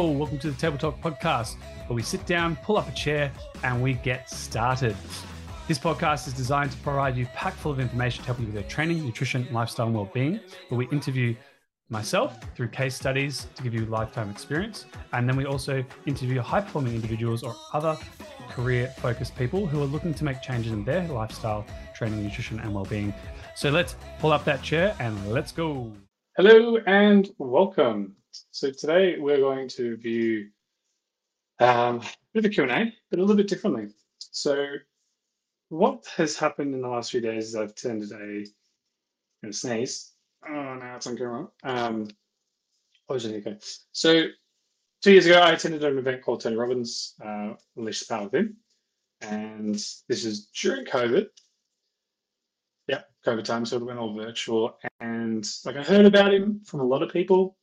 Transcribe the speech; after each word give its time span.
Welcome 0.00 0.38
to 0.38 0.50
the 0.50 0.56
Table 0.56 0.78
Talk 0.78 0.98
podcast, 1.02 1.56
where 1.86 1.94
we 1.94 2.02
sit 2.02 2.24
down, 2.24 2.56
pull 2.56 2.78
up 2.78 2.88
a 2.88 2.92
chair, 2.92 3.30
and 3.62 3.82
we 3.82 3.92
get 3.92 4.30
started. 4.30 4.96
This 5.68 5.78
podcast 5.78 6.26
is 6.26 6.32
designed 6.32 6.72
to 6.72 6.78
provide 6.78 7.18
you 7.18 7.26
packed 7.26 7.58
full 7.58 7.70
of 7.70 7.80
information 7.80 8.22
to 8.22 8.26
help 8.28 8.40
you 8.40 8.46
with 8.46 8.54
your 8.54 8.64
training, 8.64 9.04
nutrition, 9.04 9.46
lifestyle, 9.52 9.86
and 9.86 9.94
well-being. 9.94 10.40
Where 10.68 10.78
we 10.78 10.88
interview 10.88 11.36
myself 11.90 12.38
through 12.56 12.68
case 12.68 12.96
studies 12.96 13.46
to 13.54 13.62
give 13.62 13.74
you 13.74 13.84
lifetime 13.86 14.30
experience, 14.30 14.86
and 15.12 15.28
then 15.28 15.36
we 15.36 15.44
also 15.44 15.84
interview 16.06 16.40
high-performing 16.40 16.94
individuals 16.94 17.42
or 17.42 17.54
other 17.74 17.96
career-focused 18.48 19.36
people 19.36 19.66
who 19.66 19.82
are 19.82 19.86
looking 19.86 20.14
to 20.14 20.24
make 20.24 20.40
changes 20.40 20.72
in 20.72 20.82
their 20.82 21.06
lifestyle, 21.08 21.66
training, 21.94 22.22
nutrition, 22.22 22.58
and 22.60 22.74
well-being. 22.74 23.12
So 23.54 23.68
let's 23.70 23.96
pull 24.18 24.32
up 24.32 24.44
that 24.46 24.62
chair 24.62 24.96
and 24.98 25.30
let's 25.30 25.52
go. 25.52 25.92
Hello 26.38 26.78
and 26.86 27.28
welcome. 27.38 28.16
So 28.50 28.70
today 28.70 29.18
we're 29.18 29.38
going 29.38 29.68
to 29.68 29.96
view 29.96 30.48
um, 31.58 32.00
a 32.00 32.04
bit 32.34 32.44
of 32.44 32.50
a 32.50 32.54
Q&A, 32.54 32.92
but 33.10 33.18
a 33.18 33.22
little 33.22 33.36
bit 33.36 33.48
differently. 33.48 33.88
So 34.18 34.66
what 35.68 36.06
has 36.16 36.36
happened 36.36 36.74
in 36.74 36.82
the 36.82 36.88
last 36.88 37.10
few 37.10 37.20
days 37.20 37.48
is 37.48 37.56
I've 37.56 37.70
attended 37.70 38.12
a, 38.12 39.48
a 39.48 39.52
sneeze. 39.52 40.12
Oh, 40.48 40.52
now 40.74 40.96
it's 40.96 41.06
on 41.06 41.16
camera. 41.16 41.48
Um, 41.62 42.08
okay. 43.08 43.56
So 43.92 44.26
two 45.02 45.12
years 45.12 45.26
ago, 45.26 45.40
I 45.40 45.52
attended 45.52 45.84
an 45.84 45.98
event 45.98 46.22
called 46.22 46.40
Tony 46.40 46.56
Robbins, 46.56 47.14
uh, 47.24 47.54
Unleash 47.76 48.00
the 48.00 48.14
Power 48.14 48.24
Within. 48.24 48.56
And 49.22 49.74
this 49.74 50.24
is 50.24 50.46
during 50.46 50.86
COVID. 50.86 51.26
Yeah, 52.88 53.02
COVID 53.24 53.44
time, 53.44 53.66
so 53.66 53.76
it 53.76 53.84
went 53.84 53.98
all 53.98 54.14
virtual. 54.14 54.78
And 55.00 55.48
like 55.64 55.76
I 55.76 55.82
heard 55.82 56.06
about 56.06 56.32
him 56.34 56.60
from 56.64 56.80
a 56.80 56.84
lot 56.84 57.02
of 57.02 57.12
people. 57.12 57.56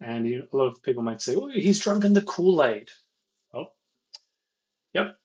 And 0.00 0.26
you, 0.26 0.46
a 0.52 0.56
lot 0.56 0.66
of 0.66 0.82
people 0.82 1.02
might 1.02 1.22
say, 1.22 1.34
oh, 1.36 1.48
he's 1.48 1.80
drunken 1.80 2.12
the 2.12 2.22
Kool 2.22 2.62
Aid. 2.62 2.88
Oh, 3.54 3.66
yep. 4.92 5.16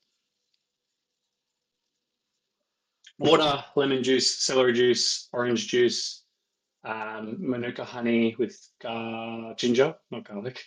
Water, 3.20 3.64
lemon 3.76 4.02
juice, 4.02 4.40
celery 4.40 4.74
juice, 4.74 5.28
orange 5.32 5.68
juice, 5.68 6.24
um, 6.84 7.38
manuka 7.40 7.84
honey 7.84 8.36
with 8.40 8.58
gar- 8.82 9.54
ginger, 9.56 9.96
not 10.10 10.28
garlic, 10.28 10.64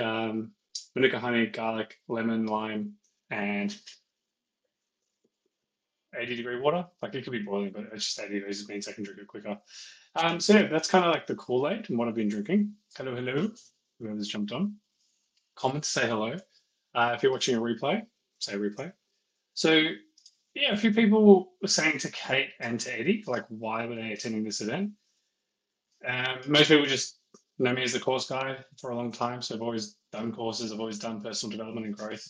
um, 0.00 0.50
manuka 0.94 1.18
honey, 1.18 1.46
garlic, 1.46 1.96
lemon, 2.08 2.46
lime, 2.46 2.94
and 3.30 3.74
80 6.18 6.36
degree 6.36 6.60
water. 6.60 6.84
Like 7.02 7.14
it 7.14 7.24
could 7.24 7.32
be 7.32 7.42
boiling, 7.42 7.72
but 7.72 7.84
it's 7.92 8.06
just 8.06 8.20
80 8.20 8.34
degrees 8.34 8.62
It 8.62 8.68
means 8.68 8.88
I 8.88 8.92
can 8.92 9.04
drink 9.04 9.20
it 9.20 9.26
quicker. 9.26 9.58
Um, 10.16 10.40
so 10.40 10.54
yeah, 10.54 10.66
that's 10.68 10.88
kind 10.88 11.04
of 11.04 11.12
like 11.12 11.26
the 11.26 11.34
Kool-Aid 11.34 11.88
and 11.88 11.98
what 11.98 12.08
I've 12.08 12.14
been 12.14 12.28
drinking. 12.28 12.72
Hello, 12.96 13.14
hello, 13.14 13.50
whoever's 13.98 14.28
jumped 14.28 14.52
on. 14.52 14.76
Comment, 15.56 15.84
say 15.84 16.06
hello. 16.06 16.36
Uh, 16.94 17.12
if 17.14 17.22
you're 17.22 17.32
watching 17.32 17.56
a 17.56 17.60
replay, 17.60 18.02
say 18.38 18.54
replay. 18.54 18.92
So 19.54 19.82
yeah, 20.54 20.72
a 20.72 20.76
few 20.76 20.92
people 20.92 21.52
were 21.60 21.68
saying 21.68 21.98
to 21.98 22.10
Kate 22.10 22.50
and 22.60 22.78
to 22.80 22.98
Eddie, 22.98 23.24
like, 23.26 23.44
why 23.48 23.86
were 23.86 23.96
they 23.96 24.12
attending 24.12 24.44
this 24.44 24.60
event? 24.60 24.92
Um, 26.06 26.38
most 26.46 26.68
people 26.68 26.86
just 26.86 27.18
know 27.58 27.72
me 27.72 27.82
as 27.82 27.92
the 27.92 28.00
course 28.00 28.28
guy 28.28 28.58
for 28.80 28.90
a 28.90 28.96
long 28.96 29.10
time, 29.10 29.42
so 29.42 29.54
I've 29.54 29.62
always 29.62 29.96
done 30.12 30.32
courses, 30.32 30.72
I've 30.72 30.80
always 30.80 30.98
done 30.98 31.20
personal 31.20 31.56
development 31.56 31.86
and 31.86 31.96
growth. 31.96 32.24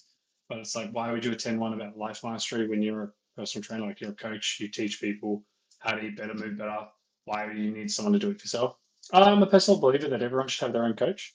But 0.49 0.59
it's 0.59 0.75
like, 0.75 0.91
why 0.93 1.11
would 1.11 1.25
you 1.25 1.33
attend 1.33 1.59
one 1.59 1.75
about 1.75 1.99
life 1.99 2.23
mastery 2.25 2.69
when 2.69 2.83
you're 2.83 3.15
personal 3.37 3.63
trainer, 3.63 3.87
like 3.87 4.01
you're 4.01 4.11
a 4.11 4.15
coach, 4.15 4.59
you 4.61 4.69
teach 4.69 5.01
people 5.01 5.45
how 5.79 5.93
to 5.93 6.03
eat 6.03 6.17
better, 6.17 6.35
move 6.35 6.59
better. 6.59 6.87
Why 7.25 7.47
do 7.51 7.59
you 7.59 7.71
need 7.71 7.91
someone 7.91 8.13
to 8.13 8.19
do 8.19 8.31
it 8.31 8.41
yourself? 8.41 8.77
I'm 9.13 9.43
a 9.43 9.47
personal 9.47 9.81
believer 9.81 10.09
that 10.09 10.23
everyone 10.23 10.49
should 10.49 10.65
have 10.65 10.73
their 10.73 10.85
own 10.85 10.95
coach. 10.95 11.35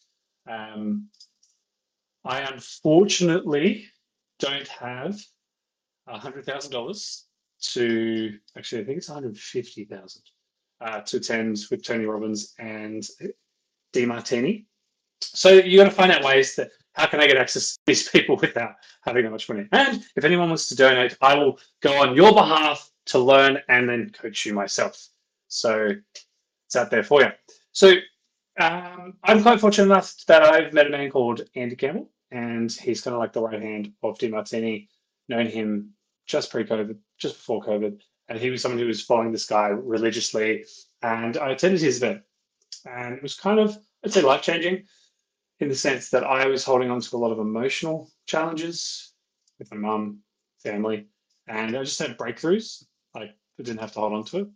Um, 0.49 1.09
I 2.25 2.41
unfortunately 2.41 3.87
don't 4.39 4.67
have 4.67 5.19
hundred 6.07 6.45
thousand 6.45 6.71
dollars 6.71 7.25
to 7.61 8.37
actually 8.57 8.81
I 8.81 8.85
think 8.85 8.97
it's 8.97 9.09
one 9.09 9.21
hundred 9.21 9.37
fifty 9.37 9.85
thousand 9.85 10.23
uh, 10.81 11.01
to 11.01 11.17
attend 11.17 11.59
with 11.69 11.83
Tony 11.83 12.05
Robbins 12.05 12.53
and 12.57 13.03
Demartini. 13.93 14.65
So 15.21 15.49
you 15.49 15.77
got 15.77 15.85
to 15.85 15.91
find 15.91 16.11
out 16.11 16.23
ways 16.23 16.55
that 16.55 16.71
how 16.93 17.07
can 17.07 17.19
I 17.19 17.27
get 17.27 17.37
access 17.37 17.73
to 17.73 17.79
these 17.85 18.09
people 18.11 18.35
without 18.37 18.75
having 19.03 19.23
that 19.23 19.31
much 19.31 19.49
money? 19.49 19.67
And 19.71 20.03
if 20.15 20.23
anyone 20.23 20.49
wants 20.49 20.67
to 20.69 20.75
donate, 20.75 21.17
I 21.21 21.35
will 21.35 21.59
go 21.81 22.01
on 22.01 22.15
your 22.15 22.33
behalf 22.33 22.91
to 23.07 23.19
learn 23.19 23.59
and 23.69 23.89
then 23.89 24.11
coach 24.11 24.45
you 24.45 24.53
myself. 24.53 25.07
So 25.47 25.91
it's 26.67 26.75
out 26.75 26.91
there 26.91 27.03
for 27.03 27.21
you. 27.21 27.29
So 27.71 27.93
um, 28.59 29.13
I'm 29.23 29.41
quite 29.41 29.59
fortunate 29.59 29.85
enough 29.85 30.15
that 30.27 30.43
I've 30.43 30.73
met 30.73 30.87
a 30.87 30.89
man 30.89 31.09
called 31.09 31.41
Andy 31.55 31.75
Campbell, 31.75 32.09
and 32.31 32.71
he's 32.71 33.01
kind 33.01 33.15
of 33.15 33.19
like 33.19 33.33
the 33.33 33.41
right 33.41 33.61
hand 33.61 33.93
of 34.03 34.17
Demartini. 34.17 34.87
Known 35.29 35.45
him 35.45 35.91
just 36.25 36.51
pre-COVID, 36.51 36.97
just 37.17 37.35
before 37.35 37.63
COVID, 37.63 37.99
and 38.27 38.39
he 38.39 38.49
was 38.49 38.61
someone 38.61 38.79
who 38.79 38.87
was 38.87 39.01
following 39.01 39.31
this 39.31 39.45
guy 39.45 39.67
religiously. 39.67 40.65
And 41.01 41.37
I 41.37 41.51
attended 41.51 41.81
his 41.81 41.97
event, 41.97 42.21
and 42.85 43.13
it 43.13 43.23
was 43.23 43.35
kind 43.35 43.59
of, 43.59 43.77
I'd 44.03 44.11
say, 44.11 44.21
life 44.21 44.41
changing 44.41 44.85
in 45.59 45.69
the 45.69 45.75
sense 45.75 46.09
that 46.09 46.23
I 46.23 46.47
was 46.47 46.63
holding 46.63 46.89
on 46.89 47.01
to 47.01 47.15
a 47.15 47.17
lot 47.17 47.31
of 47.31 47.39
emotional 47.39 48.09
challenges 48.25 49.13
with 49.57 49.71
my 49.71 49.77
mum, 49.77 50.19
family, 50.63 51.07
and 51.47 51.75
I 51.75 51.83
just 51.83 51.99
had 51.99 52.17
breakthroughs. 52.17 52.83
I 53.15 53.31
didn't 53.57 53.79
have 53.79 53.91
to 53.93 53.99
hold 53.99 54.13
on 54.13 54.23
to 54.25 54.37
it. 54.39 54.47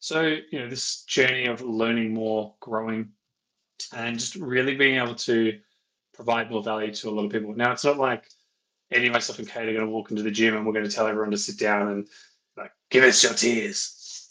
So, 0.00 0.36
you 0.50 0.58
know, 0.58 0.68
this 0.68 1.02
journey 1.04 1.46
of 1.46 1.60
learning 1.60 2.12
more, 2.14 2.54
growing, 2.60 3.10
and 3.94 4.18
just 4.18 4.36
really 4.36 4.74
being 4.74 4.96
able 4.96 5.14
to 5.14 5.58
provide 6.14 6.50
more 6.50 6.62
value 6.62 6.92
to 6.94 7.08
a 7.08 7.10
lot 7.10 7.24
of 7.24 7.32
people. 7.32 7.54
Now, 7.54 7.72
it's 7.72 7.84
not 7.84 7.98
like 7.98 8.28
Eddie, 8.90 9.10
myself, 9.10 9.38
and 9.38 9.48
Kate 9.48 9.68
are 9.68 9.72
going 9.72 9.86
to 9.86 9.92
walk 9.92 10.10
into 10.10 10.22
the 10.22 10.30
gym 10.30 10.56
and 10.56 10.66
we're 10.66 10.72
going 10.72 10.84
to 10.84 10.90
tell 10.90 11.06
everyone 11.06 11.30
to 11.30 11.38
sit 11.38 11.58
down 11.58 11.88
and 11.88 12.08
like, 12.56 12.72
give 12.90 13.04
us 13.04 13.22
your 13.22 13.32
tears. 13.34 14.28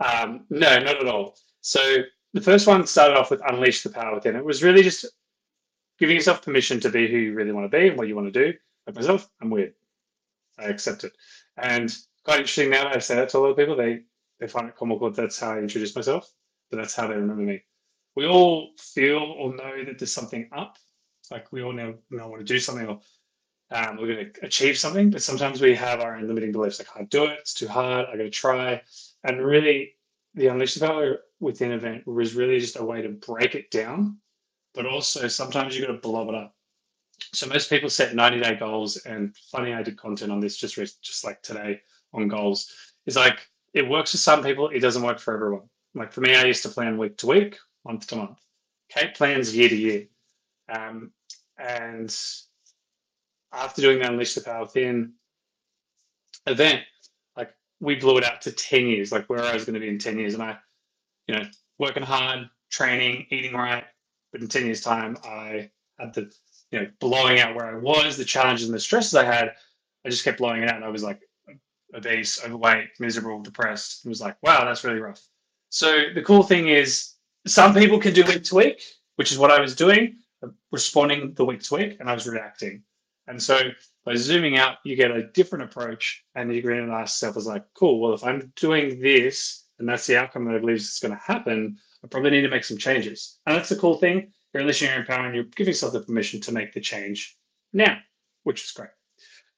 Um, 0.00 0.46
no, 0.50 0.78
not 0.78 1.00
at 1.00 1.08
all. 1.08 1.36
So 1.60 1.98
the 2.34 2.40
first 2.40 2.66
one 2.66 2.86
started 2.86 3.16
off 3.16 3.30
with 3.30 3.40
unleash 3.48 3.82
the 3.82 3.90
power 3.90 4.14
within. 4.14 4.36
It 4.36 4.44
was 4.44 4.62
really 4.62 4.82
just 4.82 5.06
giving 5.98 6.16
yourself 6.16 6.42
permission 6.42 6.80
to 6.80 6.90
be 6.90 7.08
who 7.08 7.18
you 7.18 7.34
really 7.34 7.52
want 7.52 7.70
to 7.70 7.76
be 7.76 7.88
and 7.88 7.98
what 7.98 8.08
you 8.08 8.16
want 8.16 8.32
to 8.32 8.52
do. 8.52 8.56
Like 8.86 8.96
myself, 8.96 9.28
I'm 9.40 9.50
weird. 9.50 9.74
I 10.58 10.64
accept 10.64 11.04
it. 11.04 11.12
And 11.56 11.94
quite 12.24 12.40
interesting 12.40 12.70
now 12.70 12.84
that 12.84 12.96
I 12.96 12.98
say 12.98 13.16
that 13.16 13.28
to 13.30 13.38
a 13.38 13.40
lot 13.40 13.50
of 13.50 13.56
people, 13.56 13.76
they, 13.76 14.00
they 14.40 14.46
find 14.46 14.68
it 14.68 14.76
comical 14.76 15.10
that 15.10 15.20
that's 15.20 15.38
how 15.38 15.52
I 15.52 15.58
introduce 15.58 15.94
myself, 15.96 16.30
but 16.70 16.76
that's 16.76 16.94
how 16.94 17.06
they 17.06 17.16
remember 17.16 17.42
me. 17.42 17.62
We 18.14 18.26
all 18.26 18.70
feel 18.78 19.18
or 19.18 19.54
know 19.54 19.84
that 19.84 19.98
there's 19.98 20.12
something 20.12 20.48
up. 20.56 20.76
Like 21.30 21.52
we 21.52 21.62
all 21.62 21.72
know, 21.72 21.94
know 22.10 22.28
want 22.28 22.46
to 22.46 22.52
do 22.52 22.58
something 22.58 22.86
or 22.86 23.00
um, 23.70 23.98
we're 23.98 24.14
going 24.14 24.32
to 24.32 24.46
achieve 24.46 24.78
something, 24.78 25.10
but 25.10 25.22
sometimes 25.22 25.60
we 25.60 25.74
have 25.74 26.00
our 26.00 26.16
own 26.16 26.26
limiting 26.26 26.52
beliefs. 26.52 26.80
I 26.80 26.84
can't 26.84 27.10
do 27.10 27.24
it. 27.24 27.38
It's 27.40 27.52
too 27.52 27.68
hard. 27.68 28.06
I 28.06 28.16
got 28.16 28.22
to 28.22 28.30
try. 28.30 28.80
And 29.24 29.44
really, 29.44 29.94
the 30.34 30.46
Unleash 30.46 30.74
the 30.74 30.86
Power 30.86 31.18
within 31.40 31.72
event 31.72 32.06
was 32.06 32.34
really 32.34 32.60
just 32.60 32.78
a 32.78 32.84
way 32.84 33.02
to 33.02 33.08
break 33.08 33.54
it 33.54 33.70
down, 33.70 34.18
but 34.74 34.86
also 34.86 35.28
sometimes 35.28 35.76
you've 35.76 35.86
got 35.86 35.92
to 35.92 36.00
blow 36.00 36.28
it 36.28 36.34
up. 36.34 36.54
So 37.32 37.46
most 37.46 37.68
people 37.68 37.90
set 37.90 38.14
90 38.14 38.40
day 38.40 38.56
goals, 38.56 38.96
and 38.98 39.34
funny, 39.50 39.72
I 39.74 39.82
did 39.82 39.98
content 39.98 40.32
on 40.32 40.40
this 40.40 40.56
just 40.56 40.76
just 41.02 41.24
like 41.24 41.42
today 41.42 41.80
on 42.12 42.28
goals. 42.28 42.72
Is 43.06 43.16
like 43.16 43.46
it 43.74 43.88
works 43.88 44.12
for 44.12 44.18
some 44.18 44.42
people, 44.42 44.68
it 44.68 44.80
doesn't 44.80 45.02
work 45.02 45.18
for 45.18 45.34
everyone. 45.34 45.68
Like 45.94 46.12
for 46.12 46.20
me, 46.20 46.34
I 46.34 46.44
used 46.44 46.62
to 46.62 46.68
plan 46.68 46.98
week 46.98 47.16
to 47.18 47.26
week, 47.26 47.58
month 47.84 48.06
to 48.08 48.16
month. 48.16 48.38
Kate 48.88 49.14
plans 49.14 49.54
year 49.54 49.68
to 49.68 49.76
year, 49.76 50.06
um, 50.68 51.12
and 51.58 52.14
after 53.52 53.82
doing 53.82 53.98
the 53.98 54.08
Unleash 54.08 54.34
the 54.34 54.40
Power 54.40 54.62
Within 54.62 55.14
event, 56.46 56.82
like 57.36 57.54
we 57.80 57.96
blew 57.96 58.18
it 58.18 58.24
out 58.24 58.42
to 58.42 58.52
10 58.52 58.86
years, 58.86 59.12
like 59.12 59.28
where 59.28 59.42
I 59.42 59.54
was 59.54 59.64
going 59.64 59.74
to 59.74 59.80
be 59.80 59.88
in 59.88 59.98
10 59.98 60.18
years. 60.18 60.34
And 60.34 60.42
I 60.42 60.58
you 61.28 61.36
know, 61.36 61.44
working 61.78 62.02
hard, 62.02 62.48
training, 62.70 63.26
eating 63.30 63.54
right. 63.54 63.84
But 64.32 64.40
in 64.40 64.48
10 64.48 64.66
years' 64.66 64.80
time, 64.80 65.16
I 65.24 65.70
had 65.98 66.14
the, 66.14 66.32
you 66.70 66.80
know, 66.80 66.88
blowing 67.00 67.40
out 67.40 67.54
where 67.54 67.66
I 67.66 67.78
was, 67.78 68.16
the 68.16 68.24
challenges 68.24 68.66
and 68.66 68.74
the 68.74 68.80
stresses 68.80 69.14
I 69.14 69.24
had, 69.24 69.52
I 70.04 70.10
just 70.10 70.24
kept 70.24 70.38
blowing 70.38 70.62
it 70.62 70.68
out. 70.68 70.76
And 70.76 70.84
I 70.84 70.88
was 70.88 71.02
like 71.02 71.20
obese, 71.94 72.44
overweight, 72.44 72.88
miserable, 72.98 73.40
depressed. 73.40 74.04
It 74.04 74.08
was 74.08 74.20
like, 74.20 74.36
wow, 74.42 74.64
that's 74.64 74.84
really 74.84 75.00
rough. 75.00 75.22
So 75.70 76.04
the 76.14 76.22
cool 76.22 76.42
thing 76.42 76.68
is 76.68 77.14
some 77.46 77.74
people 77.74 77.98
can 77.98 78.14
do 78.14 78.24
week 78.24 78.44
to 78.44 78.54
week, 78.54 78.82
which 79.16 79.32
is 79.32 79.38
what 79.38 79.50
I 79.50 79.60
was 79.60 79.74
doing, 79.74 80.16
uh, 80.42 80.48
responding 80.72 81.34
the 81.34 81.44
week 81.44 81.62
to 81.64 81.74
week, 81.74 81.96
and 82.00 82.08
I 82.08 82.14
was 82.14 82.26
reacting. 82.26 82.82
And 83.26 83.42
so 83.42 83.70
by 84.04 84.14
zooming 84.14 84.56
out, 84.56 84.78
you 84.84 84.96
get 84.96 85.10
a 85.10 85.28
different 85.28 85.64
approach 85.64 86.24
and 86.34 86.54
you 86.54 86.62
can 86.62 86.90
ask 86.90 87.20
yourself, 87.20 87.36
was 87.36 87.46
like, 87.46 87.64
cool, 87.74 88.00
well, 88.00 88.14
if 88.14 88.24
I'm 88.24 88.52
doing 88.56 89.00
this 89.00 89.64
and 89.78 89.88
that's 89.88 90.06
the 90.06 90.16
outcome 90.16 90.44
that 90.46 90.54
I 90.54 90.58
believe 90.58 90.76
is 90.76 90.98
going 91.00 91.14
to 91.14 91.20
happen, 91.20 91.78
I 92.04 92.06
probably 92.08 92.30
need 92.30 92.42
to 92.42 92.48
make 92.48 92.64
some 92.64 92.78
changes. 92.78 93.38
And 93.46 93.56
that's 93.56 93.68
the 93.68 93.76
cool 93.76 93.98
thing. 93.98 94.32
You're 94.52 94.62
unleashing 94.62 94.88
your 94.88 95.04
and 95.10 95.34
you're 95.34 95.44
giving 95.44 95.72
yourself 95.72 95.92
the 95.92 96.00
permission 96.00 96.40
to 96.42 96.52
make 96.52 96.72
the 96.72 96.80
change 96.80 97.36
now, 97.72 97.98
which 98.44 98.64
is 98.64 98.72
great. 98.72 98.90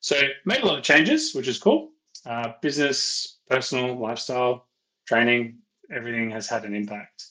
So 0.00 0.16
made 0.44 0.62
a 0.62 0.66
lot 0.66 0.78
of 0.78 0.84
changes, 0.84 1.34
which 1.34 1.48
is 1.48 1.58
cool. 1.58 1.90
Uh, 2.26 2.52
business, 2.60 3.38
personal, 3.48 3.98
lifestyle, 3.98 4.66
training, 5.06 5.58
everything 5.92 6.30
has 6.30 6.48
had 6.48 6.64
an 6.64 6.74
impact. 6.74 7.26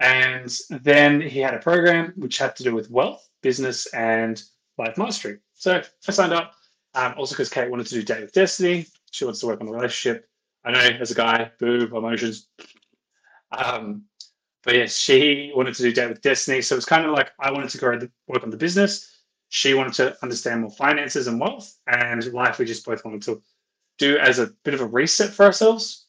And 0.00 0.50
then 0.70 1.20
he 1.20 1.40
had 1.40 1.54
a 1.54 1.58
program 1.58 2.14
which 2.16 2.38
had 2.38 2.56
to 2.56 2.62
do 2.62 2.74
with 2.74 2.90
wealth, 2.90 3.28
business, 3.42 3.86
and 3.92 4.42
life 4.78 4.96
mastery. 4.96 5.38
So 5.54 5.82
I 6.08 6.12
signed 6.12 6.32
up. 6.32 6.54
Um, 6.94 7.14
also, 7.16 7.34
because 7.34 7.50
Kate 7.50 7.70
wanted 7.70 7.86
to 7.86 7.94
do 7.94 8.02
Date 8.02 8.22
with 8.22 8.32
Destiny, 8.32 8.86
she 9.12 9.24
wants 9.24 9.40
to 9.40 9.46
work 9.46 9.60
on 9.60 9.66
the 9.66 9.72
relationship. 9.72 10.29
I 10.64 10.72
know 10.72 10.78
as 10.78 11.10
a 11.10 11.14
guy, 11.14 11.50
boo, 11.58 11.88
emotions. 11.96 12.48
Um, 13.52 14.04
but 14.62 14.74
yes, 14.74 14.96
she 14.96 15.52
wanted 15.54 15.74
to 15.74 15.82
do 15.82 15.92
Date 15.92 16.08
with 16.08 16.22
Destiny. 16.22 16.60
So 16.62 16.76
it's 16.76 16.84
kind 16.84 17.06
of 17.06 17.12
like 17.12 17.30
I 17.40 17.50
wanted 17.50 17.70
to 17.70 17.78
go 17.78 18.08
work 18.28 18.42
on 18.42 18.50
the 18.50 18.56
business. 18.56 19.22
She 19.48 19.74
wanted 19.74 19.94
to 19.94 20.16
understand 20.22 20.60
more 20.60 20.70
finances 20.70 21.26
and 21.26 21.40
wealth, 21.40 21.76
and 21.86 22.24
life 22.32 22.58
we 22.58 22.66
just 22.66 22.84
both 22.84 23.04
wanted 23.04 23.22
to 23.22 23.42
do 23.98 24.16
as 24.18 24.38
a 24.38 24.50
bit 24.64 24.74
of 24.74 24.80
a 24.80 24.86
reset 24.86 25.30
for 25.30 25.44
ourselves. 25.44 26.06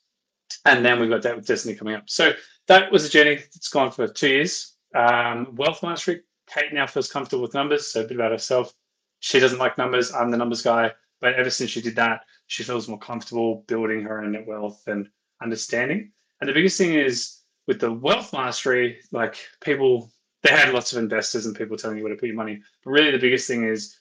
And 0.66 0.86
then 0.86 1.00
we've 1.00 1.10
got 1.10 1.22
Date 1.22 1.36
with 1.36 1.48
Destiny 1.48 1.76
coming 1.76 1.96
up. 1.96 2.10
So 2.10 2.34
that 2.68 2.92
was 2.92 3.06
a 3.06 3.10
journey 3.10 3.36
that's 3.36 3.70
gone 3.70 3.92
for 3.92 4.08
two 4.08 4.30
years. 4.30 4.76
Um, 4.94 5.56
wealth 5.56 5.82
mastery. 5.82 6.22
Kate 6.48 6.74
now 6.74 6.86
feels 6.86 7.12
comfortable 7.12 7.42
with 7.42 7.54
numbers, 7.54 7.88
so 7.88 8.02
a 8.02 8.04
bit 8.04 8.18
about 8.18 8.32
herself. 8.32 8.74
She 9.22 9.40
doesn't 9.40 9.60
like 9.60 9.78
numbers. 9.78 10.14
I'm 10.14 10.30
the 10.30 10.38
numbers 10.38 10.62
guy. 10.62 10.92
But 11.22 11.36
ever 11.36 11.50
since 11.50 11.70
she 11.70 11.82
did 11.82 11.96
that, 11.96 12.26
she 12.52 12.64
feels 12.64 12.90
more 12.90 13.00
comfortable 13.00 13.64
building 13.68 14.02
her 14.02 14.22
own 14.22 14.34
net 14.34 14.46
wealth 14.46 14.84
and 14.88 15.08
understanding. 15.42 16.12
And 16.42 16.50
the 16.50 16.54
biggest 16.54 16.78
thing 16.78 16.96
is 16.96 17.38
with 17.66 17.80
the 17.80 17.94
wealth 17.94 18.34
mastery, 18.34 19.00
like 19.14 19.38
people, 19.64 20.12
they 20.44 20.52
had 20.52 20.74
lots 20.74 20.92
of 20.92 21.00
investors 21.00 21.46
and 21.46 21.56
people 21.56 21.78
telling 21.78 21.96
you 21.96 22.04
where 22.04 22.14
to 22.14 22.20
put 22.20 22.28
your 22.28 22.36
money. 22.36 22.62
But 22.84 22.92
really, 22.92 23.12
the 23.12 23.20
biggest 23.20 23.48
thing 23.48 23.64
is 23.64 23.98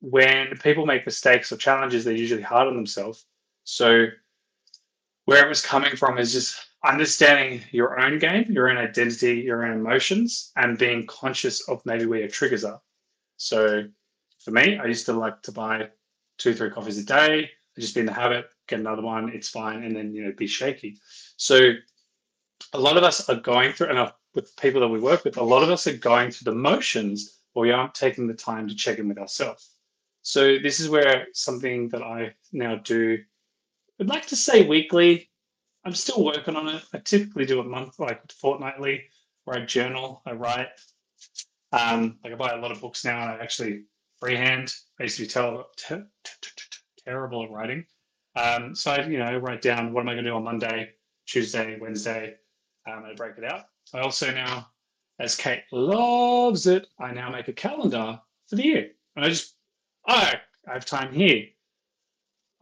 when 0.00 0.56
people 0.62 0.86
make 0.86 1.04
mistakes 1.04 1.52
or 1.52 1.58
challenges, 1.58 2.06
they're 2.06 2.14
usually 2.14 2.40
hard 2.40 2.68
on 2.68 2.74
themselves. 2.74 3.26
So 3.64 4.06
where 5.26 5.44
it 5.44 5.48
was 5.48 5.60
coming 5.60 5.94
from 5.94 6.16
is 6.16 6.32
just 6.32 6.58
understanding 6.82 7.60
your 7.70 8.00
own 8.00 8.18
game, 8.18 8.46
your 8.48 8.70
own 8.70 8.78
identity, 8.78 9.40
your 9.40 9.66
own 9.66 9.78
emotions, 9.78 10.52
and 10.56 10.78
being 10.78 11.06
conscious 11.06 11.68
of 11.68 11.84
maybe 11.84 12.06
where 12.06 12.20
your 12.20 12.28
triggers 12.28 12.64
are. 12.64 12.80
So 13.36 13.82
for 14.42 14.52
me, 14.52 14.78
I 14.78 14.86
used 14.86 15.04
to 15.04 15.12
like 15.12 15.42
to 15.42 15.52
buy 15.52 15.90
two, 16.42 16.54
three 16.54 16.70
coffees 16.70 16.98
a 16.98 17.04
day. 17.04 17.50
Just 17.78 17.94
be 17.94 18.00
in 18.00 18.06
the 18.06 18.12
habit, 18.12 18.50
get 18.68 18.80
another 18.80 19.00
one, 19.00 19.30
it's 19.30 19.48
fine, 19.48 19.82
and 19.84 19.96
then 19.96 20.12
you 20.12 20.24
know 20.24 20.32
be 20.36 20.46
shaky. 20.46 20.98
So 21.36 21.72
a 22.74 22.78
lot 22.78 22.98
of 22.98 23.02
us 23.02 23.28
are 23.30 23.36
going 23.36 23.72
through, 23.72 23.96
and 23.96 24.12
with 24.34 24.54
people 24.56 24.80
that 24.82 24.88
we 24.88 25.00
work 25.00 25.24
with, 25.24 25.38
a 25.38 25.42
lot 25.42 25.62
of 25.62 25.70
us 25.70 25.86
are 25.86 25.96
going 25.96 26.30
through 26.30 26.52
the 26.52 26.58
motions, 26.58 27.40
but 27.54 27.62
we 27.62 27.72
aren't 27.72 27.94
taking 27.94 28.26
the 28.26 28.34
time 28.34 28.68
to 28.68 28.74
check 28.74 28.98
in 28.98 29.08
with 29.08 29.18
ourselves. 29.18 29.70
So 30.22 30.58
this 30.58 30.80
is 30.80 30.88
where 30.88 31.26
something 31.32 31.88
that 31.90 32.02
I 32.02 32.34
now 32.52 32.76
do. 32.76 33.18
I'd 34.00 34.08
like 34.08 34.26
to 34.26 34.36
say 34.36 34.66
weekly. 34.66 35.30
I'm 35.84 35.94
still 35.94 36.24
working 36.24 36.56
on 36.56 36.68
it. 36.68 36.82
I 36.92 36.98
typically 36.98 37.46
do 37.46 37.60
it 37.60 37.66
month, 37.66 37.98
like 37.98 38.30
fortnightly, 38.32 39.04
where 39.44 39.58
I 39.58 39.64
journal, 39.64 40.22
I 40.26 40.32
write. 40.32 40.68
Um, 41.72 42.18
like 42.22 42.34
I 42.34 42.36
buy 42.36 42.52
a 42.52 42.60
lot 42.60 42.70
of 42.70 42.80
books 42.80 43.04
now, 43.04 43.20
and 43.22 43.30
I 43.30 43.42
actually 43.42 43.84
freehand. 44.22 44.72
I 45.00 45.02
used 45.02 45.16
to 45.16 45.24
be 45.24 45.28
ter- 45.28 46.06
terrible 47.04 47.42
at 47.42 47.50
writing. 47.50 47.84
Um, 48.36 48.72
so 48.72 48.92
I, 48.92 49.04
you 49.04 49.18
know, 49.18 49.36
write 49.38 49.62
down 49.62 49.92
what 49.92 50.02
am 50.02 50.08
I 50.08 50.12
going 50.12 50.24
to 50.24 50.30
do 50.30 50.36
on 50.36 50.44
Monday, 50.44 50.90
Tuesday, 51.26 51.76
Wednesday, 51.80 52.36
um, 52.88 53.04
I 53.04 53.14
break 53.14 53.36
it 53.36 53.44
out. 53.44 53.64
I 53.92 53.98
also 53.98 54.32
now, 54.32 54.68
as 55.18 55.34
Kate 55.34 55.64
loves 55.72 56.68
it, 56.68 56.86
I 57.00 57.12
now 57.12 57.30
make 57.30 57.48
a 57.48 57.52
calendar 57.52 58.20
for 58.48 58.54
the 58.54 58.64
year. 58.64 58.90
And 59.16 59.24
I 59.24 59.28
just, 59.28 59.56
oh, 60.08 60.14
I 60.14 60.40
have 60.72 60.86
time 60.86 61.12
here. 61.12 61.46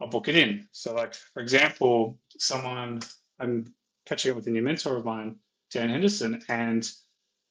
I'll 0.01 0.07
book 0.07 0.29
it 0.29 0.35
in. 0.35 0.67
So, 0.71 0.95
like 0.95 1.13
for 1.13 1.43
example, 1.43 2.17
someone 2.39 3.01
I'm 3.39 3.71
catching 4.07 4.31
up 4.31 4.37
with 4.37 4.47
a 4.47 4.49
new 4.49 4.63
mentor 4.63 4.97
of 4.97 5.05
mine, 5.05 5.35
Dan 5.71 5.89
Henderson, 5.89 6.41
and 6.49 6.91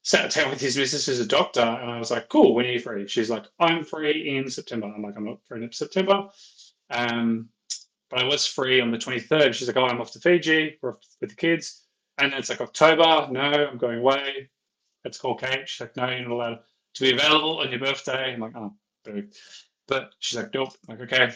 sat 0.02 0.32
down 0.32 0.50
with 0.50 0.60
his 0.60 0.76
missus 0.76 1.06
who's 1.06 1.20
a 1.20 1.26
doctor, 1.26 1.60
and 1.60 1.90
I 1.90 1.98
was 1.98 2.10
like, 2.10 2.28
"Cool, 2.28 2.54
when 2.54 2.66
are 2.66 2.72
you 2.72 2.80
free?" 2.80 3.06
She's 3.08 3.30
like, 3.30 3.44
"I'm 3.58 3.84
free 3.84 4.36
in 4.36 4.50
September." 4.50 4.86
I'm 4.86 5.02
like, 5.02 5.16
"I'm 5.16 5.24
not 5.26 5.44
free 5.46 5.62
in 5.62 5.72
September." 5.72 6.28
Um, 6.90 7.48
but 8.08 8.20
I 8.20 8.24
was 8.24 8.46
free 8.46 8.80
on 8.80 8.90
the 8.90 8.98
23rd. 8.98 9.54
She's 9.54 9.68
like, 9.68 9.76
"Oh, 9.76 9.86
I'm 9.86 10.00
off 10.00 10.12
to 10.12 10.20
Fiji 10.20 10.78
We're 10.82 10.92
off 10.92 11.00
with 11.20 11.30
the 11.30 11.36
kids." 11.36 11.86
And 12.20 12.32
then 12.32 12.38
it's 12.38 12.50
like 12.50 12.60
October. 12.60 13.28
No, 13.30 13.40
I'm 13.40 13.78
going 13.78 13.98
away. 13.98 14.50
Let's 15.04 15.18
call 15.18 15.36
Kate. 15.36 15.66
She's 15.66 15.80
like, 15.80 15.96
no, 15.96 16.08
you're 16.10 16.28
not 16.28 16.30
allowed 16.30 16.58
to 16.94 17.02
be 17.02 17.12
available 17.12 17.60
on 17.60 17.70
your 17.70 17.80
birthday. 17.80 18.34
I'm 18.34 18.40
like, 18.40 18.56
oh, 18.56 18.74
boo. 19.04 19.26
But 19.88 20.12
she's 20.18 20.36
like, 20.36 20.52
nope. 20.52 20.74
I'm 20.88 20.98
like, 20.98 21.12
okay. 21.12 21.32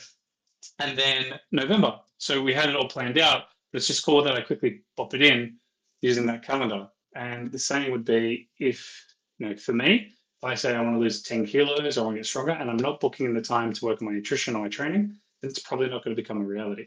And 0.79 0.99
then 0.99 1.41
November. 1.53 2.01
So 2.19 2.43
we 2.43 2.53
had 2.53 2.69
it 2.69 2.77
all 2.77 2.89
planned 2.89 3.19
out, 3.19 3.45
but 3.73 3.79
it's 3.79 3.87
just 3.87 4.05
cool 4.05 4.23
that 4.25 4.35
I 4.35 4.43
quickly 4.43 4.83
pop 4.97 5.15
it 5.15 5.23
in 5.23 5.57
using 6.03 6.27
that 6.27 6.45
calendar. 6.45 6.89
And 7.15 7.51
the 7.53 7.59
same 7.59 7.93
would 7.93 8.05
be 8.05 8.49
if, 8.59 9.05
you 9.39 9.49
know, 9.49 9.57
for 9.57 9.73
me, 9.73 10.13
if 10.39 10.45
I 10.45 10.55
say 10.55 10.75
I 10.75 10.81
want 10.83 10.97
to 10.97 11.01
lose 11.01 11.23
10 11.23 11.47
kilos 11.47 11.97
or 11.97 12.01
I 12.01 12.05
want 12.05 12.17
to 12.17 12.19
get 12.21 12.27
stronger 12.27 12.53
and 12.53 12.69
I'm 12.69 12.77
not 12.77 13.01
booking 13.01 13.27
in 13.27 13.35
the 13.35 13.41
time 13.41 13.73
to 13.73 13.85
work 13.85 14.03
on 14.03 14.07
my 14.07 14.13
nutrition 14.13 14.57
or 14.57 14.63
my 14.63 14.69
training, 14.69 15.15
then 15.41 15.51
it's 15.51 15.61
probably 15.61 15.89
not 15.89 16.05
going 16.05 16.15
to 16.15 16.21
become 16.21 16.41
a 16.41 16.45
reality. 16.45 16.87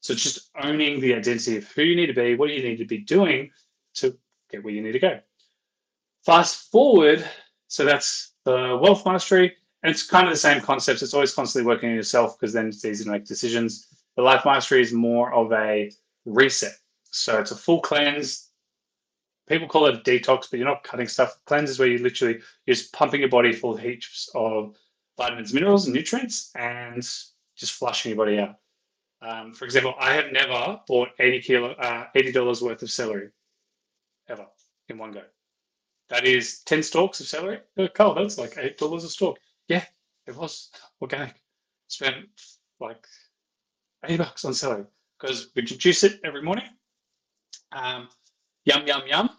So 0.00 0.14
just 0.14 0.50
owning 0.62 1.00
the 1.00 1.14
identity 1.14 1.56
of 1.56 1.68
who 1.72 1.82
you 1.82 1.96
need 1.96 2.06
to 2.06 2.14
be, 2.14 2.36
what 2.36 2.50
you 2.50 2.62
need 2.62 2.76
to 2.76 2.84
be 2.84 2.98
doing 2.98 3.50
to 3.94 4.16
get 4.50 4.62
where 4.62 4.72
you 4.72 4.82
need 4.82 4.92
to 4.92 4.98
go. 5.00 5.20
Fast 6.24 6.70
forward, 6.70 7.28
so 7.68 7.84
that's 7.84 8.34
the 8.44 8.78
wealth 8.80 9.04
mastery, 9.04 9.56
and 9.82 9.90
it's 9.90 10.04
kind 10.04 10.26
of 10.26 10.32
the 10.32 10.38
same 10.38 10.60
concepts. 10.60 11.02
It's 11.02 11.14
always 11.14 11.34
constantly 11.34 11.66
working 11.66 11.90
on 11.90 11.96
yourself 11.96 12.38
because 12.38 12.52
then 12.52 12.68
it's 12.68 12.84
easy 12.84 13.04
to 13.04 13.10
make 13.10 13.24
decisions. 13.24 13.88
The 14.16 14.22
life 14.22 14.44
mastery 14.44 14.80
is 14.80 14.92
more 14.92 15.32
of 15.32 15.52
a 15.52 15.90
reset. 16.24 16.74
So 17.10 17.38
it's 17.40 17.50
a 17.50 17.56
full 17.56 17.80
cleanse. 17.80 18.45
People 19.48 19.68
call 19.68 19.86
it 19.86 19.94
a 19.94 19.98
detox, 19.98 20.50
but 20.50 20.58
you're 20.58 20.68
not 20.68 20.82
cutting 20.82 21.06
stuff. 21.06 21.38
Cleanse 21.44 21.70
is 21.70 21.78
where 21.78 21.88
you 21.88 21.98
literally 21.98 22.40
you're 22.66 22.74
just 22.74 22.92
pumping 22.92 23.20
your 23.20 23.28
body 23.28 23.52
full 23.52 23.74
of 23.74 23.80
heaps 23.80 24.28
of 24.34 24.76
vitamins, 25.16 25.54
minerals, 25.54 25.86
and 25.86 25.94
nutrients, 25.94 26.50
and 26.56 27.02
just 27.02 27.72
flushing 27.72 28.10
your 28.10 28.16
body 28.16 28.38
out. 28.38 28.56
Um, 29.22 29.54
for 29.54 29.64
example, 29.64 29.94
I 29.98 30.12
have 30.14 30.32
never 30.32 30.80
bought 30.86 31.10
80 31.18 31.40
kilo, 31.42 31.70
uh, 31.72 32.06
$80 32.14 32.62
worth 32.62 32.82
of 32.82 32.90
celery 32.90 33.30
ever 34.28 34.46
in 34.88 34.98
one 34.98 35.12
go. 35.12 35.22
That 36.08 36.24
is 36.24 36.60
10 36.64 36.82
stalks 36.82 37.20
of 37.20 37.26
celery. 37.26 37.60
Oh, 37.76 37.88
Karl, 37.88 38.14
that's 38.14 38.38
like 38.38 38.54
$8 38.54 38.96
a 38.96 39.08
stalk. 39.08 39.38
Yeah, 39.68 39.84
it 40.26 40.36
was 40.36 40.70
organic. 41.00 41.34
Spent 41.88 42.26
like 42.80 43.06
80 44.04 44.18
bucks 44.18 44.44
on 44.44 44.54
celery 44.54 44.84
because 45.18 45.48
we 45.54 45.62
juice 45.62 46.04
it 46.04 46.20
every 46.24 46.42
morning. 46.42 46.66
Um, 47.72 48.08
yum, 48.66 48.86
yum, 48.86 49.02
yum. 49.06 49.30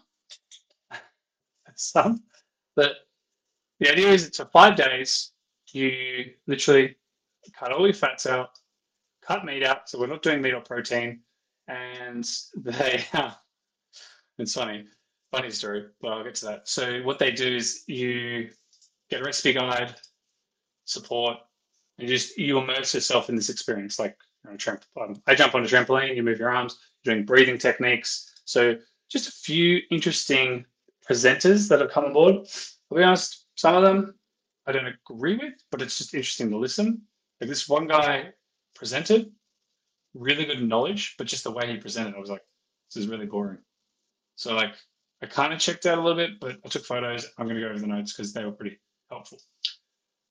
That's 1.66 1.92
some. 1.92 2.24
But 2.74 2.92
the 3.78 3.92
idea 3.92 4.08
is 4.08 4.26
it's 4.26 4.38
for 4.38 4.46
five 4.46 4.76
days. 4.76 5.32
You 5.72 6.32
literally 6.46 6.96
cut 7.58 7.72
all 7.72 7.86
your 7.86 7.94
fats 7.94 8.26
out, 8.26 8.58
cut 9.22 9.44
meat 9.44 9.62
out, 9.62 9.88
so 9.88 10.00
we're 10.00 10.06
not 10.06 10.22
doing 10.22 10.42
meat 10.42 10.54
or 10.54 10.60
protein. 10.60 11.20
And 11.68 12.26
they, 12.56 13.04
it's 14.38 14.54
funny, 14.54 14.86
funny 15.30 15.50
story, 15.50 15.86
but 16.00 16.08
I'll 16.08 16.24
get 16.24 16.34
to 16.36 16.46
that. 16.46 16.68
So 16.68 17.02
what 17.02 17.18
they 17.18 17.30
do 17.30 17.56
is 17.56 17.84
you 17.86 18.50
get 19.10 19.20
a 19.20 19.24
recipe 19.24 19.52
guide, 19.52 19.94
support, 20.86 21.36
and 21.98 22.08
you 22.08 22.16
just 22.16 22.38
you 22.38 22.58
immerse 22.58 22.94
yourself 22.94 23.28
in 23.28 23.36
this 23.36 23.50
experience. 23.50 23.98
Like 23.98 24.16
you 24.44 24.50
know, 24.50 24.56
tramp, 24.56 24.84
um, 25.00 25.20
I 25.26 25.34
jump 25.34 25.54
on 25.54 25.64
a 25.64 25.66
trampoline, 25.66 26.16
you 26.16 26.22
move 26.22 26.38
your 26.38 26.50
arms, 26.50 26.78
you're 27.02 27.14
doing 27.14 27.26
breathing 27.26 27.58
techniques. 27.58 28.32
So 28.44 28.76
just 29.08 29.28
a 29.28 29.32
few 29.32 29.80
interesting 29.90 30.64
presenters 31.08 31.68
that 31.68 31.80
have 31.80 31.90
come 31.90 32.04
on 32.04 32.12
board. 32.12 32.46
I'll 32.90 32.98
be 32.98 33.04
honest, 33.04 33.46
some 33.54 33.74
of 33.74 33.82
them 33.82 34.14
I 34.66 34.72
don't 34.72 34.86
agree 34.86 35.36
with, 35.36 35.54
but 35.70 35.80
it's 35.80 35.98
just 35.98 36.14
interesting 36.14 36.50
to 36.50 36.58
listen. 36.58 37.02
Like 37.40 37.48
this 37.48 37.68
one 37.68 37.86
guy 37.86 38.30
presented, 38.74 39.30
really 40.14 40.44
good 40.44 40.62
knowledge, 40.62 41.14
but 41.16 41.26
just 41.26 41.44
the 41.44 41.50
way 41.50 41.70
he 41.70 41.78
presented, 41.78 42.14
I 42.14 42.18
was 42.20 42.30
like, 42.30 42.42
this 42.88 43.02
is 43.02 43.08
really 43.08 43.26
boring. 43.26 43.58
So 44.36 44.54
like 44.54 44.74
I 45.22 45.26
kind 45.26 45.52
of 45.52 45.58
checked 45.58 45.86
out 45.86 45.98
a 45.98 46.02
little 46.02 46.16
bit, 46.16 46.38
but 46.40 46.58
I 46.64 46.68
took 46.68 46.84
photos. 46.84 47.26
I'm 47.38 47.46
going 47.46 47.56
to 47.56 47.62
go 47.62 47.70
over 47.70 47.78
the 47.78 47.86
notes 47.86 48.12
because 48.12 48.32
they 48.32 48.44
were 48.44 48.52
pretty 48.52 48.78
helpful. 49.10 49.40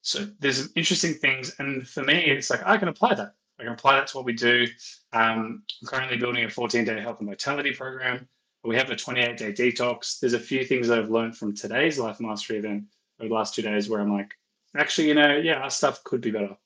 So 0.01 0.27
there's 0.39 0.57
some 0.57 0.71
interesting 0.75 1.15
things, 1.15 1.53
and 1.59 1.85
for 1.85 2.03
me, 2.03 2.25
it's 2.25 2.49
like 2.49 2.65
I 2.65 2.77
can 2.77 2.87
apply 2.87 3.15
that. 3.15 3.33
I 3.59 3.63
can 3.63 3.73
apply 3.73 3.95
that 3.95 4.07
to 4.07 4.17
what 4.17 4.25
we 4.25 4.33
do. 4.33 4.65
Um, 5.11 5.63
I'm 5.81 5.87
currently 5.87 6.17
building 6.17 6.45
a 6.45 6.47
14-day 6.47 7.01
health 7.01 7.19
and 7.19 7.27
vitality 7.27 7.73
program. 7.73 8.27
We 8.67 8.75
have 8.75 8.91
a 8.91 8.95
28-day 8.95 9.53
detox. 9.53 10.19
There's 10.19 10.33
a 10.33 10.39
few 10.39 10.65
things 10.65 10.89
I've 10.89 11.09
learned 11.09 11.37
from 11.37 11.55
today's 11.55 11.97
life 11.97 12.19
mastery 12.19 12.57
event 12.57 12.83
over 13.17 13.29
the 13.29 13.33
last 13.33 13.55
two 13.55 13.61
days 13.61 13.87
where 13.87 14.01
I'm 14.01 14.11
like, 14.11 14.33
actually, 14.75 15.07
you 15.07 15.13
know, 15.13 15.37
yeah, 15.37 15.61
our 15.61 15.69
stuff 15.69 16.03
could 16.03 16.19
be 16.19 16.31
better. 16.31 16.57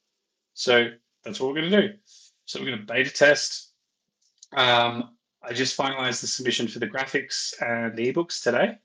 So 0.55 0.89
that's 1.24 1.39
what 1.39 1.50
we're 1.50 1.60
going 1.60 1.70
to 1.70 1.81
do. 1.89 1.93
So 2.46 2.60
we're 2.60 2.65
going 2.65 2.79
to 2.79 2.91
beta 2.91 3.12
test. 3.12 3.74
Um, 4.58 5.15
I 5.43 5.53
just 5.53 5.77
finalized 5.77 6.22
the 6.22 6.27
submission 6.27 6.67
for 6.67 6.79
the 6.79 6.88
graphics 6.88 7.53
and 7.62 7.96
the 7.96 8.12
ebooks 8.12 8.41
today. 8.41 8.79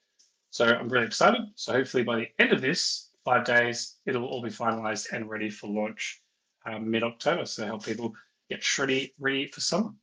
So 0.51 0.67
I'm 0.67 0.91
really 0.91 1.07
excited. 1.07 1.41
So 1.55 1.73
hopefully 1.73 2.03
by 2.03 2.17
the 2.17 2.29
end 2.39 2.53
of 2.53 2.61
this 2.61 3.09
five 3.25 3.47
days, 3.47 3.95
it'll 4.05 4.27
all 4.27 4.43
be 4.43 4.51
finalized 4.51 5.11
and 5.15 5.31
ready 5.31 5.49
for 5.49 5.69
launch 5.69 6.21
um, 6.67 6.91
mid-October. 6.91 7.47
So 7.47 7.65
help 7.65 7.83
people 7.83 8.13
get 8.51 8.63
ready, 8.79 9.15
ready 9.19 9.47
for 9.47 9.63
summer. 9.63 9.95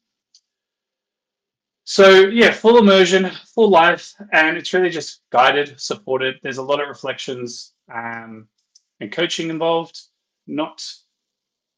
So 1.85 2.27
yeah, 2.27 2.51
full 2.51 2.77
immersion, 2.77 3.29
full 3.53 3.69
life, 3.69 4.13
and 4.31 4.57
it's 4.57 4.73
really 4.73 4.89
just 4.89 5.21
guided, 5.31 5.79
supported. 5.79 6.35
There's 6.41 6.57
a 6.57 6.63
lot 6.63 6.81
of 6.81 6.87
reflections 6.87 7.73
um, 7.93 8.47
and 8.99 9.11
coaching 9.11 9.49
involved, 9.49 9.99
not 10.47 10.83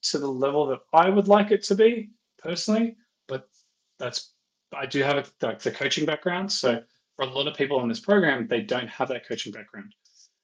to 0.04 0.20
the 0.20 0.28
level 0.28 0.68
that 0.68 0.80
I 0.94 1.10
would 1.10 1.28
like 1.28 1.52
it 1.52 1.64
to 1.64 1.76
be 1.76 2.12
personally, 2.38 2.96
but 3.28 3.50
that's 3.98 4.32
I 4.74 4.86
do 4.86 5.02
have 5.02 5.18
a, 5.18 5.46
like 5.46 5.60
the 5.60 5.72
coaching 5.72 6.06
background. 6.06 6.52
So 6.52 6.82
for 7.16 7.26
a 7.26 7.30
lot 7.30 7.48
of 7.48 7.56
people 7.56 7.82
in 7.82 7.90
this 7.90 8.00
program, 8.00 8.48
they 8.48 8.62
don't 8.62 8.90
have 8.90 9.08
that 9.10 9.28
coaching 9.28 9.52
background. 9.52 9.94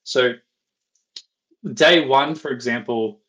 So 0.02 0.34
day 1.74 2.06
one, 2.06 2.34
for 2.34 2.50
example, 2.50 3.21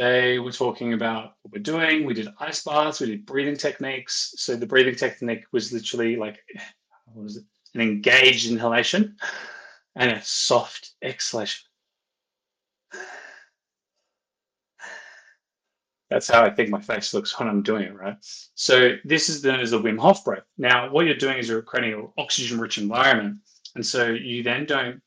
they 0.00 0.38
were 0.38 0.50
talking 0.50 0.94
about 0.94 1.34
what 1.42 1.52
we're 1.52 1.62
doing. 1.62 2.06
We 2.06 2.14
did 2.14 2.28
ice 2.38 2.64
baths, 2.64 3.00
we 3.00 3.08
did 3.08 3.26
breathing 3.26 3.56
techniques. 3.56 4.32
So 4.38 4.56
the 4.56 4.64
breathing 4.64 4.94
technique 4.94 5.44
was 5.52 5.74
literally 5.74 6.16
like, 6.16 6.38
was 7.14 7.36
it? 7.36 7.44
An 7.74 7.82
engaged 7.82 8.50
inhalation 8.50 9.16
and 9.94 10.10
a 10.10 10.22
soft 10.22 10.92
exhalation. 11.02 11.68
That's 16.08 16.28
how 16.28 16.42
I 16.44 16.50
think 16.50 16.70
my 16.70 16.80
face 16.80 17.12
looks 17.14 17.38
when 17.38 17.48
I'm 17.48 17.62
doing 17.62 17.82
it, 17.84 17.94
right? 17.94 18.16
So 18.54 18.96
this 19.04 19.28
is 19.28 19.44
known 19.44 19.60
as 19.60 19.70
the 19.70 19.78
Wim 19.78 20.00
Hof 20.00 20.24
breath. 20.24 20.42
Now, 20.58 20.90
what 20.90 21.06
you're 21.06 21.14
doing 21.14 21.38
is 21.38 21.48
you're 21.48 21.62
creating 21.62 22.00
an 22.00 22.08
oxygen-rich 22.18 22.78
environment, 22.78 23.36
and 23.76 23.86
so 23.86 24.08
you 24.08 24.42
then 24.42 24.64
don't 24.64 25.00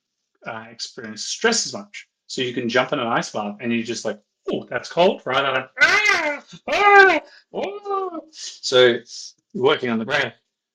uh, 0.46 0.66
experience 0.70 1.26
stress 1.26 1.66
as 1.66 1.74
much. 1.74 2.08
So 2.28 2.42
you 2.42 2.54
can 2.54 2.70
jump 2.70 2.94
in 2.94 3.00
an 3.00 3.08
ice 3.08 3.32
bath 3.32 3.58
and 3.60 3.74
you 3.74 3.84
just 3.84 4.06
like 4.06 4.22
oh, 4.52 4.66
that's 4.70 4.90
cold, 4.90 5.22
right? 5.26 5.44
I'm 5.44 5.54
like, 5.54 5.70
ah, 5.82 6.44
ah, 6.70 7.22
oh. 7.54 8.22
So 8.32 8.98
working 9.54 9.90
on 9.90 10.00
the 10.00 10.06
breath, 10.06 10.34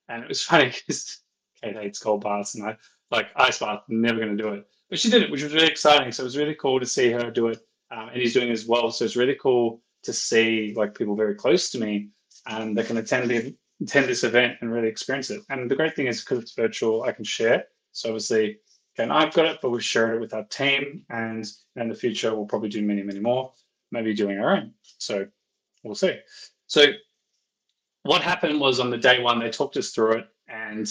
and 0.09 0.23
it 0.23 0.29
was 0.29 0.43
funny 0.43 0.73
because 0.87 1.21
Kate 1.63 1.77
hates 1.77 1.99
cold 1.99 2.23
baths, 2.23 2.55
and 2.55 2.65
I 2.65 2.77
like 3.11 3.29
ice 3.37 3.59
bath, 3.59 3.83
never 3.89 4.19
going 4.19 4.37
to 4.37 4.43
do 4.43 4.55
it. 4.55 4.67
But 4.91 4.99
she 4.99 5.11
did 5.11 5.23
it, 5.23 5.31
which 5.31 5.43
was 5.43 5.55
really 5.55 5.69
exciting. 5.69 6.13
So 6.13 6.23
it 6.23 6.25
was 6.25 6.37
really 6.37 6.55
cool 6.55 6.81
to 6.81 6.87
see 6.87 7.11
her 7.11 7.31
do 7.31 7.49
it, 7.49 7.59
um, 7.91 8.09
and 8.09 8.21
he's 8.21 8.35
doing 8.35 8.49
it 8.49 8.53
as 8.53 8.67
well. 8.67 8.91
So 8.91 9.05
it's 9.05 9.17
really 9.17 9.37
cool 9.41 9.83
to 10.05 10.13
see 10.13 10.73
like 10.77 10.97
people 10.97 11.17
very 11.17 11.35
close 11.35 11.71
to 11.71 11.79
me 11.79 12.09
and 12.47 12.77
they 12.77 12.85
can 12.85 12.97
attend 12.97 13.31
the 13.31 13.55
attend 13.81 14.09
this 14.09 14.25
event 14.25 14.57
and 14.61 14.73
really 14.73 14.89
experience 14.89 15.31
it. 15.31 15.43
And 15.51 15.71
the 15.71 15.77
great 15.77 15.95
thing 15.95 16.07
is 16.07 16.21
because 16.21 16.41
it's 16.41 16.55
virtual, 16.55 17.05
I 17.05 17.13
can 17.13 17.25
share. 17.25 17.65
So 17.93 18.09
obviously 18.09 18.59
and 18.99 19.13
I've 19.13 19.33
got 19.33 19.47
it, 19.47 19.59
but 19.63 19.71
we've 19.71 19.85
shared 19.85 20.17
it 20.17 20.21
with 20.21 20.35
our 20.35 20.45
team. 20.45 21.05
And 21.11 21.47
in 21.77 21.89
the 21.89 21.95
future, 21.95 22.35
we'll 22.35 22.47
probably 22.47 22.69
do 22.69 22.83
many, 22.83 23.03
many 23.03 23.21
more, 23.21 23.53
maybe 23.91 24.15
doing 24.15 24.39
our 24.39 24.57
own. 24.57 24.73
So 24.99 25.27
we'll 25.83 25.95
see. 25.95 26.19
So 26.67 26.87
what 28.03 28.23
happened 28.23 28.61
was 28.61 28.81
on 28.81 28.91
the 28.91 28.99
day 28.99 29.21
one, 29.21 29.39
they 29.39 29.51
talked 29.51 29.77
us 29.77 29.91
through 29.91 30.19
it 30.19 30.29
and 30.49 30.89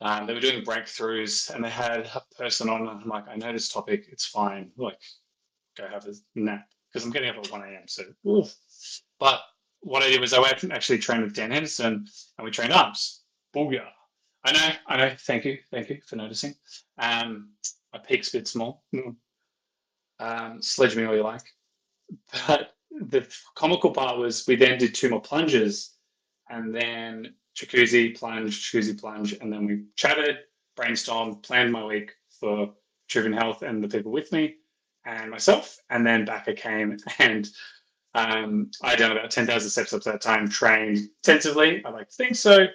um, 0.00 0.26
they 0.26 0.34
were 0.34 0.40
doing 0.40 0.64
breakthroughs 0.64 1.54
and 1.54 1.64
they 1.64 1.70
had 1.70 2.08
a 2.14 2.22
person 2.36 2.68
on. 2.68 2.86
I'm 2.86 3.08
like, 3.08 3.28
I 3.28 3.36
know 3.36 3.52
this 3.52 3.68
topic, 3.68 4.06
it's 4.10 4.26
fine. 4.26 4.70
Like, 4.76 4.98
go 5.76 5.86
have 5.88 6.06
a 6.06 6.14
nap 6.34 6.66
because 6.92 7.04
I'm 7.04 7.12
getting 7.12 7.30
up 7.30 7.36
at 7.36 7.50
1 7.50 7.62
a.m. 7.62 7.82
So, 7.86 8.02
oof. 8.26 8.54
but 9.18 9.40
what 9.80 10.02
I 10.02 10.08
did 10.08 10.20
was 10.20 10.32
I 10.32 10.40
went 10.40 10.62
and 10.62 10.72
actually 10.72 10.98
trained 10.98 11.22
with 11.22 11.34
Dan 11.34 11.50
Henderson 11.50 12.06
and 12.38 12.44
we 12.44 12.50
trained 12.50 12.72
arms. 12.72 13.22
Booyah. 13.54 13.86
I 14.46 14.52
know, 14.52 14.74
I 14.86 14.96
know. 14.96 15.14
Thank 15.18 15.44
you, 15.44 15.58
thank 15.72 15.90
you 15.90 16.00
for 16.06 16.14
noticing. 16.14 16.54
Um, 16.98 17.50
my 17.92 17.98
peak's 17.98 18.32
a 18.32 18.38
bit 18.38 18.46
small. 18.46 18.84
Mm. 18.94 19.16
Um, 20.20 20.62
sledge 20.62 20.94
me 20.94 21.04
all 21.04 21.16
you 21.16 21.24
like. 21.24 21.42
But 22.46 22.74
the 22.92 23.26
comical 23.56 23.90
part 23.90 24.18
was 24.18 24.46
we 24.46 24.54
then 24.54 24.78
did 24.78 24.94
two 24.94 25.10
more 25.10 25.20
plunges, 25.20 25.96
and 26.48 26.72
then 26.72 27.34
jacuzzi 27.58 28.16
plunge, 28.16 28.70
jacuzzi 28.70 28.98
plunge, 28.98 29.32
and 29.32 29.52
then 29.52 29.66
we 29.66 29.82
chatted, 29.96 30.36
brainstormed, 30.78 31.42
planned 31.42 31.72
my 31.72 31.84
week 31.84 32.12
for 32.38 32.72
Trivian 33.10 33.36
Health 33.36 33.62
and 33.62 33.82
the 33.82 33.88
people 33.88 34.12
with 34.12 34.30
me 34.30 34.54
and 35.04 35.28
myself, 35.28 35.76
and 35.90 36.06
then 36.06 36.24
back 36.24 36.46
I 36.46 36.52
came 36.52 36.98
and 37.18 37.48
um, 38.14 38.70
I 38.80 38.94
done 38.94 39.10
about 39.10 39.32
ten 39.32 39.44
thousand 39.44 39.70
steps 39.70 39.92
up 39.92 40.02
to 40.02 40.12
that 40.12 40.22
time, 40.22 40.48
trained 40.48 41.08
intensively. 41.24 41.84
I 41.84 41.90
like 41.90 42.08
to 42.10 42.14
think 42.14 42.36
so. 42.36 42.68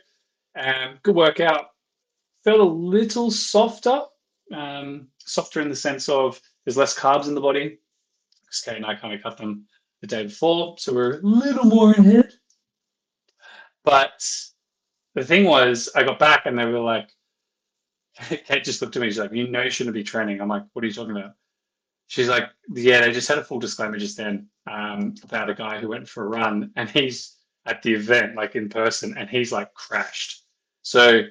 Um, 0.56 1.00
good 1.04 1.16
workout. 1.16 1.68
Felt 2.44 2.60
a 2.60 2.64
little 2.64 3.32
softer, 3.32 4.02
um, 4.54 5.08
softer 5.20 5.62
in 5.62 5.70
the 5.70 5.76
sense 5.76 6.10
of 6.10 6.42
there's 6.66 6.78
less 6.78 6.98
carbs 6.98 7.28
in 7.28 7.36
the 7.36 7.42
body. 7.42 7.80
Because 8.44 8.62
Kate 8.62 8.78
and 8.78 8.86
I 8.86 8.96
kind 8.96 9.14
of 9.14 9.22
cut 9.22 9.38
them 9.38 9.66
the 10.02 10.08
day 10.08 10.24
before, 10.24 10.76
so 10.78 10.94
we're 10.94 11.20
a 11.20 11.22
little 11.22 11.66
more 11.66 11.92
ahead. 11.92 12.34
But 13.84 14.24
the 15.16 15.24
thing 15.24 15.46
was, 15.46 15.90
I 15.96 16.04
got 16.04 16.20
back 16.20 16.46
and 16.46 16.58
they 16.58 16.66
were 16.66 16.80
like, 16.80 17.10
Kate 18.46 18.64
just 18.64 18.82
looked 18.82 18.96
at 18.96 19.02
me. 19.02 19.08
She's 19.08 19.20
like, 19.20 19.32
"You 19.32 19.48
know, 19.48 19.62
you 19.62 19.70
shouldn't 19.70 19.94
be 19.94 20.04
training." 20.04 20.42
I'm 20.42 20.50
like, 20.50 20.64
"What 20.74 20.84
are 20.84 20.88
you 20.88 20.94
talking 20.94 21.16
about?" 21.16 21.34
She's 22.08 22.28
like, 22.28 22.50
"Yeah, 22.74 23.02
they 23.02 23.12
just 23.12 23.28
had 23.28 23.38
a 23.38 23.44
full 23.44 23.60
disclaimer 23.60 23.98
just 23.98 24.18
then 24.18 24.50
um, 24.68 25.16
about 25.24 25.50
a 25.50 25.54
guy 25.54 25.80
who 25.80 25.88
went 25.88 26.10
for 26.10 26.26
a 26.26 26.28
run, 26.28 26.72
and 26.76 26.90
he's 26.90 27.38
at 27.66 27.82
the 27.82 27.94
event, 27.94 28.36
like 28.36 28.56
in 28.56 28.70
person, 28.70 29.18
and 29.18 29.30
he's 29.30 29.52
like 29.52 29.74
crashed. 29.74 30.41
So 30.82 31.24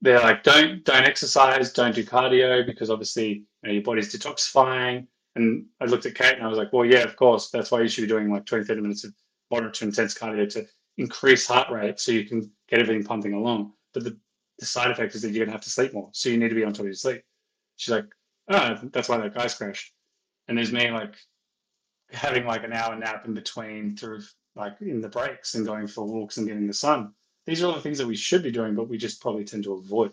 they're 0.00 0.20
like, 0.20 0.42
don't 0.42 0.84
don't 0.84 1.04
exercise, 1.04 1.72
don't 1.72 1.94
do 1.94 2.04
cardio 2.04 2.64
because 2.64 2.90
obviously 2.90 3.28
you 3.28 3.44
know, 3.64 3.72
your 3.72 3.82
body's 3.82 4.14
detoxifying. 4.14 5.06
And 5.34 5.66
I 5.80 5.84
looked 5.84 6.06
at 6.06 6.14
Kate 6.14 6.34
and 6.34 6.42
I 6.42 6.48
was 6.48 6.58
like, 6.58 6.72
well, 6.72 6.84
yeah, 6.84 7.02
of 7.02 7.16
course, 7.16 7.50
that's 7.50 7.70
why 7.70 7.80
you 7.82 7.88
should 7.88 8.02
be 8.02 8.08
doing 8.08 8.30
like 8.30 8.44
20, 8.46 8.64
30 8.64 8.80
minutes 8.80 9.04
of 9.04 9.12
moderate 9.50 9.74
to 9.74 9.84
intense 9.84 10.14
cardio 10.14 10.48
to 10.50 10.66
increase 10.96 11.46
heart 11.46 11.70
rate 11.70 12.00
so 12.00 12.12
you 12.12 12.24
can 12.24 12.50
get 12.68 12.80
everything 12.80 13.04
pumping 13.04 13.34
along. 13.34 13.72
But 13.94 14.04
the, 14.04 14.16
the 14.58 14.66
side 14.66 14.90
effect 14.90 15.14
is 15.14 15.22
that 15.22 15.30
you're 15.30 15.44
gonna 15.44 15.54
have 15.54 15.64
to 15.64 15.70
sleep 15.70 15.94
more. 15.94 16.10
So 16.12 16.28
you 16.28 16.38
need 16.38 16.48
to 16.48 16.54
be 16.54 16.64
on 16.64 16.72
top 16.72 16.80
of 16.80 16.86
your 16.86 16.94
sleep. 16.94 17.22
She's 17.76 17.92
like, 17.94 18.06
oh, 18.50 18.78
that's 18.92 19.08
why 19.08 19.18
that 19.18 19.34
guy's 19.34 19.54
crashed. 19.54 19.92
And 20.48 20.58
there's 20.58 20.72
me 20.72 20.90
like 20.90 21.14
having 22.10 22.46
like 22.46 22.64
an 22.64 22.72
hour 22.72 22.96
nap 22.96 23.26
in 23.26 23.34
between 23.34 23.96
through 23.96 24.22
like 24.56 24.80
in 24.80 25.00
the 25.00 25.08
breaks 25.08 25.54
and 25.54 25.66
going 25.66 25.86
for 25.86 26.04
walks 26.04 26.36
and 26.36 26.48
getting 26.48 26.66
the 26.66 26.72
sun. 26.72 27.12
These 27.48 27.62
are 27.62 27.66
all 27.68 27.72
the 27.72 27.80
things 27.80 27.96
that 27.96 28.06
we 28.06 28.14
should 28.14 28.42
be 28.42 28.50
doing, 28.50 28.74
but 28.74 28.90
we 28.90 28.98
just 28.98 29.22
probably 29.22 29.42
tend 29.42 29.64
to 29.64 29.72
avoid. 29.72 30.12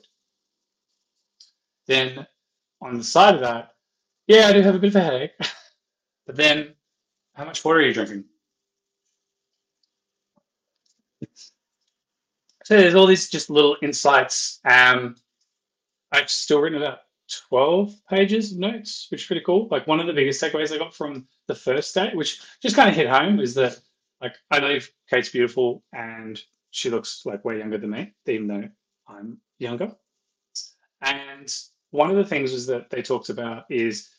Then 1.86 2.26
on 2.82 2.98
the 2.98 3.04
side 3.04 3.36
of 3.36 3.42
that, 3.42 3.74
yeah, 4.26 4.48
I 4.48 4.54
do 4.54 4.62
have 4.62 4.74
a 4.74 4.80
bit 4.80 4.92
of 4.92 4.96
a 4.96 5.02
headache. 5.02 5.32
but 6.26 6.38
then 6.38 6.76
how 7.34 7.44
much 7.44 7.66
water 7.66 7.80
are 7.80 7.82
you 7.82 7.94
drinking? 7.94 8.24
So 12.64 12.78
there's 12.78 12.96
all 12.96 13.06
these 13.06 13.28
just 13.28 13.50
little 13.50 13.76
insights. 13.82 14.62
Um, 14.64 15.18
I've 16.14 16.30
still 16.30 16.62
written 16.62 16.82
about 16.82 17.00
12 17.50 17.96
pages 18.10 18.54
of 18.54 18.60
notes, 18.60 19.08
which 19.12 19.24
is 19.24 19.28
pretty 19.28 19.44
cool. 19.44 19.68
Like 19.70 19.88
one 19.88 20.00
of 20.00 20.08
the 20.08 20.14
biggest 20.14 20.42
takeaways 20.42 20.74
I 20.74 20.78
got 20.78 20.96
from 20.96 21.28
the 21.48 21.56
first 21.56 21.94
day, 21.94 22.12
which 22.14 22.40
just 22.62 22.78
kind 22.78 22.88
of 22.88 22.96
hit 22.96 23.10
home, 23.10 23.42
is 23.42 23.56
that 23.56 23.78
like 24.22 24.38
I 24.52 24.62
believe 24.62 24.90
Kate's 25.10 25.28
beautiful 25.28 25.84
and 25.92 26.42
she 26.76 26.90
looks 26.90 27.22
like 27.26 27.46
way 27.46 27.60
younger 27.60 27.78
than 27.78 27.92
me, 27.92 28.14
even 28.26 28.48
though 28.48 28.68
I'm 29.08 29.40
younger. 29.60 29.94
And 31.02 31.50
one 31.92 32.10
of 32.10 32.18
the 32.18 32.26
things 32.26 32.52
was 32.52 32.68
that 32.68 32.90
they 32.90 33.02
talked 33.02 33.30
about 33.30 33.64
is 33.70 34.10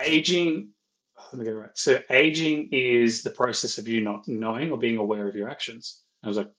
aging. 0.00 0.70
Oh, 1.18 1.24
let 1.32 1.38
me 1.38 1.44
get 1.44 1.52
it 1.52 1.58
right. 1.58 1.70
So 1.74 2.00
aging 2.10 2.70
is 2.72 3.22
the 3.22 3.30
process 3.30 3.76
of 3.76 3.86
you 3.86 4.00
not 4.00 4.26
knowing 4.26 4.70
or 4.70 4.78
being 4.78 4.96
aware 4.96 5.28
of 5.28 5.36
your 5.36 5.50
actions. 5.50 6.00
I 6.22 6.28
was 6.28 6.38
like, 6.38 6.50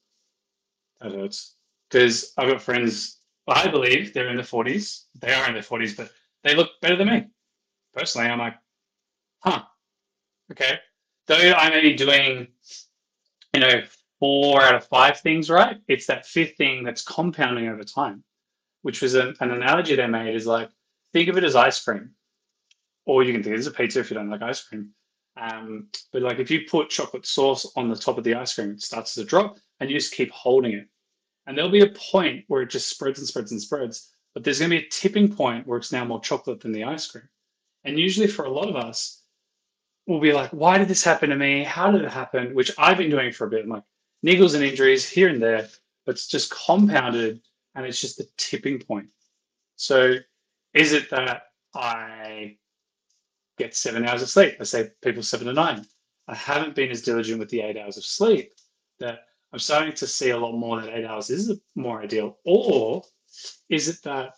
that 1.02 1.14
hurts. 1.14 1.56
Because 1.90 2.32
I've 2.38 2.50
got 2.50 2.62
friends, 2.62 3.20
I 3.48 3.68
believe 3.70 4.14
they're 4.14 4.30
in 4.30 4.36
their 4.36 4.46
40s. 4.46 5.06
They 5.20 5.34
are 5.34 5.48
in 5.48 5.54
their 5.54 5.64
40s, 5.64 5.98
but 5.98 6.12
they 6.44 6.56
look 6.56 6.70
better 6.82 6.96
than 6.96 7.08
me. 7.08 7.26
Personally, 7.96 8.28
I'm 8.28 8.38
like, 8.38 8.56
huh, 9.40 9.64
okay. 10.52 10.78
Though 11.26 11.54
I 11.58 11.70
may 11.72 11.82
be 11.82 11.96
doing 11.96 12.50
you 13.54 13.60
know, 13.62 13.82
four 14.20 14.62
out 14.62 14.76
of 14.76 14.86
five 14.86 15.20
things 15.20 15.50
right, 15.50 15.78
it's 15.88 16.08
that 16.08 16.26
fifth 16.26 16.58
thing 16.58 16.84
that's 16.84 17.02
compounding 17.02 17.68
over 17.68 17.84
time, 17.84 18.24
which 18.82 19.02
was 19.02 19.16
an, 19.16 19.36
an 19.40 19.52
analogy 19.52 19.96
they 19.96 20.08
made 20.08 20.36
is 20.36 20.46
like, 20.46 20.70
think 21.14 21.30
of 21.30 21.38
it 21.38 21.44
as 21.44 21.56
ice 21.56 21.84
cream. 21.84 22.12
Or 23.06 23.24
you 23.24 23.34
can 23.34 23.42
think 23.42 23.54
of 23.54 23.58
it 23.58 23.60
as 23.60 23.68
a 23.68 23.72
pizza 23.72 24.00
if 24.00 24.12
you 24.12 24.16
don't 24.16 24.30
like 24.30 24.42
ice 24.42 24.62
cream. 24.62 24.90
Um, 25.38 25.88
but 26.12 26.22
like 26.22 26.40
if 26.40 26.52
you 26.52 26.62
put 26.70 26.90
chocolate 26.90 27.26
sauce 27.26 27.72
on 27.76 27.90
the 27.90 27.96
top 27.96 28.18
of 28.18 28.24
the 28.24 28.36
ice 28.36 28.56
cream, 28.56 28.72
it 28.72 28.82
starts 28.82 29.18
as 29.18 29.24
a 29.24 29.28
drop 29.28 29.58
and 29.80 29.90
you 29.90 29.98
just 29.98 30.14
keep 30.14 30.32
holding 30.32 30.74
it. 30.74 30.88
And 31.48 31.58
there'll 31.58 31.72
be 31.72 31.82
a 31.82 31.88
point 32.12 32.44
where 32.48 32.62
it 32.62 32.70
just 32.70 32.90
spreads 32.90 33.20
and 33.20 33.28
spreads 33.28 33.52
and 33.52 33.62
spreads. 33.62 34.12
But 34.34 34.44
there's 34.44 34.60
going 34.60 34.70
to 34.70 34.78
be 34.78 34.86
a 34.86 34.90
tipping 34.90 35.34
point 35.34 35.66
where 35.66 35.80
it's 35.80 35.92
now 35.92 36.06
more 36.06 36.20
chocolate 36.20 36.60
than 36.60 36.72
the 36.72 36.84
ice 36.84 37.08
cream. 37.08 37.28
And 37.86 37.98
usually 37.98 38.28
for 38.28 38.46
a 38.46 38.52
lot 38.52 38.70
of 38.70 38.76
us, 38.76 39.24
we'll 40.06 40.20
be 40.20 40.34
like, 40.34 40.52
why 40.52 40.78
did 40.78 40.88
this 40.88 41.04
happen 41.04 41.30
to 41.30 41.36
me? 41.36 41.64
How 41.64 41.90
did 41.90 42.02
it 42.02 42.12
happen? 42.12 42.54
Which 42.54 42.72
I've 42.78 42.98
been 42.98 43.10
doing 43.10 43.32
for 43.32 43.48
a 43.48 43.50
bit. 43.50 43.64
I'm 43.64 43.70
like 43.70 43.84
niggles 44.26 44.56
and 44.56 44.64
injuries 44.64 45.08
here 45.08 45.30
and 45.30 45.42
there, 45.42 45.68
but 46.06 46.16
it's 46.16 46.28
just 46.28 46.52
compounded 46.52 47.42
and 47.76 47.86
it's 47.86 48.02
just 48.02 48.18
the 48.18 48.28
tipping 48.38 48.80
point. 48.80 49.08
So 49.76 50.16
is 50.74 50.94
it 50.94 51.10
that 51.10 51.44
I 51.74 52.58
get 53.58 53.76
seven 53.76 54.06
hours 54.06 54.22
of 54.22 54.30
sleep? 54.30 54.58
I 54.60 54.64
say 54.64 54.90
people 55.02 55.24
seven 55.24 55.48
to 55.48 55.54
nine. 55.54 55.86
I 56.28 56.36
haven't 56.36 56.76
been 56.76 56.92
as 56.92 57.02
diligent 57.02 57.40
with 57.40 57.50
the 57.50 57.62
eight 57.62 57.78
hours 57.78 57.98
of 57.98 58.06
sleep 58.06 58.54
that 59.00 59.22
I'm 59.52 59.60
starting 59.60 59.94
to 59.94 60.08
see 60.08 60.30
a 60.30 60.38
lot 60.38 60.54
more 60.54 60.80
that 60.82 60.94
eight 60.94 61.06
hours 61.06 61.30
is 61.30 61.60
more 61.76 62.02
ideal. 62.02 62.38
Or 62.46 63.04
is 63.70 63.88
it 63.88 64.02
that 64.04 64.34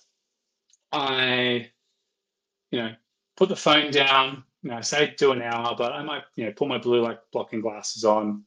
I, 0.91 1.69
you 2.71 2.79
know, 2.79 2.93
put 3.35 3.49
the 3.49 3.55
phone 3.55 3.91
down, 3.91 4.43
you 4.63 4.71
know, 4.71 4.81
say 4.81 5.13
do 5.17 5.31
an 5.31 5.41
hour, 5.41 5.75
but 5.77 5.91
I 5.91 6.03
might, 6.03 6.23
you 6.35 6.45
know, 6.45 6.53
put 6.53 6.67
my 6.67 6.77
blue 6.77 7.01
light 7.01 7.19
blocking 7.31 7.61
glasses 7.61 8.05
on 8.05 8.43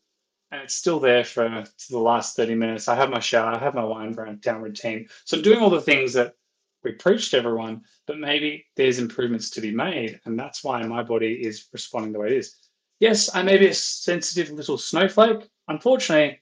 and 0.55 0.63
it's 0.63 0.75
still 0.75 1.01
there 1.01 1.25
for 1.25 1.65
the 1.91 1.99
last 1.99 2.37
30 2.37 2.55
minutes. 2.55 2.87
I 2.87 2.95
have 2.95 3.11
my 3.11 3.19
shower, 3.19 3.57
I 3.57 3.59
have 3.59 3.75
my 3.75 3.85
wind 3.85 4.17
down 4.41 4.63
routine. 4.63 5.09
So 5.25 5.37
I'm 5.37 5.43
doing 5.43 5.59
all 5.59 5.69
the 5.69 5.81
things 5.81 6.13
that 6.13 6.37
we 6.85 6.93
preach 6.93 7.33
to 7.33 7.39
everyone, 7.39 7.83
but 8.07 8.21
maybe 8.21 8.65
there's 8.77 9.01
improvements 9.01 9.51
to 9.51 9.61
be 9.61 9.73
made. 9.73 10.21
And 10.25 10.39
that's 10.39 10.63
why 10.63 10.81
my 10.85 11.03
body 11.03 11.33
is 11.45 11.67
responding 11.73 12.13
the 12.13 12.21
way 12.21 12.29
it 12.29 12.35
is. 12.35 12.55
Yes, 13.01 13.35
I 13.35 13.43
may 13.43 13.59
be 13.59 13.67
a 13.67 13.75
sensitive 13.75 14.51
little 14.51 14.79
snowflake. 14.79 15.51
Unfortunately, 15.67 16.41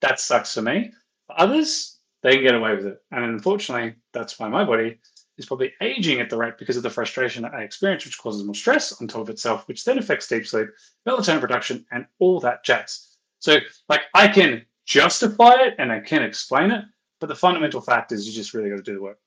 that 0.00 0.18
sucks 0.18 0.54
for 0.54 0.62
me. 0.62 0.90
For 1.26 1.38
others, 1.38 1.98
they 2.22 2.36
can 2.36 2.44
get 2.44 2.54
away 2.54 2.74
with 2.74 2.86
it. 2.86 3.02
And 3.10 3.22
unfortunately, 3.22 3.96
that's 4.14 4.38
why 4.38 4.48
my 4.48 4.64
body 4.64 4.98
is 5.36 5.44
probably 5.44 5.74
aging 5.82 6.20
at 6.20 6.30
the 6.30 6.38
rate 6.38 6.56
because 6.58 6.78
of 6.78 6.84
the 6.84 6.90
frustration 6.90 7.42
that 7.42 7.52
I 7.52 7.64
experience, 7.64 8.06
which 8.06 8.18
causes 8.18 8.44
more 8.44 8.54
stress 8.54 8.98
on 8.98 9.08
top 9.08 9.20
of 9.20 9.30
itself, 9.30 9.68
which 9.68 9.84
then 9.84 9.98
affects 9.98 10.26
deep 10.26 10.46
sleep, 10.46 10.68
melatonin 11.06 11.40
production, 11.40 11.84
and 11.90 12.06
all 12.18 12.40
that 12.40 12.64
jazz. 12.64 13.08
So, 13.42 13.58
like, 13.88 14.02
I 14.14 14.28
can 14.28 14.64
justify 14.86 15.54
it 15.54 15.74
and 15.78 15.90
I 15.90 15.98
can 15.98 16.22
explain 16.22 16.70
it, 16.70 16.84
but 17.20 17.26
the 17.26 17.34
fundamental 17.34 17.80
fact 17.80 18.12
is 18.12 18.24
you 18.24 18.32
just 18.32 18.54
really 18.54 18.70
got 18.70 18.76
to 18.76 18.82
do 18.82 18.94
the 18.94 19.02
work. 19.02 19.18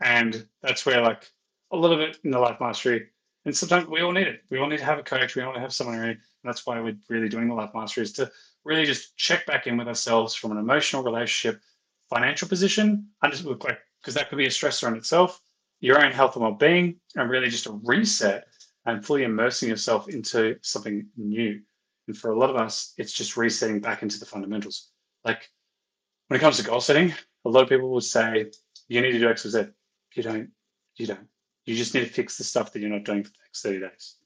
And 0.00 0.46
that's 0.62 0.86
where, 0.86 1.02
like, 1.02 1.28
a 1.72 1.76
little 1.76 1.96
bit 1.96 2.18
in 2.22 2.30
the 2.30 2.38
life 2.38 2.60
mastery, 2.60 3.08
and 3.44 3.56
sometimes 3.56 3.88
we 3.88 4.00
all 4.00 4.12
need 4.12 4.28
it. 4.28 4.42
We 4.48 4.58
all 4.58 4.68
need 4.68 4.78
to 4.78 4.84
have 4.84 5.00
a 5.00 5.02
coach. 5.02 5.34
We 5.34 5.42
all 5.42 5.58
have 5.58 5.72
someone 5.72 5.98
around. 5.98 6.10
And 6.10 6.18
that's 6.44 6.66
why 6.66 6.80
we're 6.80 6.96
really 7.08 7.28
doing 7.28 7.48
the 7.48 7.54
life 7.54 7.72
mastery 7.74 8.04
is 8.04 8.12
to 8.12 8.30
really 8.64 8.84
just 8.84 9.16
check 9.16 9.44
back 9.46 9.66
in 9.66 9.76
with 9.76 9.88
ourselves 9.88 10.34
from 10.34 10.52
an 10.52 10.58
emotional 10.58 11.02
relationship, 11.02 11.60
financial 12.08 12.46
position, 12.46 13.08
look 13.42 13.64
like 13.64 13.80
because 14.00 14.14
that 14.14 14.28
could 14.28 14.38
be 14.38 14.46
a 14.46 14.50
stressor 14.50 14.86
in 14.86 14.94
itself, 14.94 15.40
your 15.80 16.04
own 16.04 16.12
health 16.12 16.36
and 16.36 16.44
well-being, 16.44 16.94
and 17.16 17.28
really 17.28 17.48
just 17.48 17.66
a 17.66 17.72
reset 17.84 18.46
and 18.86 19.04
fully 19.04 19.24
immersing 19.24 19.68
yourself 19.68 20.08
into 20.08 20.56
something 20.62 21.06
new. 21.16 21.60
And 22.08 22.16
for 22.16 22.32
a 22.32 22.38
lot 22.38 22.50
of 22.50 22.56
us, 22.56 22.94
it's 22.98 23.12
just 23.12 23.36
resetting 23.36 23.80
back 23.80 24.02
into 24.02 24.18
the 24.18 24.26
fundamentals. 24.26 24.88
Like 25.24 25.48
when 26.26 26.38
it 26.38 26.40
comes 26.40 26.56
to 26.56 26.64
goal 26.64 26.80
setting, 26.80 27.14
a 27.44 27.48
lot 27.48 27.62
of 27.62 27.68
people 27.68 27.90
will 27.90 28.00
say, 28.00 28.50
you 28.88 29.00
need 29.00 29.12
to 29.12 29.18
do 29.18 29.28
X, 29.28 29.44
Y, 29.44 29.50
Z. 29.50 29.66
You 30.14 30.22
don't, 30.22 30.50
you 30.96 31.06
don't. 31.06 31.28
You 31.66 31.76
just 31.76 31.94
need 31.94 32.00
to 32.00 32.06
fix 32.06 32.38
the 32.38 32.44
stuff 32.44 32.72
that 32.72 32.80
you're 32.80 32.90
not 32.90 33.04
doing 33.04 33.22
for 33.22 33.30
the 33.30 33.38
next 33.44 33.62
30 33.62 33.80
days. 33.80 34.16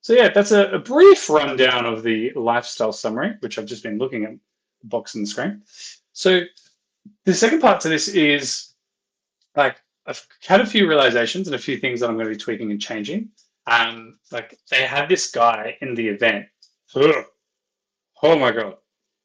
So 0.00 0.12
yeah, 0.12 0.28
that's 0.28 0.50
a, 0.50 0.66
a 0.72 0.78
brief 0.78 1.30
rundown 1.30 1.86
of 1.86 2.02
the 2.02 2.32
lifestyle 2.34 2.92
summary, 2.92 3.36
which 3.40 3.58
I've 3.58 3.64
just 3.64 3.82
been 3.82 3.96
looking 3.96 4.24
at 4.24 4.32
the 4.32 4.88
box 4.88 5.14
on 5.14 5.22
the 5.22 5.26
screen. 5.26 5.62
So 6.12 6.42
the 7.24 7.32
second 7.32 7.60
part 7.60 7.80
to 7.80 7.88
this 7.88 8.08
is 8.08 8.74
like 9.56 9.76
I've 10.06 10.26
had 10.42 10.60
a 10.60 10.66
few 10.66 10.88
realizations 10.88 11.48
and 11.48 11.54
a 11.54 11.58
few 11.58 11.78
things 11.78 12.00
that 12.00 12.10
I'm 12.10 12.16
going 12.16 12.26
to 12.26 12.34
be 12.34 12.38
tweaking 12.38 12.70
and 12.70 12.80
changing. 12.80 13.30
Um, 13.66 14.18
like 14.30 14.58
they 14.70 14.82
had 14.82 15.08
this 15.08 15.30
guy 15.30 15.78
in 15.80 15.94
the 15.94 16.08
event. 16.08 16.46
Ugh, 16.96 17.24
oh 18.22 18.38
my 18.38 18.52
god, 18.52 18.76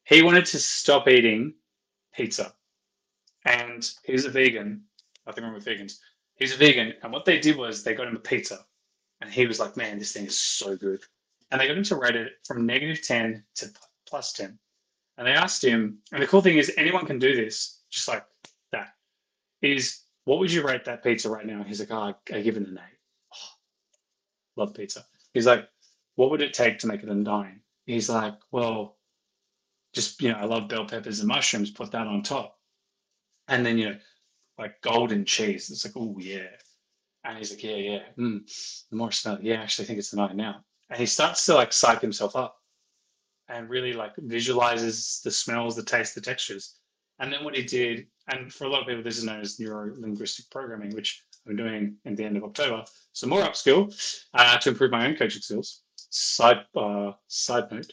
he 0.04 0.22
wanted 0.22 0.44
to 0.46 0.58
stop 0.58 1.06
eating 1.08 1.54
pizza, 2.12 2.52
and 3.44 3.88
he's 4.04 4.24
a 4.24 4.30
vegan. 4.30 4.82
Nothing 5.26 5.44
wrong 5.44 5.54
with 5.54 5.64
vegans. 5.64 5.98
He's 6.34 6.54
a 6.54 6.56
vegan, 6.56 6.94
and 7.02 7.12
what 7.12 7.24
they 7.24 7.38
did 7.38 7.56
was 7.56 7.84
they 7.84 7.94
got 7.94 8.08
him 8.08 8.16
a 8.16 8.20
pizza, 8.20 8.66
and 9.20 9.30
he 9.30 9.46
was 9.46 9.60
like, 9.60 9.76
"Man, 9.76 9.98
this 9.98 10.12
thing 10.12 10.26
is 10.26 10.38
so 10.38 10.76
good." 10.76 11.00
And 11.50 11.60
they 11.60 11.66
got 11.66 11.76
him 11.76 11.84
to 11.84 11.96
rate 11.96 12.16
it 12.16 12.32
from 12.44 12.66
negative 12.66 13.02
ten 13.02 13.44
to 13.56 13.70
plus 14.06 14.32
ten. 14.32 14.58
And 15.18 15.26
they 15.26 15.32
asked 15.32 15.64
him, 15.64 15.98
and 16.12 16.22
the 16.22 16.26
cool 16.26 16.40
thing 16.40 16.58
is 16.58 16.72
anyone 16.76 17.06
can 17.06 17.18
do 17.18 17.36
this, 17.36 17.82
just 17.90 18.08
like 18.08 18.24
that. 18.72 18.94
Is 19.60 20.04
what 20.24 20.38
would 20.38 20.52
you 20.52 20.62
rate 20.62 20.84
that 20.86 21.04
pizza 21.04 21.28
right 21.28 21.46
now? 21.46 21.62
He's 21.62 21.80
like, 21.80 21.90
oh, 21.90 22.14
I 22.32 22.40
give 22.40 22.56
it 22.56 22.66
an 22.66 22.78
eight. 22.78 22.98
Oh, 23.34 23.48
love 24.56 24.74
pizza. 24.74 25.04
He's 25.34 25.46
like, 25.46 25.68
what 26.16 26.30
would 26.30 26.42
it 26.42 26.54
take 26.54 26.78
to 26.80 26.86
make 26.86 27.02
it 27.02 27.08
nine? 27.08 27.60
He's 27.86 28.08
like, 28.08 28.34
well, 28.50 28.96
just, 29.92 30.20
you 30.22 30.30
know, 30.30 30.38
I 30.38 30.44
love 30.44 30.68
bell 30.68 30.84
peppers 30.84 31.20
and 31.20 31.28
mushrooms, 31.28 31.70
put 31.70 31.90
that 31.92 32.06
on 32.06 32.22
top. 32.22 32.58
And 33.48 33.66
then, 33.66 33.78
you 33.78 33.90
know, 33.90 33.96
like 34.58 34.80
golden 34.82 35.24
cheese. 35.24 35.70
It's 35.70 35.84
like, 35.84 35.96
oh, 35.96 36.16
yeah. 36.18 36.46
And 37.24 37.38
he's 37.38 37.50
like, 37.50 37.64
yeah, 37.64 37.76
yeah. 37.76 38.02
Mm, 38.18 38.40
the 38.90 38.96
more 38.96 39.08
I 39.08 39.10
smell 39.10 39.34
it, 39.36 39.42
yeah, 39.42 39.60
actually, 39.62 39.84
I 39.84 39.88
think 39.88 39.98
it's 39.98 40.14
nine 40.14 40.36
now. 40.36 40.64
And 40.88 40.98
he 40.98 41.06
starts 41.06 41.44
to 41.46 41.54
like 41.54 41.72
psych 41.72 42.00
himself 42.00 42.36
up 42.36 42.56
and 43.48 43.68
really 43.68 43.92
like 43.92 44.12
visualizes 44.16 45.20
the 45.24 45.30
smells, 45.30 45.76
the 45.76 45.82
taste, 45.82 46.14
the 46.14 46.20
textures. 46.20 46.76
And 47.18 47.32
then 47.32 47.44
what 47.44 47.56
he 47.56 47.62
did, 47.62 48.06
and 48.28 48.52
for 48.52 48.64
a 48.64 48.68
lot 48.68 48.82
of 48.82 48.86
people, 48.86 49.02
this 49.02 49.18
is 49.18 49.24
known 49.24 49.40
as 49.40 49.58
neuro 49.60 49.94
linguistic 49.98 50.48
programming, 50.50 50.94
which 50.94 51.22
I'm 51.46 51.56
doing 51.56 51.96
at 52.06 52.16
the 52.16 52.24
end 52.24 52.36
of 52.36 52.44
October. 52.44 52.84
So 53.12 53.26
more 53.26 53.42
upskill 53.42 53.92
uh, 54.34 54.58
to 54.58 54.68
improve 54.70 54.90
my 54.90 55.06
own 55.06 55.16
coaching 55.16 55.42
skills. 55.42 55.82
Side 56.10 56.64
uh, 56.76 57.12
side 57.28 57.70
note. 57.70 57.92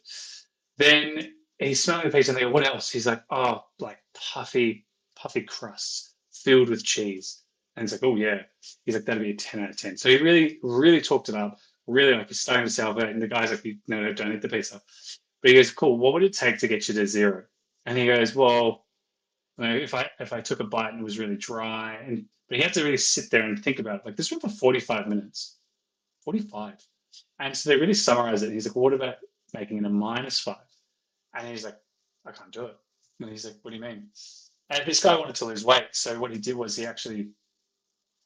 Then 0.77 1.33
he's 1.59 1.83
smelling 1.83 2.05
the 2.05 2.11
pizza 2.11 2.31
and 2.31 2.37
they 2.37 2.41
go, 2.41 2.51
what 2.51 2.67
else? 2.67 2.89
He's 2.89 3.07
like, 3.07 3.23
oh, 3.29 3.63
like 3.79 3.99
puffy, 4.13 4.85
puffy 5.15 5.41
crusts 5.41 6.13
filled 6.33 6.69
with 6.69 6.83
cheese. 6.83 7.43
And 7.75 7.83
he's 7.83 7.91
like, 7.91 8.03
oh 8.03 8.15
yeah. 8.15 8.41
He's 8.85 8.95
like, 8.95 9.05
that'd 9.05 9.21
be 9.21 9.31
a 9.31 9.35
10 9.35 9.63
out 9.63 9.69
of 9.69 9.77
10. 9.77 9.97
So 9.97 10.09
he 10.09 10.17
really, 10.17 10.59
really 10.63 11.01
talked 11.01 11.29
it 11.29 11.35
up. 11.35 11.59
Really 11.85 12.13
like 12.13 12.27
he's 12.27 12.39
starting 12.39 12.65
to 12.65 12.71
sell 12.71 12.97
it. 12.99 13.09
And 13.09 13.21
the 13.21 13.27
guy's 13.27 13.51
like, 13.51 13.65
no, 13.87 14.01
no, 14.01 14.13
don't 14.13 14.33
eat 14.33 14.41
the 14.41 14.49
pizza. 14.49 14.81
But 15.41 15.49
he 15.49 15.55
goes, 15.55 15.71
cool, 15.71 15.97
what 15.97 16.13
would 16.13 16.23
it 16.23 16.33
take 16.33 16.57
to 16.59 16.67
get 16.67 16.87
you 16.87 16.95
to 16.95 17.07
zero? 17.07 17.45
And 17.85 17.97
he 17.97 18.07
goes, 18.07 18.35
well, 18.35 18.85
if 19.59 19.93
I 19.93 20.09
if 20.19 20.33
I 20.33 20.41
took 20.41 20.59
a 20.59 20.63
bite 20.63 20.91
and 20.91 21.01
it 21.01 21.03
was 21.03 21.19
really 21.19 21.35
dry, 21.35 21.95
and 21.95 22.25
but 22.47 22.57
he 22.57 22.63
had 22.63 22.73
to 22.73 22.83
really 22.83 22.97
sit 22.97 23.29
there 23.31 23.43
and 23.43 23.57
think 23.57 23.79
about 23.79 23.99
it. 23.99 24.05
Like 24.05 24.15
this 24.15 24.31
went 24.31 24.41
for 24.41 24.49
45 24.49 25.07
minutes. 25.07 25.57
45. 26.23 26.75
And 27.39 27.55
so 27.55 27.69
they 27.69 27.75
really 27.75 27.93
summarize 27.93 28.43
it. 28.43 28.51
He's 28.51 28.67
like, 28.67 28.75
what 28.75 28.93
about 28.93 29.15
making 29.53 29.77
it 29.77 29.85
a 29.85 29.89
minus 29.89 30.39
five? 30.39 30.57
And 31.33 31.47
he's 31.47 31.63
like, 31.63 31.77
I 32.25 32.31
can't 32.31 32.51
do 32.51 32.65
it. 32.65 32.77
And 33.19 33.29
he's 33.29 33.45
like, 33.45 33.55
what 33.61 33.71
do 33.71 33.77
you 33.77 33.81
mean? 33.81 34.07
And 34.69 34.85
this 34.85 35.01
guy 35.01 35.17
wanted 35.17 35.35
to 35.35 35.45
lose 35.45 35.65
weight. 35.65 35.87
So 35.91 36.19
what 36.19 36.31
he 36.31 36.37
did 36.37 36.55
was 36.55 36.75
he 36.75 36.85
actually, 36.85 37.29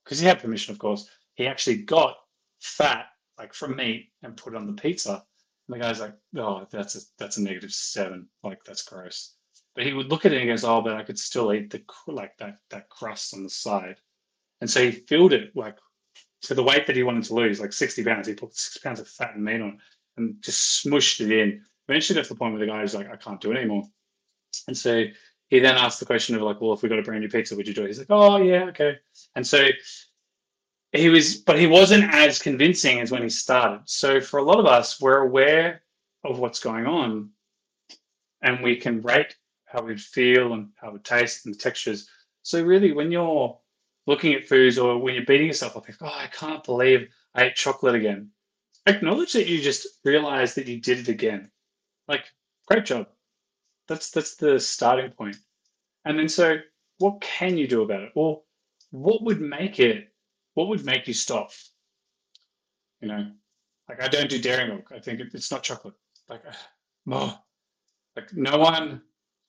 because 0.04 0.20
he 0.20 0.26
had 0.26 0.40
permission, 0.40 0.74
of 0.74 0.80
course, 0.80 1.10
he 1.36 1.48
actually 1.48 1.78
got 1.84 2.18
fat 2.60 3.08
like 3.38 3.54
from 3.54 3.76
meat 3.76 4.10
and 4.24 4.38
put 4.38 4.54
it 4.54 4.58
on 4.58 4.68
the 4.68 4.74
pizza 4.74 5.24
And 5.68 5.76
the 5.76 5.80
guy's 5.80 6.00
like, 6.00 6.16
oh, 6.38 6.68
that's 6.72 6.96
a 6.96 7.00
that's 7.18 7.38
a 7.38 7.42
negative 7.42 7.72
seven. 7.72 8.28
Like 8.44 8.64
that's 8.64 8.84
gross. 8.84 9.36
But 9.76 9.86
he 9.86 9.94
would 9.94 10.10
look 10.10 10.26
at 10.26 10.34
it 10.34 10.42
and 10.42 10.50
goes, 10.50 10.64
oh, 10.64 10.82
but 10.82 10.94
I 10.94 11.04
could 11.04 11.18
still 11.18 11.54
eat 11.54 11.70
the 11.70 11.82
like 12.08 12.38
that 12.40 12.58
that 12.70 12.90
crust 12.90 13.34
on 13.34 13.44
the 13.44 13.50
side. 13.50 13.98
And 14.60 14.70
so 14.70 14.84
he 14.84 14.92
filled 14.92 15.34
it 15.34 15.56
like 15.56 15.78
to 16.44 16.54
the 16.54 16.64
weight 16.64 16.88
that 16.88 16.96
he 16.96 17.04
wanted 17.04 17.24
to 17.26 17.36
lose, 17.36 17.60
like 17.60 17.74
60 17.74 18.04
pounds. 18.04 18.28
He 18.28 18.34
put 18.34 18.56
six 18.56 18.78
pounds 18.78 19.00
of 19.00 19.08
fat 19.08 19.36
and 19.36 19.44
meat 19.44 19.62
on 19.62 19.80
and 20.18 20.42
just 20.42 20.86
smushed 20.86 21.22
it 21.22 21.32
in. 21.32 21.62
Eventually 21.88 22.22
to 22.22 22.28
the 22.28 22.36
point 22.36 22.54
where 22.54 22.60
the 22.60 22.72
guy 22.72 22.82
was 22.82 22.96
like, 22.96 23.12
I 23.12 23.16
can't 23.16 23.42
do 23.42 23.52
it 23.52 23.58
anymore. 23.58 23.84
And 24.68 24.78
so 24.78 25.04
he 25.50 25.60
then 25.60 25.76
asked 25.76 26.00
the 26.00 26.06
question 26.06 26.36
of 26.36 26.42
like, 26.42 26.62
well, 26.62 26.74
if 26.74 26.82
we 26.82 26.90
got 26.90 27.00
a 27.00 27.04
brand 27.04 27.22
new 27.22 27.30
pizza, 27.30 27.56
would 27.56 27.68
you 27.68 27.74
do 27.74 27.84
it? 27.84 27.88
He's 27.88 28.00
like, 28.00 28.08
oh 28.10 28.38
yeah, 28.38 28.66
okay. 28.66 28.98
And 29.36 29.46
so 29.46 29.68
he 30.92 31.10
was, 31.10 31.38
but 31.38 31.60
he 31.60 31.68
wasn't 31.68 32.14
as 32.14 32.40
convincing 32.40 33.00
as 33.00 33.12
when 33.12 33.24
he 33.24 33.30
started. 33.30 33.82
So 33.86 34.20
for 34.20 34.40
a 34.40 34.44
lot 34.44 34.60
of 34.60 34.66
us, 34.66 35.00
we're 35.00 35.20
aware 35.20 35.84
of 36.24 36.40
what's 36.40 36.60
going 36.60 36.86
on, 36.86 37.30
and 38.42 38.64
we 38.64 38.76
can 38.76 39.02
rate 39.02 39.36
how 39.66 39.82
we 39.84 39.98
feel 39.98 40.54
and 40.54 40.70
how 40.76 40.92
we 40.92 41.00
taste 41.00 41.46
and 41.46 41.56
the 41.56 41.60
textures. 41.60 42.10
So 42.44 42.64
really, 42.64 42.92
when 42.92 43.12
you're 43.12 43.58
looking 44.12 44.34
at 44.34 44.48
foods 44.48 44.78
or 44.78 44.98
when 44.98 45.16
you're 45.16 45.26
beating 45.26 45.48
yourself 45.48 45.78
up, 45.78 45.88
like, 45.88 45.98
oh, 46.02 46.06
I 46.06 46.28
can't 46.28 46.64
believe 46.64 47.10
I 47.34 47.46
ate 47.46 47.56
chocolate 47.56 47.96
again. 47.96 48.30
Acknowledge 48.86 49.34
that 49.34 49.48
you 49.48 49.62
just 49.62 49.88
realized 50.04 50.56
that 50.58 50.68
you 50.68 50.80
did 50.82 51.00
it 51.00 51.08
again. 51.08 51.50
Like, 52.08 52.26
great 52.68 52.86
job. 52.86 53.08
That's 53.88 54.12
that's 54.12 54.36
the 54.36 54.60
starting 54.60 55.12
point. 55.12 55.38
And 56.06 56.20
then 56.20 56.30
so 56.30 56.58
what 56.98 57.22
can 57.22 57.58
you 57.58 57.68
do 57.68 57.84
about 57.84 58.04
it? 58.04 58.12
Well, 58.16 58.44
what 58.92 59.24
would 59.24 59.42
make 59.42 59.80
it 59.80 60.10
what 60.54 60.68
would 60.68 60.86
make 60.86 61.08
you 61.08 61.14
stop? 61.14 61.52
You 63.02 63.08
know, 63.08 63.32
like 63.88 64.02
I 64.02 64.08
don't 64.08 64.30
do 64.30 64.40
dairy 64.42 64.68
milk. 64.68 64.92
I 64.94 65.00
think 65.00 65.22
it's 65.22 65.52
not 65.52 65.64
chocolate. 65.64 65.96
Like, 66.30 66.44
oh, 67.10 67.38
like 68.16 68.34
no 68.34 68.58
one. 68.58 69.02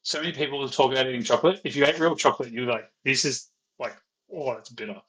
So 0.04 0.20
many 0.20 0.32
people 0.32 0.58
will 0.58 0.68
talk 0.68 0.92
about 0.92 1.06
eating 1.06 1.22
chocolate. 1.22 1.60
If 1.64 1.76
you 1.76 1.84
ate 1.86 1.98
real 2.00 2.16
chocolate, 2.16 2.50
you're 2.50 2.66
like, 2.66 2.90
this 3.04 3.24
is 3.24 3.51
oh, 4.34 4.52
it's 4.52 4.70
bitter. 4.70 5.00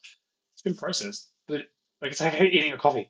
It's 0.53 0.61
been 0.63 0.75
processed, 0.75 1.29
but 1.47 1.61
like 2.01 2.11
it's 2.11 2.21
like 2.21 2.39
eating 2.39 2.73
a 2.73 2.77
coffee. 2.77 3.09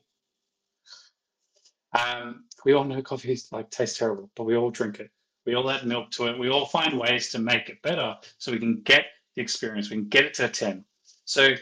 Um, 1.98 2.44
we 2.64 2.72
all 2.72 2.84
know 2.84 3.02
coffee 3.02 3.38
like 3.52 3.70
tastes 3.70 3.98
terrible, 3.98 4.30
but 4.34 4.44
we 4.44 4.56
all 4.56 4.70
drink 4.70 5.00
it. 5.00 5.10
We 5.46 5.54
all 5.54 5.70
add 5.70 5.86
milk 5.86 6.10
to 6.12 6.26
it. 6.26 6.38
We 6.38 6.48
all 6.48 6.66
find 6.66 6.98
ways 6.98 7.30
to 7.32 7.38
make 7.38 7.68
it 7.68 7.82
better 7.82 8.16
so 8.38 8.50
we 8.50 8.58
can 8.58 8.82
get 8.82 9.06
the 9.36 9.42
experience. 9.42 9.90
We 9.90 9.96
can 9.96 10.08
get 10.08 10.24
it 10.24 10.34
to 10.34 10.48
10. 10.48 10.84
So 11.26 11.54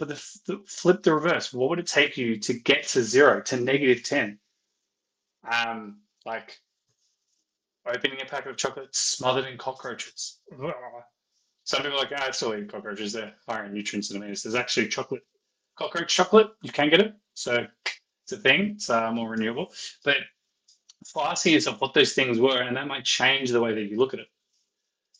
but 0.00 0.08
the, 0.08 0.38
the, 0.46 0.62
flip 0.66 1.02
the 1.02 1.14
reverse. 1.14 1.52
What 1.52 1.68
would 1.68 1.78
it 1.78 1.86
take 1.86 2.16
you 2.16 2.38
to 2.38 2.54
get 2.54 2.88
to 2.88 3.02
zero, 3.02 3.42
to 3.42 3.60
negative 3.60 4.02
10? 4.02 4.38
Um, 5.52 5.98
like, 6.24 6.58
opening 7.86 8.22
a 8.22 8.24
packet 8.24 8.50
of 8.50 8.56
chocolate 8.56 8.96
smothered 8.96 9.44
in 9.44 9.58
cockroaches. 9.58 10.38
Some 11.70 11.82
people 11.82 11.98
are 11.98 12.00
like, 12.00 12.12
ah, 12.16 12.24
I 12.26 12.30
still 12.32 12.52
eat 12.56 12.68
cockroaches. 12.68 13.12
They're 13.12 13.32
higher 13.48 13.66
in 13.66 13.72
nutrients 13.72 14.10
and 14.10 14.20
amino. 14.20 14.42
There's 14.42 14.56
actually 14.56 14.88
chocolate, 14.88 15.22
cockroach 15.78 16.12
chocolate. 16.12 16.48
You 16.62 16.72
can 16.72 16.90
get 16.90 16.98
it. 16.98 17.14
So 17.34 17.64
it's 18.24 18.32
a 18.32 18.38
thing. 18.38 18.72
It's 18.74 18.90
uh, 18.90 19.12
more 19.12 19.30
renewable. 19.30 19.72
But 20.04 20.16
years 21.44 21.68
of 21.68 21.80
what 21.80 21.94
those 21.94 22.12
things 22.12 22.40
were, 22.40 22.60
and 22.62 22.76
that 22.76 22.88
might 22.88 23.04
change 23.04 23.50
the 23.50 23.60
way 23.60 23.72
that 23.72 23.84
you 23.84 23.98
look 23.98 24.14
at 24.14 24.18
it. 24.18 24.26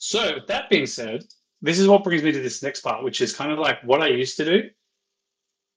So, 0.01 0.41
that 0.49 0.69
being 0.69 0.87
said, 0.87 1.23
this 1.63 1.79
is 1.79 1.87
what 1.87 2.03
brings 2.03 2.25
me 2.25 2.33
to 2.33 2.41
this 2.41 2.65
next 2.65 2.81
part, 2.81 3.05
which 3.05 3.21
is 3.21 3.33
kind 3.33 3.53
of 3.53 3.61
like 3.61 3.81
what 3.85 4.03
I 4.03 4.09
used 4.09 4.37
to 4.39 4.45
do 4.45 4.71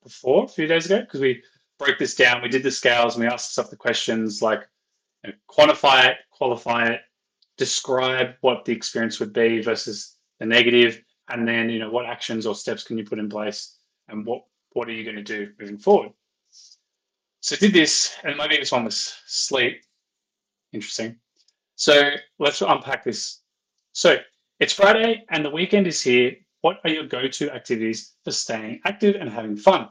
before 0.01 0.45
a 0.45 0.47
few 0.47 0.65
days 0.65 0.87
ago, 0.87 1.01
because 1.01 1.21
we 1.21 1.43
broke 1.77 1.99
this 1.99 2.15
down. 2.15 2.41
We 2.41 2.49
did 2.49 2.63
the 2.63 2.71
scales 2.71 3.13
and 3.13 3.23
we 3.23 3.29
asked 3.29 3.51
ourselves 3.51 3.69
the 3.69 3.77
questions 3.77 4.41
like 4.41 4.67
you 5.23 5.29
know, 5.29 5.35
quantify 5.47 6.07
it, 6.07 6.17
qualify 6.31 6.87
it, 6.87 7.01
describe 7.59 8.33
what 8.41 8.65
the 8.65 8.71
experience 8.71 9.19
would 9.19 9.33
be 9.33 9.61
versus 9.61 10.12
the 10.43 10.55
negative, 10.55 11.01
and 11.29 11.47
then 11.47 11.69
you 11.69 11.79
know 11.79 11.89
what 11.89 12.05
actions 12.05 12.45
or 12.45 12.53
steps 12.53 12.83
can 12.83 12.97
you 12.97 13.05
put 13.05 13.19
in 13.19 13.29
place, 13.29 13.77
and 14.09 14.25
what 14.25 14.43
what 14.73 14.87
are 14.87 14.91
you 14.91 15.03
going 15.03 15.15
to 15.15 15.23
do 15.23 15.51
moving 15.59 15.77
forward. 15.77 16.11
So 17.39 17.55
I 17.55 17.59
did 17.59 17.73
this, 17.73 18.15
and 18.23 18.35
my 18.35 18.47
biggest 18.47 18.71
one 18.71 18.85
was 18.85 19.15
sleep. 19.25 19.81
Interesting. 20.73 21.17
So 21.75 22.11
let's 22.39 22.61
unpack 22.61 23.03
this. 23.03 23.41
So 23.93 24.17
it's 24.59 24.73
Friday 24.73 25.25
and 25.29 25.43
the 25.43 25.49
weekend 25.49 25.87
is 25.87 26.01
here. 26.01 26.35
What 26.61 26.79
are 26.83 26.89
your 26.89 27.05
go 27.05 27.27
to 27.27 27.51
activities 27.51 28.13
for 28.23 28.31
staying 28.31 28.79
active 28.85 29.15
and 29.19 29.29
having 29.29 29.57
fun? 29.57 29.89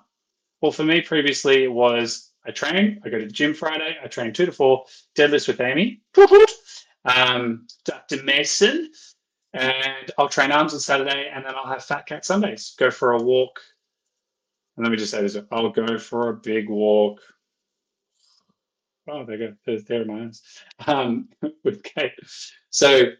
Well, 0.61 0.73
for 0.73 0.85
me, 0.85 1.03
previously, 1.03 1.65
it 1.65 1.73
was 1.73 2.33
I 2.47 2.51
train, 2.51 3.01
I 3.05 3.09
go 3.09 3.19
to 3.19 3.27
the 3.27 3.31
gym 3.31 3.55
Friday, 3.55 3.97
I 4.03 4.07
train 4.09 4.33
two 4.33 4.47
to 4.47 4.53
four, 4.53 4.85
deadlifts 5.17 5.47
with 5.47 5.61
Amy, 5.61 6.01
um, 7.05 7.67
Dr. 7.85 8.23
Mason, 8.25 8.91
and 9.53 10.11
I'll 10.19 10.29
train 10.29 10.53
arms 10.53 10.75
on 10.75 10.81
Saturday, 10.81 11.31
and 11.33 11.45
then 11.45 11.55
I'll 11.55 11.67
have 11.67 11.85
Fat 11.85 12.07
Cat 12.07 12.25
Sundays. 12.25 12.75
Go 12.79 12.91
for 12.91 13.13
a 13.13 13.23
walk. 13.23 13.61
And 14.77 14.85
let 14.85 14.91
me 14.91 14.97
just 14.97 15.11
say 15.11 15.21
this 15.21 15.37
I'll 15.51 15.71
go 15.71 15.99
for 15.99 16.31
a 16.31 16.35
big 16.35 16.71
walk 16.71 17.21
Oh, 19.09 19.25
there 19.25 19.39
go. 19.39 19.55
There 19.67 20.03
are 20.03 20.05
my 20.05 20.21
arms 20.21 20.43
Um, 20.87 21.29
with 21.65 21.83
Kate. 21.83 22.13
So, 22.71 23.13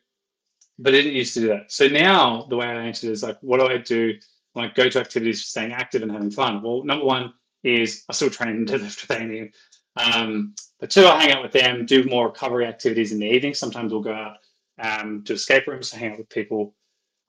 but 0.79 0.95
I 0.95 0.99
didn't 0.99 1.15
used 1.15 1.35
to 1.35 1.41
do 1.41 1.49
that. 1.49 1.73
So 1.73 1.89
now 1.89 2.47
the 2.49 2.57
way 2.57 2.67
I 2.67 2.87
answer 2.87 3.11
is 3.11 3.23
like, 3.23 3.39
what 3.41 3.59
do 3.59 3.67
I 3.67 3.79
do? 3.79 4.15
Like 4.55 4.75
go 4.75 4.89
to 4.89 5.01
activities 5.01 5.43
for 5.43 5.47
staying 5.47 5.73
active 5.73 6.03
and 6.03 6.13
having 6.13 6.31
fun. 6.31 6.63
Well, 6.63 6.85
number 6.85 7.05
one 7.05 7.33
is 7.65 8.05
I 8.09 8.13
still 8.13 8.31
train 8.31 8.67
deadlift 8.67 9.09
with 9.09 9.21
Amy. 9.21 9.51
Um, 9.97 10.55
but 10.79 10.91
two, 10.91 11.07
I 11.07 11.23
hang 11.23 11.33
out 11.33 11.43
with 11.43 11.53
them, 11.53 11.85
do 11.85 12.05
more 12.05 12.27
recovery 12.27 12.67
activities 12.67 13.13
in 13.13 13.19
the 13.19 13.27
evening. 13.27 13.55
Sometimes 13.55 13.93
we'll 13.93 14.03
go 14.03 14.15
out 14.15 14.39
um, 14.79 15.23
to 15.25 15.35
escape 15.35 15.67
rooms, 15.67 15.91
hang 15.91 16.13
out 16.13 16.19
with 16.19 16.29
people 16.29 16.75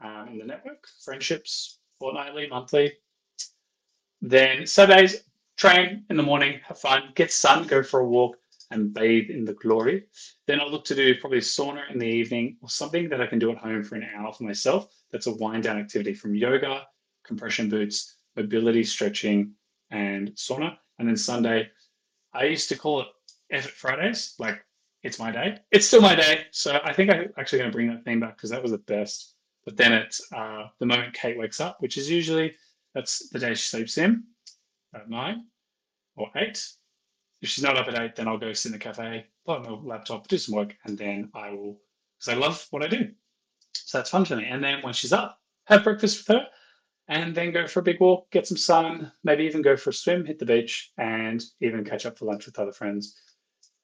um, 0.02 0.28
in 0.32 0.40
the 0.40 0.46
network, 0.46 0.88
friendships, 1.04 1.80
fortnightly, 2.00 2.48
monthly. 2.48 2.94
Then 4.22 4.66
Saturdays, 4.66 5.24
train 5.58 6.06
in 6.10 6.18
the 6.18 6.24
morning, 6.24 6.60
have 6.68 6.80
fun, 6.80 7.12
get 7.16 7.32
sun, 7.32 7.68
go 7.68 7.84
for 7.84 8.00
a 8.00 8.08
walk, 8.08 8.38
and 8.72 8.94
bathe 8.94 9.30
in 9.30 9.46
the 9.46 9.54
glory. 9.54 10.06
Then 10.48 10.60
I'll 10.60 10.72
look 10.72 10.86
to 10.86 10.96
do 10.96 11.16
probably 11.20 11.40
sauna 11.40 11.90
in 11.92 12.00
the 12.00 12.08
evening 12.08 12.58
or 12.62 12.70
something 12.70 13.08
that 13.10 13.22
I 13.22 13.28
can 13.28 13.40
do 13.40 13.52
at 13.52 13.58
home 13.58 13.84
for 13.84 13.96
an 13.96 14.08
hour 14.16 14.34
for 14.34 14.44
myself. 14.44 14.88
That's 15.12 15.28
a 15.28 15.36
wind 15.36 15.64
down 15.64 15.80
activity 15.80 16.14
from 16.14 16.36
yoga, 16.36 16.88
compression 17.24 17.70
boots, 17.70 18.16
mobility, 18.36 18.84
stretching, 18.84 19.52
and 19.92 20.30
sauna. 20.32 20.78
And 20.98 21.08
then 21.08 21.18
Sunday, 21.18 21.70
I 22.34 22.46
used 22.46 22.70
to 22.70 22.78
call 22.78 23.02
it 23.02 23.08
Effort 23.52 23.72
Fridays, 23.72 24.34
like 24.40 24.66
it's 25.04 25.20
my 25.20 25.32
day. 25.32 25.60
It's 25.72 25.86
still 25.86 26.02
my 26.02 26.16
day. 26.16 26.46
So 26.52 26.80
I 26.84 26.94
think 26.94 27.12
I'm 27.12 27.32
actually 27.38 27.60
going 27.60 27.72
to 27.72 27.76
bring 27.76 27.90
that 27.90 28.06
theme 28.06 28.22
back 28.22 28.38
because 28.38 28.50
that 28.50 28.62
was 28.62 28.72
the 28.72 28.78
best. 28.80 29.36
But 29.66 29.78
then 29.78 29.94
it's 29.94 30.22
uh, 30.34 30.68
the 30.80 30.86
moment 30.86 31.14
Kate 31.14 31.38
wakes 31.38 31.60
up, 31.60 31.78
which 31.80 31.98
is 31.98 32.10
usually 32.10 32.54
that's 32.94 33.30
the 33.30 33.40
day 33.40 33.54
she 33.54 33.68
sleeps 33.68 33.98
in 33.98 34.24
at 34.96 35.10
nine 35.10 35.46
or 36.16 36.30
eight. 36.36 36.66
If 37.42 37.50
she's 37.50 37.64
not 37.64 37.78
up 37.78 37.88
at 37.88 38.00
eight, 38.00 38.16
then 38.16 38.28
I'll 38.28 38.38
go 38.38 38.54
sit 38.54 38.70
in 38.70 38.74
the 38.74 38.80
cafe, 38.80 39.26
plug 39.46 39.66
my 39.66 39.72
laptop, 39.72 40.28
do 40.28 40.38
some 40.38 40.56
work, 40.56 40.74
and 40.86 40.98
then 40.98 41.30
I 41.34 41.52
will, 41.52 41.80
because 42.18 42.34
I 42.34 42.38
love 42.38 42.66
what 42.72 42.84
I 42.84 42.88
do. 42.88 43.10
So 43.74 43.98
that's 43.98 44.10
fun 44.10 44.24
for 44.24 44.38
me. 44.38 44.46
And 44.46 44.64
then 44.64 44.82
when 44.82 44.94
she's 44.94 45.12
up, 45.12 45.40
have 45.66 45.84
breakfast 45.84 46.20
with 46.20 46.38
her, 46.38 46.48
and 47.10 47.36
then 47.36 47.52
go 47.52 47.68
for 47.68 47.82
a 47.82 47.84
big 47.84 48.00
walk, 48.00 48.32
get 48.32 48.48
some 48.48 48.58
sun, 48.58 49.12
maybe 49.26 49.44
even 49.44 49.62
go 49.62 49.76
for 49.76 49.90
a 49.90 49.94
swim, 49.94 50.26
hit 50.26 50.40
the 50.40 50.46
beach, 50.46 50.92
and 50.98 51.44
even 51.60 51.84
catch 51.84 52.06
up 52.06 52.18
for 52.18 52.26
lunch 52.26 52.46
with 52.46 52.60
other 52.60 52.72
friends 52.72 53.18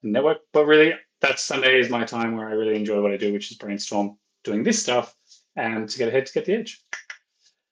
network. 0.03 0.37
But 0.53 0.65
really, 0.65 0.93
that 1.21 1.39
Sunday 1.39 1.79
is 1.79 1.89
my 1.89 2.05
time 2.05 2.35
where 2.35 2.47
I 2.47 2.53
really 2.53 2.75
enjoy 2.75 3.01
what 3.01 3.11
I 3.11 3.17
do, 3.17 3.33
which 3.33 3.51
is 3.51 3.57
brainstorm, 3.57 4.17
doing 4.43 4.63
this 4.63 4.81
stuff, 4.81 5.15
and 5.55 5.89
to 5.89 5.97
get 5.97 6.07
ahead 6.07 6.25
to 6.25 6.33
get 6.33 6.45
the 6.45 6.53
edge. 6.53 6.83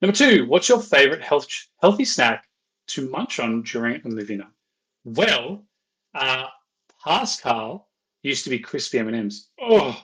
Number 0.01 0.15
two, 0.15 0.45
what's 0.47 0.69
your 0.69 0.81
favorite 0.81 1.21
health, 1.21 1.47
healthy 1.81 2.05
snack 2.05 2.45
to 2.87 3.09
munch 3.09 3.39
on 3.39 3.63
during 3.63 4.01
a 4.03 4.07
movie 4.07 4.37
night? 4.37 4.47
Well, 5.03 5.65
uh, 6.13 6.47
past 7.03 7.41
Karl 7.41 7.87
used 8.21 8.43
to 8.43 8.49
be 8.49 8.59
crispy 8.59 8.99
M&Ms. 8.99 9.47
Oh, 9.61 9.99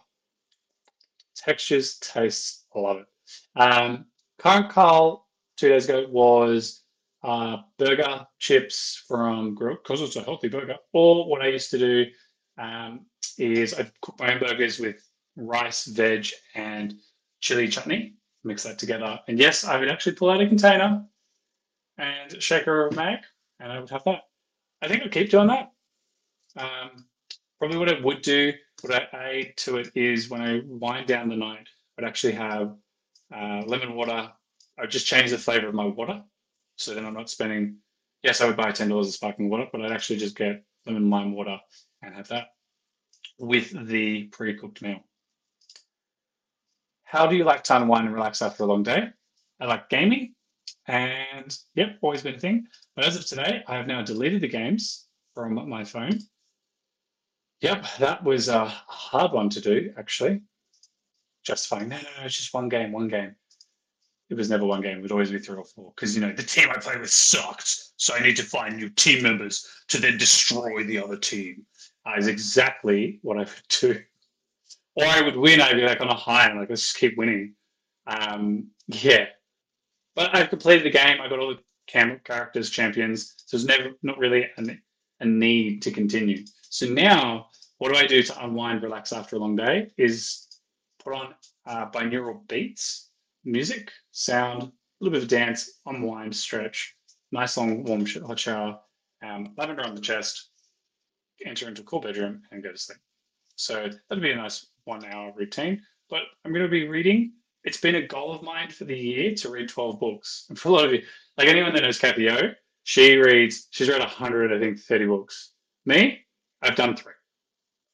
textures, 1.36 1.98
tastes, 2.00 2.66
I 2.76 2.80
love 2.80 2.98
it. 2.98 3.06
Um, 3.56 4.06
current 4.40 4.70
Karl 4.70 5.28
two 5.58 5.70
days 5.70 5.86
ago 5.86 6.08
was 6.10 6.84
uh, 7.24 7.58
burger 7.78 8.26
chips 8.40 9.04
from 9.08 9.56
because 9.56 10.02
it's 10.02 10.16
a 10.16 10.24
healthy 10.24 10.48
burger. 10.48 10.78
Or 10.92 11.30
what 11.30 11.42
I 11.42 11.48
used 11.48 11.72
to 11.72 11.78
do 11.78 12.06
um, 12.58 13.06
is 13.38 13.74
I 13.74 13.92
cook 14.02 14.20
my 14.20 14.34
own 14.34 14.40
burgers 14.40 14.80
with 14.80 15.08
rice, 15.36 15.86
veg, 15.86 16.28
and 16.56 16.96
chili 17.40 17.68
chutney. 17.68 18.16
Mix 18.44 18.64
that 18.64 18.78
together. 18.78 19.20
And 19.28 19.40
yes, 19.40 19.64
I 19.64 19.78
would 19.78 19.90
actually 19.90 20.16
pull 20.16 20.30
out 20.30 20.42
a 20.42 20.48
container 20.48 21.06
and 21.98 22.42
shaker 22.42 22.88
of 22.88 22.96
mag, 22.96 23.20
and 23.60 23.72
I 23.72 23.80
would 23.80 23.90
have 23.90 24.04
that. 24.04 24.24
I 24.82 24.88
think 24.88 25.04
I'll 25.04 25.10
keep 25.10 25.30
doing 25.30 25.48
that. 25.48 25.72
Um, 26.58 27.06
probably 27.58 27.78
what 27.78 27.90
I 27.90 28.00
would 28.02 28.22
do, 28.22 28.54
what 28.82 28.94
I 28.94 29.08
add 29.14 29.58
to 29.58 29.78
it 29.78 29.92
is 29.96 30.30
when 30.30 30.42
I 30.42 30.62
wind 30.66 31.08
down 31.08 31.30
the 31.30 31.38
night, 31.38 31.68
I'd 31.98 32.06
actually 32.06 32.34
have 32.34 32.76
uh, 33.34 33.64
lemon 33.66 33.96
water. 33.96 34.32
I'd 34.78 34.92
just 34.92 35.08
change 35.08 35.32
the 35.32 35.38
flavor 35.38 35.68
of 35.68 35.74
my 35.74 35.86
water. 35.86 36.22
So 36.76 36.94
then 36.94 37.06
I'm 37.06 37.14
not 37.14 37.30
spending, 37.30 37.78
yes, 38.24 38.42
I 38.42 38.48
would 38.48 38.58
buy 38.58 38.72
$10 38.72 39.00
of 39.00 39.14
sparkling 39.14 39.50
water, 39.50 39.68
but 39.72 39.82
I'd 39.82 39.92
actually 39.92 40.18
just 40.18 40.36
get 40.36 40.64
lemon 40.86 41.10
lime 41.10 41.34
water 41.34 41.58
and 42.02 42.16
have 42.16 42.28
that 42.30 42.48
with 43.40 43.88
the 43.88 44.24
pre 44.26 44.56
cooked 44.56 44.82
meal. 44.82 45.04
How 47.04 47.28
do 47.28 47.36
you 47.36 47.44
like 47.44 47.64
to 47.66 47.76
unwind 47.78 48.06
and 48.06 48.16
relax 48.16 48.42
after 48.42 48.64
a 48.64 48.68
long 48.68 48.84
day? 48.84 49.10
I 49.60 49.66
like 49.66 49.90
gaming, 49.90 50.34
and 50.88 51.58
yep, 51.76 51.98
always 52.02 52.24
been 52.24 52.36
a 52.36 52.40
thing. 52.40 52.68
But 52.96 53.06
as 53.06 53.16
of 53.16 53.26
today, 53.26 53.64
I 53.68 53.76
have 53.76 53.88
now 53.88 54.02
deleted 54.02 54.42
the 54.42 54.48
games 54.48 55.08
from 55.34 55.70
my 55.70 55.84
phone 55.84 56.20
Yep, 57.64 57.86
that 58.00 58.22
was 58.26 58.50
a 58.50 58.66
hard 58.66 59.32
one 59.32 59.50
to 59.52 59.62
do, 59.62 59.94
actually. 59.98 60.42
Justifying, 61.46 61.88
no, 61.88 61.96
no, 61.96 62.02
no, 62.02 62.26
it's 62.26 62.36
just 62.36 62.54
one 62.54 62.68
game, 62.68 62.92
one 62.92 63.08
game. 63.08 63.38
It 64.30 64.36
was 64.36 64.50
never 64.50 64.66
one 64.66 64.82
game. 64.82 64.98
It 64.98 65.02
would 65.02 65.14
always 65.14 65.32
be 65.32 65.40
three 65.40 65.56
or 65.56 65.64
four. 65.64 65.94
Because, 65.96 66.14
you 66.14 66.20
know, 66.20 66.34
the 66.34 66.44
team 66.44 66.68
I 66.70 66.78
play 66.78 66.98
with 66.98 67.10
sucked. 67.10 67.94
So 67.96 68.14
I 68.16 68.20
need 68.20 68.36
to 68.36 68.44
find 68.44 68.76
new 68.76 68.90
team 68.90 69.24
members 69.24 69.66
to 69.88 69.98
then 69.98 70.18
destroy 70.18 70.84
the 70.84 71.02
other 71.02 71.16
team. 71.16 71.66
That 72.06 72.20
is 72.20 72.28
exactly 72.28 73.20
what 73.22 73.38
I 73.38 73.42
would 73.42 73.68
do. 73.70 74.02
Or 74.96 75.06
I 75.06 75.22
would 75.22 75.38
win. 75.38 75.62
I'd 75.62 75.76
be 75.76 75.84
like 75.84 76.02
on 76.02 76.10
a 76.10 76.16
high 76.16 76.48
and 76.50 76.60
like, 76.60 76.70
let's 76.70 76.82
just 76.82 76.98
keep 76.98 77.18
winning. 77.18 77.56
Um, 78.06 78.68
yeah. 78.88 79.28
But 80.16 80.36
I've 80.36 80.50
completed 80.50 80.86
the 80.86 80.92
game. 80.92 81.22
I 81.22 81.28
got 81.28 81.40
all 81.40 81.50
the 81.50 81.60
cam- 81.88 82.22
characters, 82.24 82.70
champions. 82.70 83.34
So 83.46 83.58
there's 83.58 83.66
never, 83.66 83.96
not 84.04 84.18
really 84.20 84.48
a, 84.58 84.78
a 85.22 85.26
need 85.26 85.82
to 85.84 85.92
continue. 85.92 86.46
So 86.70 86.86
now, 86.88 87.48
what 87.78 87.92
do 87.92 87.98
I 87.98 88.06
do 88.06 88.22
to 88.22 88.44
unwind, 88.44 88.84
relax 88.84 89.12
after 89.12 89.36
a 89.36 89.40
long 89.40 89.56
day? 89.56 89.92
Is 89.98 90.48
put 91.04 91.14
on 91.14 91.34
uh, 91.66 91.90
binaural 91.90 92.48
beats, 92.48 93.10
music, 93.44 93.92
sound, 94.12 94.64
a 94.64 94.72
little 95.00 95.14
bit 95.14 95.24
of 95.24 95.30
dance, 95.30 95.80
unwind, 95.86 96.36
stretch, 96.36 96.96
nice 97.32 97.58
long 97.58 97.84
warm 97.84 98.06
hot 98.06 98.40
shower, 98.40 98.80
um, 99.26 99.54
lavender 99.58 99.84
on 99.84 99.96
the 99.96 100.02
chest, 100.02 100.50
enter 101.46 101.68
into 101.68 101.82
a 101.82 101.86
cool 101.86 102.02
bedroom, 102.02 102.42
and 102.52 102.64
go 102.64 102.72
to 102.72 102.78
sleep. 102.78 103.00
So 103.56 103.90
that'd 104.10 104.24
be 104.24 104.32
a 104.32 104.36
nice 104.36 104.68
one 104.86 105.06
hour 105.06 105.34
routine. 105.36 105.82
But 106.10 106.24
I'm 106.44 106.52
going 106.52 106.66
to 106.66 106.70
be 106.70 106.88
reading. 106.88 107.34
It's 107.64 107.80
been 107.80 107.96
a 107.96 108.08
goal 108.08 108.34
of 108.34 108.44
mine 108.44 108.70
for 108.70 108.84
the 108.86 108.98
year 108.98 109.34
to 109.36 109.50
read 109.50 109.70
12 109.70 110.00
books. 110.00 110.46
And 110.50 110.60
for 110.60 110.70
a 110.70 110.72
lot 110.72 110.86
of 110.86 110.94
you, 110.94 111.04
like 111.38 111.48
anyone 111.48 111.74
that 111.74 111.84
knows 111.84 112.00
Capio, 112.00 112.54
she 112.84 113.16
reads, 113.16 113.68
she's 113.72 113.90
read 113.90 114.00
100, 114.00 114.52
I 114.52 114.60
think, 114.60 114.80
30 114.80 115.06
books. 115.06 115.52
Me, 115.86 116.26
I've 116.62 116.76
done 116.76 116.96
three. 116.96 117.14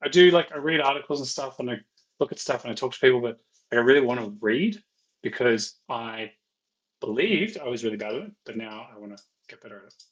I 0.01 0.07
do 0.07 0.31
like 0.31 0.51
I 0.51 0.57
read 0.57 0.81
articles 0.81 1.19
and 1.19 1.27
stuff 1.27 1.59
and 1.59 1.69
I 1.69 1.77
look 2.19 2.31
at 2.31 2.39
stuff 2.39 2.63
and 2.63 2.71
I 2.71 2.75
talk 2.75 2.93
to 2.93 2.99
people, 2.99 3.21
but 3.21 3.39
like, 3.71 3.79
I 3.79 3.83
really 3.83 4.01
want 4.01 4.19
to 4.19 4.35
read 4.41 4.81
because 5.21 5.75
I 5.89 6.31
believed 7.01 7.57
I 7.57 7.67
was 7.67 7.83
really 7.83 7.97
bad 7.97 8.15
at 8.15 8.23
it, 8.23 8.31
but 8.45 8.57
now 8.57 8.87
I 8.93 8.97
want 8.97 9.15
to 9.15 9.23
get 9.47 9.61
better 9.61 9.77
at 9.77 9.87
it. 9.87 10.03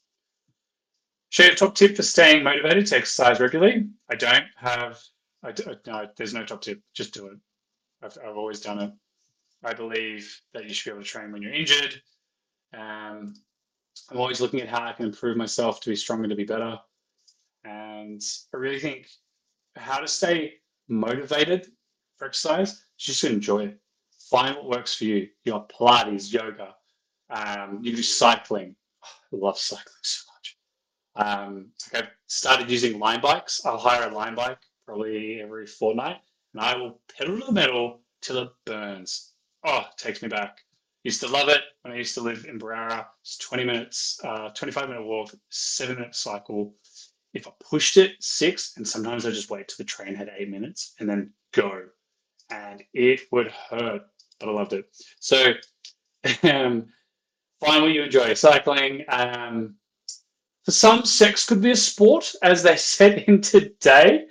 Share 1.38 1.54
top 1.54 1.76
tip 1.76 1.96
for 1.96 2.02
staying 2.02 2.44
motivated 2.44 2.88
to 2.88 2.98
exercise 2.98 3.40
regularly. 3.40 3.86
I 4.10 4.16
don't 4.16 4.46
have 4.56 5.00
I, 5.44 5.54
no, 5.86 6.08
there's 6.18 6.34
no 6.34 6.44
top 6.44 6.64
tip. 6.64 6.82
Just 6.96 7.14
do 7.14 7.28
it. 7.28 7.38
I've, 8.02 8.18
I've 8.28 8.38
always 8.38 8.60
done 8.60 8.80
it. 8.80 8.92
I 9.64 9.76
believe 9.76 10.36
that 10.56 10.64
you 10.64 10.74
should 10.74 10.90
be 10.90 10.94
able 10.96 11.04
to 11.04 11.08
train 11.08 11.32
when 11.32 11.44
you're 11.44 11.54
injured. 11.54 12.02
Um, 12.74 13.36
I'm 14.10 14.18
always 14.18 14.42
looking 14.42 14.62
at 14.62 14.68
how 14.68 14.82
I 14.82 14.94
can 14.94 15.06
improve 15.06 15.38
myself 15.38 15.80
to 15.82 15.92
be 15.92 15.96
stronger, 15.96 16.28
to 16.28 16.34
be 16.34 16.44
better. 16.44 16.80
And 17.64 18.20
I 18.52 18.58
really 18.58 18.80
think 18.80 19.08
how 19.76 20.00
to 20.00 20.08
stay 20.08 20.56
motivated 20.88 21.68
for 22.16 22.26
exercise 22.26 22.72
is 22.72 22.84
just 22.98 23.22
to 23.22 23.32
enjoy 23.32 23.66
it. 23.66 23.80
Find 24.32 24.56
what 24.56 24.70
works 24.70 24.96
for 24.96 25.04
you. 25.04 25.28
You 25.46 25.52
got 25.52 25.70
Pilates, 25.70 26.34
yoga, 26.34 26.74
um, 27.30 27.82
you 27.84 27.96
do 27.96 28.02
cycling. 28.02 28.76
I 29.04 29.08
love 29.34 29.60
cycling 29.60 29.94
so. 30.02 30.27
Um, 31.18 31.72
I've 31.94 32.10
started 32.28 32.70
using 32.70 33.00
Lime 33.00 33.22
bikes. 33.22 33.66
I'll 33.66 33.78
hire 33.78 34.10
a 34.10 34.14
Lime 34.14 34.36
bike 34.36 34.60
probably 34.86 35.42
every 35.42 35.68
fortnight, 35.68 36.18
and 36.54 36.64
I 36.64 36.76
will 36.78 37.02
pedal 37.16 37.40
to 37.40 37.46
the 37.48 37.52
metal 37.52 38.00
till 38.22 38.38
it 38.44 38.50
burns. 38.66 39.34
Oh, 39.66 39.80
it 39.80 39.98
takes 39.98 40.22
me 40.22 40.30
back. 40.30 40.60
Used 41.04 41.22
to 41.22 41.28
love 41.28 41.50
it 41.50 41.62
when 41.82 41.94
I 41.94 41.98
used 41.98 42.16
to 42.16 42.22
live 42.22 42.46
in 42.48 42.58
Barara. 42.58 43.08
It's 43.22 43.38
20 43.38 43.64
minutes, 43.66 44.20
uh, 44.24 44.50
25 44.50 44.90
minute 44.90 45.04
walk, 45.04 45.34
seven 45.50 45.96
minute 45.96 46.16
cycle. 46.16 46.74
If 47.34 47.48
I 47.48 47.52
pushed 47.60 47.98
it, 47.98 48.14
six, 48.20 48.74
and 48.78 48.88
sometimes 48.88 49.26
I 49.26 49.32
just 49.32 49.50
wait 49.50 49.68
till 49.68 49.78
the 49.78 49.84
train 49.84 50.16
had 50.16 50.32
eight 50.38 50.50
minutes 50.50 50.94
and 51.00 51.10
then 51.10 51.32
go. 51.54 51.84
And 52.50 52.84
it 52.94 53.22
would 53.32 53.52
hurt, 53.52 54.04
but 54.40 54.50
I 54.50 54.52
loved 54.52 54.74
it. 54.74 54.86
So 55.20 55.54
um, 56.44 56.88
find 57.60 57.84
what 57.84 57.92
you 57.92 58.04
enjoy. 58.04 58.34
Cycling. 58.34 59.04
Um, 59.10 59.76
for 60.68 60.72
some, 60.72 61.06
sex 61.06 61.46
could 61.46 61.62
be 61.62 61.72
a 61.72 61.76
sport, 61.78 62.36
as 62.44 62.62
they 62.62 62.76
said 62.76 63.20
in 63.20 63.40
today. 63.40 64.26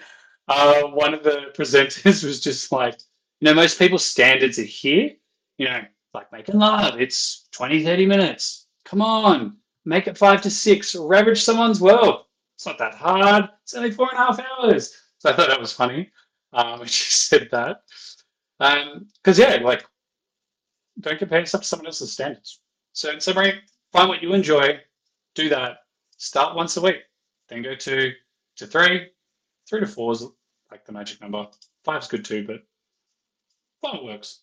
Uh, 0.48 0.82
one 0.88 1.14
of 1.14 1.24
the 1.24 1.46
presenters 1.56 2.22
was 2.26 2.40
just 2.40 2.70
like, 2.70 3.00
you 3.40 3.46
know, 3.46 3.54
most 3.54 3.78
people's 3.78 4.04
standards 4.04 4.58
are 4.58 4.64
here. 4.64 5.12
You 5.56 5.68
know, 5.68 5.80
like 6.12 6.30
making 6.32 6.58
love, 6.58 7.00
it's 7.00 7.48
20, 7.52 7.82
30 7.82 8.04
minutes. 8.04 8.66
Come 8.84 9.00
on, 9.00 9.56
make 9.86 10.08
it 10.08 10.18
five 10.18 10.42
to 10.42 10.50
six. 10.50 10.94
Ravage 10.94 11.42
someone's 11.42 11.80
world. 11.80 12.24
It's 12.56 12.66
not 12.66 12.76
that 12.80 12.94
hard. 12.94 13.48
It's 13.62 13.72
only 13.72 13.90
four 13.90 14.10
and 14.10 14.18
a 14.18 14.26
half 14.26 14.38
hours. 14.38 14.94
So 15.16 15.30
I 15.30 15.32
thought 15.32 15.48
that 15.48 15.58
was 15.58 15.72
funny 15.72 16.10
um, 16.52 16.78
when 16.80 16.88
she 16.88 17.10
said 17.12 17.48
that. 17.52 17.80
Because, 18.58 19.40
um, 19.40 19.46
yeah, 19.48 19.56
like, 19.64 19.86
don't 21.00 21.18
compare 21.18 21.40
yourself 21.40 21.62
to 21.62 21.68
someone 21.68 21.86
else's 21.86 22.12
standards. 22.12 22.60
So, 22.92 23.10
in 23.10 23.20
summary, 23.20 23.58
find 23.90 24.10
what 24.10 24.22
you 24.22 24.34
enjoy, 24.34 24.80
do 25.34 25.48
that, 25.48 25.78
start 26.16 26.56
once 26.56 26.76
a 26.76 26.80
week, 26.80 27.02
then 27.48 27.62
go 27.62 27.74
to, 27.74 28.12
to 28.56 28.66
three, 28.66 29.08
three 29.68 29.80
to 29.80 29.86
four 29.86 30.12
is 30.12 30.24
like 30.70 30.84
the 30.84 30.92
magic 30.92 31.20
number. 31.20 31.46
Five's 31.84 32.08
good 32.08 32.24
too, 32.24 32.46
but 32.46 32.62
five 33.82 34.02
works. 34.02 34.40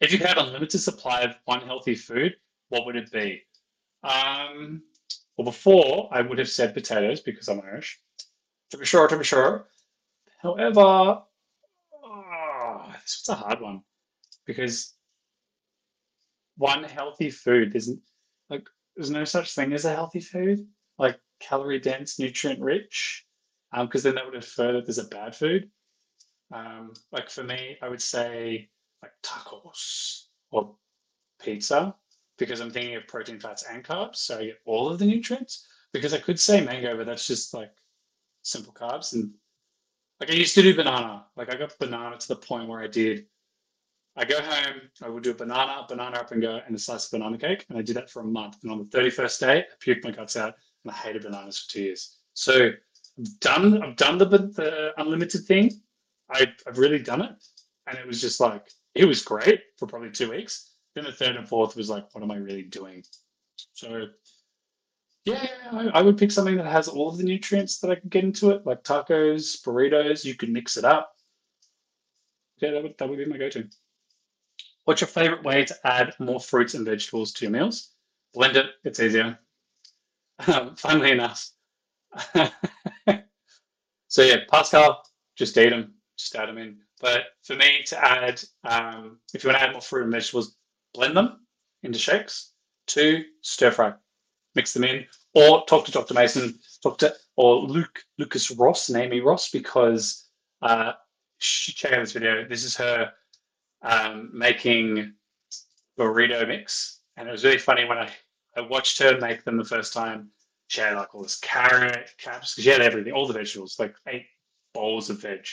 If 0.00 0.12
you 0.12 0.18
had 0.18 0.38
unlimited 0.38 0.80
supply 0.80 1.22
of 1.22 1.36
one 1.44 1.60
healthy 1.60 1.94
food, 1.94 2.36
what 2.68 2.86
would 2.86 2.96
it 2.96 3.10
be? 3.10 3.42
Um, 4.02 4.82
well, 5.36 5.44
before 5.44 6.08
I 6.12 6.20
would 6.20 6.38
have 6.38 6.48
said 6.48 6.74
potatoes 6.74 7.20
because 7.20 7.48
I'm 7.48 7.60
Irish. 7.60 8.00
To 8.70 8.78
be 8.78 8.84
sure, 8.84 9.08
to 9.08 9.16
be 9.16 9.24
sure. 9.24 9.66
However, 10.40 11.22
oh, 12.04 12.92
this 13.02 13.24
was 13.26 13.28
a 13.30 13.34
hard 13.34 13.60
one 13.60 13.82
because 14.44 14.94
one 16.56 16.84
healthy 16.84 17.30
food 17.30 17.74
isn't 17.74 18.00
like 18.50 18.68
there's 18.98 19.10
no 19.12 19.24
such 19.24 19.54
thing 19.54 19.72
as 19.72 19.84
a 19.84 19.94
healthy 19.94 20.18
food, 20.18 20.66
like 20.98 21.20
calorie 21.38 21.78
dense, 21.78 22.18
nutrient 22.18 22.60
rich, 22.60 23.24
because 23.72 24.04
um, 24.04 24.08
then 24.08 24.14
that 24.16 24.26
would 24.26 24.34
infer 24.34 24.72
that 24.72 24.86
there's 24.86 24.98
a 24.98 25.04
bad 25.04 25.36
food. 25.36 25.70
Um, 26.52 26.94
like 27.12 27.30
for 27.30 27.44
me, 27.44 27.76
I 27.80 27.88
would 27.88 28.02
say 28.02 28.68
like 29.00 29.12
tacos 29.22 30.24
or 30.50 30.74
pizza 31.40 31.94
because 32.38 32.58
I'm 32.58 32.72
thinking 32.72 32.96
of 32.96 33.06
protein, 33.06 33.38
fats, 33.38 33.64
and 33.70 33.84
carbs. 33.84 34.16
So 34.16 34.38
I 34.38 34.46
get 34.46 34.58
all 34.64 34.88
of 34.88 34.98
the 34.98 35.06
nutrients. 35.06 35.64
Because 35.92 36.12
I 36.12 36.18
could 36.18 36.38
say 36.38 36.60
mango, 36.60 36.96
but 36.96 37.06
that's 37.06 37.26
just 37.26 37.54
like 37.54 37.72
simple 38.42 38.74
carbs. 38.74 39.14
And 39.14 39.30
like 40.20 40.30
I 40.30 40.34
used 40.34 40.56
to 40.56 40.62
do 40.62 40.74
banana. 40.74 41.24
Like 41.36 41.54
I 41.54 41.56
got 41.56 41.78
banana 41.78 42.18
to 42.18 42.28
the 42.28 42.36
point 42.36 42.68
where 42.68 42.82
I 42.82 42.88
did. 42.88 43.26
I 44.18 44.24
go 44.24 44.40
home, 44.40 44.80
I 45.00 45.08
would 45.08 45.22
do 45.22 45.30
a 45.30 45.34
banana, 45.34 45.86
banana 45.88 46.16
up 46.16 46.32
and 46.32 46.42
go, 46.42 46.60
and 46.66 46.74
a 46.74 46.78
slice 46.78 47.06
of 47.06 47.12
banana 47.12 47.38
cake. 47.38 47.64
And 47.68 47.78
I 47.78 47.82
did 47.82 47.96
that 47.96 48.10
for 48.10 48.20
a 48.20 48.24
month. 48.24 48.56
And 48.62 48.72
on 48.72 48.78
the 48.78 48.98
31st 48.98 49.40
day, 49.40 49.58
I 49.60 49.84
puked 49.84 50.02
my 50.02 50.10
guts 50.10 50.36
out 50.36 50.54
and 50.84 50.92
I 50.92 50.94
hated 50.94 51.22
bananas 51.22 51.60
for 51.60 51.72
two 51.72 51.82
years. 51.82 52.18
So 52.34 52.70
I've 53.18 53.40
done 53.40 53.80
I've 53.80 53.96
done 53.96 54.18
the, 54.18 54.26
the 54.26 54.92
unlimited 54.96 55.44
thing. 55.44 55.80
I, 56.30 56.48
I've 56.66 56.78
really 56.78 56.98
done 56.98 57.22
it. 57.22 57.30
And 57.86 57.96
it 57.96 58.06
was 58.06 58.20
just 58.20 58.40
like 58.40 58.66
it 58.96 59.04
was 59.04 59.22
great 59.22 59.60
for 59.78 59.86
probably 59.86 60.10
two 60.10 60.30
weeks. 60.30 60.72
Then 60.96 61.04
the 61.04 61.12
third 61.12 61.36
and 61.36 61.48
fourth 61.48 61.76
was 61.76 61.88
like, 61.88 62.12
what 62.12 62.24
am 62.24 62.32
I 62.32 62.36
really 62.36 62.64
doing? 62.64 63.04
So 63.72 64.06
yeah, 65.24 65.46
I, 65.70 66.00
would 66.00 66.16
pick 66.16 66.32
something 66.32 66.56
that 66.56 66.66
has 66.66 66.88
all 66.88 67.10
of 67.10 67.18
the 67.18 67.24
nutrients 67.24 67.80
that 67.80 67.90
I 67.90 67.96
could 67.96 68.08
get 68.08 68.24
into 68.24 68.50
it, 68.50 68.64
like 68.64 68.82
tacos, 68.82 69.62
burritos. 69.62 70.24
You 70.24 70.34
could 70.34 70.48
mix 70.48 70.76
it 70.76 70.84
up. 70.84 71.12
Yeah, 72.58 72.72
that 72.72 72.82
would 72.82 72.98
that 72.98 73.08
would 73.08 73.18
be 73.18 73.26
my 73.26 73.36
go-to. 73.36 73.68
What's 74.88 75.02
your 75.02 75.08
favorite 75.08 75.44
way 75.44 75.66
to 75.66 75.76
add 75.86 76.14
more 76.18 76.40
fruits 76.40 76.72
and 76.72 76.86
vegetables 76.86 77.30
to 77.32 77.44
your 77.44 77.52
meals? 77.52 77.90
Blend 78.32 78.56
it. 78.56 78.70
It's 78.84 78.98
easier. 78.98 79.38
Um, 80.46 80.76
funnily 80.76 81.10
enough. 81.10 81.50
so 84.08 84.22
yeah, 84.22 84.36
Pascal, 84.50 85.02
just 85.36 85.58
eat 85.58 85.68
them. 85.68 85.92
Just 86.16 86.34
add 86.36 86.48
them 86.48 86.56
in. 86.56 86.78
But 87.02 87.24
for 87.42 87.54
me 87.54 87.82
to 87.88 88.02
add, 88.02 88.42
um, 88.64 89.18
if 89.34 89.44
you 89.44 89.48
want 89.48 89.58
to 89.58 89.62
add 89.62 89.72
more 89.72 89.82
fruit 89.82 90.04
and 90.04 90.12
vegetables, 90.12 90.56
blend 90.94 91.18
them 91.18 91.40
into 91.82 91.98
shakes. 91.98 92.52
Two, 92.86 93.24
stir 93.42 93.72
fry, 93.72 93.92
mix 94.54 94.72
them 94.72 94.84
in, 94.84 95.04
or 95.34 95.66
talk 95.66 95.84
to 95.84 95.92
Dr. 95.92 96.14
Mason, 96.14 96.58
talk 96.82 96.96
to 97.00 97.14
or 97.36 97.56
Luke 97.56 98.02
Lucas 98.16 98.50
Ross, 98.52 98.88
and 98.88 98.96
Amy 98.96 99.20
Ross, 99.20 99.50
because 99.50 100.30
uh, 100.62 100.92
she 101.36 101.72
check 101.72 101.92
out 101.92 102.00
this 102.00 102.12
video. 102.12 102.48
This 102.48 102.64
is 102.64 102.74
her 102.76 103.12
um, 103.82 104.30
making 104.32 105.14
burrito 105.98 106.46
mix, 106.46 107.00
and 107.16 107.28
it 107.28 107.32
was 107.32 107.44
really 107.44 107.58
funny 107.58 107.84
when 107.84 107.98
I 107.98 108.10
I 108.56 108.62
watched 108.62 108.98
her 108.98 109.18
make 109.20 109.44
them 109.44 109.56
the 109.56 109.64
first 109.64 109.92
time. 109.92 110.30
She 110.66 110.80
had 110.80 110.94
like 110.94 111.14
all 111.14 111.22
this 111.22 111.38
carrot, 111.38 112.10
caps, 112.18 112.54
she 112.54 112.68
had 112.68 112.82
everything, 112.82 113.12
all 113.12 113.26
the 113.26 113.32
vegetables, 113.32 113.76
like 113.78 113.94
eight 114.08 114.26
bowls 114.74 115.10
of 115.10 115.20
veg. 115.22 115.46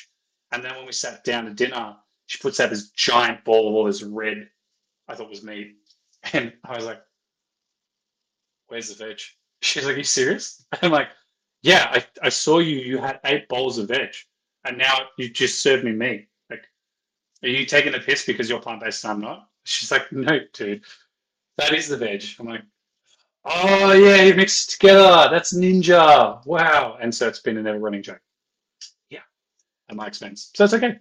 And 0.51 0.63
then 0.63 0.75
when 0.75 0.85
we 0.85 0.91
sat 0.91 1.23
down 1.23 1.45
to 1.45 1.53
dinner, 1.53 1.95
she 2.25 2.39
puts 2.39 2.59
out 2.59 2.69
this 2.69 2.89
giant 2.89 3.43
ball 3.45 3.69
of 3.69 3.75
all 3.75 3.85
this 3.85 4.03
red, 4.03 4.49
I 5.07 5.15
thought 5.15 5.29
was 5.29 5.43
meat. 5.43 5.75
And 6.33 6.51
I 6.63 6.75
was 6.75 6.85
like, 6.85 7.03
where's 8.67 8.89
the 8.89 9.05
veg? 9.05 9.19
She's 9.61 9.85
like, 9.85 9.93
are 9.93 9.99
you 9.99 10.03
serious? 10.03 10.65
I'm 10.81 10.91
like, 10.91 11.09
yeah, 11.61 11.87
I, 11.91 12.05
I 12.23 12.29
saw 12.29 12.57
you. 12.57 12.77
You 12.77 12.97
had 12.97 13.19
eight 13.25 13.47
bowls 13.47 13.77
of 13.77 13.89
veg. 13.89 14.09
And 14.63 14.79
now 14.79 14.97
you 15.19 15.29
just 15.29 15.61
served 15.61 15.83
me 15.83 15.91
meat. 15.91 16.27
Are 17.43 17.49
you 17.49 17.65
taking 17.65 17.93
a 17.93 17.99
piss 17.99 18.25
because 18.25 18.49
you're 18.49 18.59
plant 18.59 18.81
based 18.81 19.03
and 19.03 19.13
I'm 19.13 19.21
not? 19.21 19.49
She's 19.63 19.91
like, 19.91 20.11
no, 20.11 20.39
dude, 20.53 20.83
that 21.57 21.73
is 21.73 21.87
the 21.87 21.97
veg. 21.97 22.23
I'm 22.39 22.47
like, 22.47 22.63
oh, 23.45 23.93
yeah, 23.93 24.23
you 24.23 24.33
mixed 24.35 24.69
it 24.69 24.71
together. 24.73 25.29
That's 25.31 25.53
ninja. 25.53 26.45
Wow. 26.45 26.97
And 27.01 27.13
so 27.13 27.27
it's 27.27 27.39
been 27.39 27.57
a 27.57 27.61
never 27.61 27.79
running 27.79 28.03
joke 28.03 28.21
Yeah, 29.09 29.21
at 29.89 29.95
my 29.95 30.07
expense. 30.07 30.51
So 30.55 30.65
it's 30.65 30.73
okay. 30.73 30.99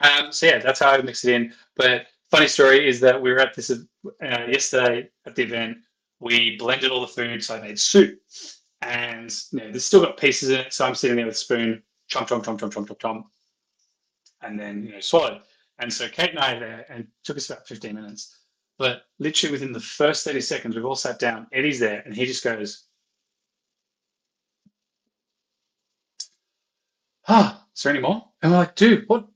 Um, 0.00 0.32
so 0.32 0.46
yeah, 0.46 0.58
that's 0.58 0.80
how 0.80 0.90
I 0.90 1.02
mix 1.02 1.24
it 1.24 1.34
in. 1.34 1.54
But 1.76 2.06
funny 2.30 2.48
story 2.48 2.88
is 2.88 3.00
that 3.00 3.20
we 3.20 3.32
were 3.32 3.38
at 3.40 3.54
this 3.54 3.70
uh, 3.70 3.78
yesterday 4.20 5.08
at 5.26 5.34
the 5.34 5.42
event. 5.42 5.78
We 6.20 6.56
blended 6.56 6.90
all 6.90 7.00
the 7.00 7.06
food, 7.06 7.44
so 7.44 7.56
I 7.56 7.60
made 7.60 7.78
soup, 7.78 8.18
and 8.82 9.34
you 9.52 9.58
know, 9.58 9.70
there's 9.70 9.84
still 9.84 10.02
got 10.02 10.16
pieces 10.16 10.50
in 10.50 10.60
it. 10.60 10.72
So 10.72 10.86
I'm 10.86 10.94
sitting 10.94 11.16
there 11.16 11.26
with 11.26 11.34
a 11.34 11.38
spoon, 11.38 11.82
chomp, 12.10 12.28
chomp, 12.28 12.44
chomp, 12.44 12.58
chomp, 12.58 12.72
chomp, 12.72 12.86
chomp, 12.86 12.98
chomp, 12.98 13.24
and 14.42 14.58
then 14.58 14.84
you 14.84 14.92
know 14.92 15.00
swallowed. 15.00 15.42
And 15.78 15.92
so 15.92 16.08
Kate 16.08 16.30
and 16.30 16.38
I 16.38 16.58
there, 16.58 16.86
and 16.88 17.06
took 17.24 17.36
us 17.36 17.50
about 17.50 17.66
15 17.66 17.94
minutes. 17.94 18.38
But 18.78 19.02
literally 19.18 19.52
within 19.52 19.72
the 19.72 19.80
first 19.80 20.24
30 20.24 20.40
seconds, 20.40 20.74
we've 20.74 20.84
all 20.84 20.96
sat 20.96 21.18
down. 21.18 21.46
Eddie's 21.52 21.80
there, 21.80 22.02
and 22.04 22.14
he 22.14 22.26
just 22.26 22.44
goes, 22.44 22.84
"Ah, 27.28 27.66
is 27.74 27.82
there 27.82 27.92
any 27.92 28.00
more? 28.02 28.30
And 28.42 28.52
we're 28.52 28.58
like, 28.58 28.76
dude, 28.76 29.08
what? 29.08 29.26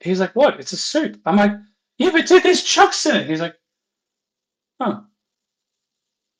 He's 0.00 0.20
like, 0.20 0.34
what? 0.36 0.58
It's 0.60 0.72
a 0.72 0.76
soup. 0.76 1.20
I'm 1.26 1.36
like, 1.36 1.52
yeah, 1.98 2.10
but 2.10 2.26
dude, 2.26 2.42
there's 2.42 2.62
chunks 2.62 3.04
in 3.06 3.16
it. 3.16 3.28
He's 3.28 3.40
like, 3.40 3.56
huh. 4.80 5.02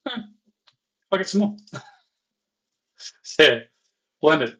huh. 0.06 0.22
I'll 1.12 1.18
get 1.18 1.28
some 1.28 1.40
more. 1.40 1.56
yeah, 3.38 3.60
blend 4.22 4.42
it. 4.42 4.59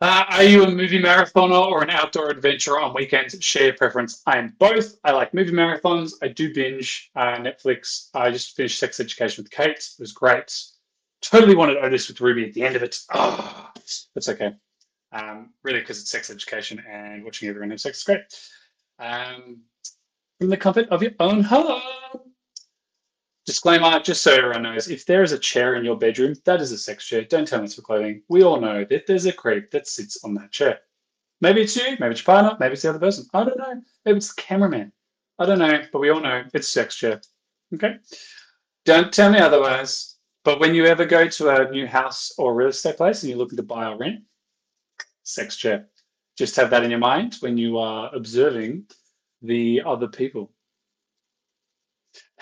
Uh, 0.00 0.24
are 0.28 0.42
you 0.42 0.64
a 0.64 0.70
movie 0.70 1.00
marathoner 1.00 1.66
or 1.66 1.82
an 1.82 1.90
outdoor 1.90 2.28
adventurer 2.30 2.80
on 2.80 2.94
weekends? 2.94 3.36
Share 3.42 3.72
preference. 3.72 4.22
I 4.26 4.38
am 4.38 4.54
both. 4.58 4.96
I 5.04 5.12
like 5.12 5.32
movie 5.32 5.52
marathons. 5.52 6.12
I 6.20 6.28
do 6.28 6.52
binge 6.52 7.10
uh, 7.16 7.36
Netflix. 7.36 8.08
I 8.12 8.30
just 8.30 8.56
finished 8.56 8.78
Sex 8.78 9.00
Education 9.00 9.42
with 9.42 9.50
Kate. 9.50 9.70
It 9.70 9.94
was 9.98 10.12
great. 10.12 10.52
Totally 11.22 11.54
wanted 11.54 11.78
Otis 11.78 12.08
with 12.08 12.20
Ruby 12.20 12.44
at 12.44 12.52
the 12.52 12.64
end 12.64 12.76
of 12.76 12.82
it. 12.82 12.98
Oh, 13.14 13.70
that's 14.14 14.28
okay. 14.28 14.52
Um, 15.12 15.50
really, 15.62 15.80
because 15.80 16.00
it's 16.00 16.10
sex 16.10 16.28
education 16.28 16.82
and 16.90 17.24
watching 17.24 17.48
everyone 17.48 17.70
have 17.70 17.80
sex 17.80 17.98
is 17.98 18.04
great. 18.04 18.20
Um, 18.98 19.62
from 20.38 20.50
the 20.50 20.56
comfort 20.56 20.88
of 20.88 21.02
your 21.02 21.12
own 21.20 21.40
home. 21.42 21.80
Disclaimer, 23.46 24.00
just 24.00 24.22
so 24.22 24.32
everyone 24.32 24.62
knows, 24.62 24.88
if 24.88 25.04
there 25.04 25.22
is 25.22 25.32
a 25.32 25.38
chair 25.38 25.74
in 25.74 25.84
your 25.84 25.98
bedroom, 25.98 26.34
that 26.44 26.60
is 26.60 26.72
a 26.72 26.78
sex 26.78 27.06
chair. 27.06 27.24
Don't 27.24 27.46
tell 27.46 27.58
me 27.58 27.66
it's 27.66 27.74
for 27.74 27.82
clothing. 27.82 28.22
We 28.28 28.42
all 28.42 28.60
know 28.60 28.84
that 28.84 29.06
there's 29.06 29.26
a 29.26 29.32
creep 29.32 29.70
that 29.70 29.86
sits 29.86 30.24
on 30.24 30.34
that 30.34 30.50
chair. 30.50 30.80
Maybe 31.40 31.60
it's 31.60 31.76
you, 31.76 31.96
maybe 32.00 32.12
it's 32.12 32.26
your 32.26 32.34
partner, 32.34 32.56
maybe 32.58 32.72
it's 32.72 32.82
the 32.82 32.90
other 32.90 32.98
person. 32.98 33.26
I 33.34 33.44
don't 33.44 33.58
know. 33.58 33.82
Maybe 34.04 34.16
it's 34.16 34.34
the 34.34 34.40
cameraman. 34.40 34.92
I 35.38 35.46
don't 35.46 35.58
know, 35.58 35.82
but 35.92 35.98
we 35.98 36.10
all 36.10 36.20
know 36.20 36.44
it's 36.54 36.68
sex 36.68 36.96
chair. 36.96 37.20
Okay? 37.74 37.96
Don't 38.84 39.12
tell 39.12 39.30
me 39.30 39.38
otherwise. 39.38 40.16
But 40.44 40.60
when 40.60 40.74
you 40.74 40.86
ever 40.86 41.04
go 41.04 41.26
to 41.26 41.48
a 41.50 41.70
new 41.70 41.86
house 41.86 42.32
or 42.38 42.54
real 42.54 42.68
estate 42.68 42.98
place 42.98 43.22
and 43.22 43.30
you're 43.30 43.38
looking 43.38 43.56
to 43.56 43.62
buy 43.62 43.90
or 43.90 43.98
rent, 43.98 44.20
sex 45.24 45.56
chair. 45.56 45.88
Just 46.36 46.56
have 46.56 46.70
that 46.70 46.84
in 46.84 46.90
your 46.90 46.98
mind 46.98 47.36
when 47.40 47.56
you 47.56 47.78
are 47.78 48.14
observing 48.14 48.86
the 49.42 49.82
other 49.84 50.08
people. 50.08 50.52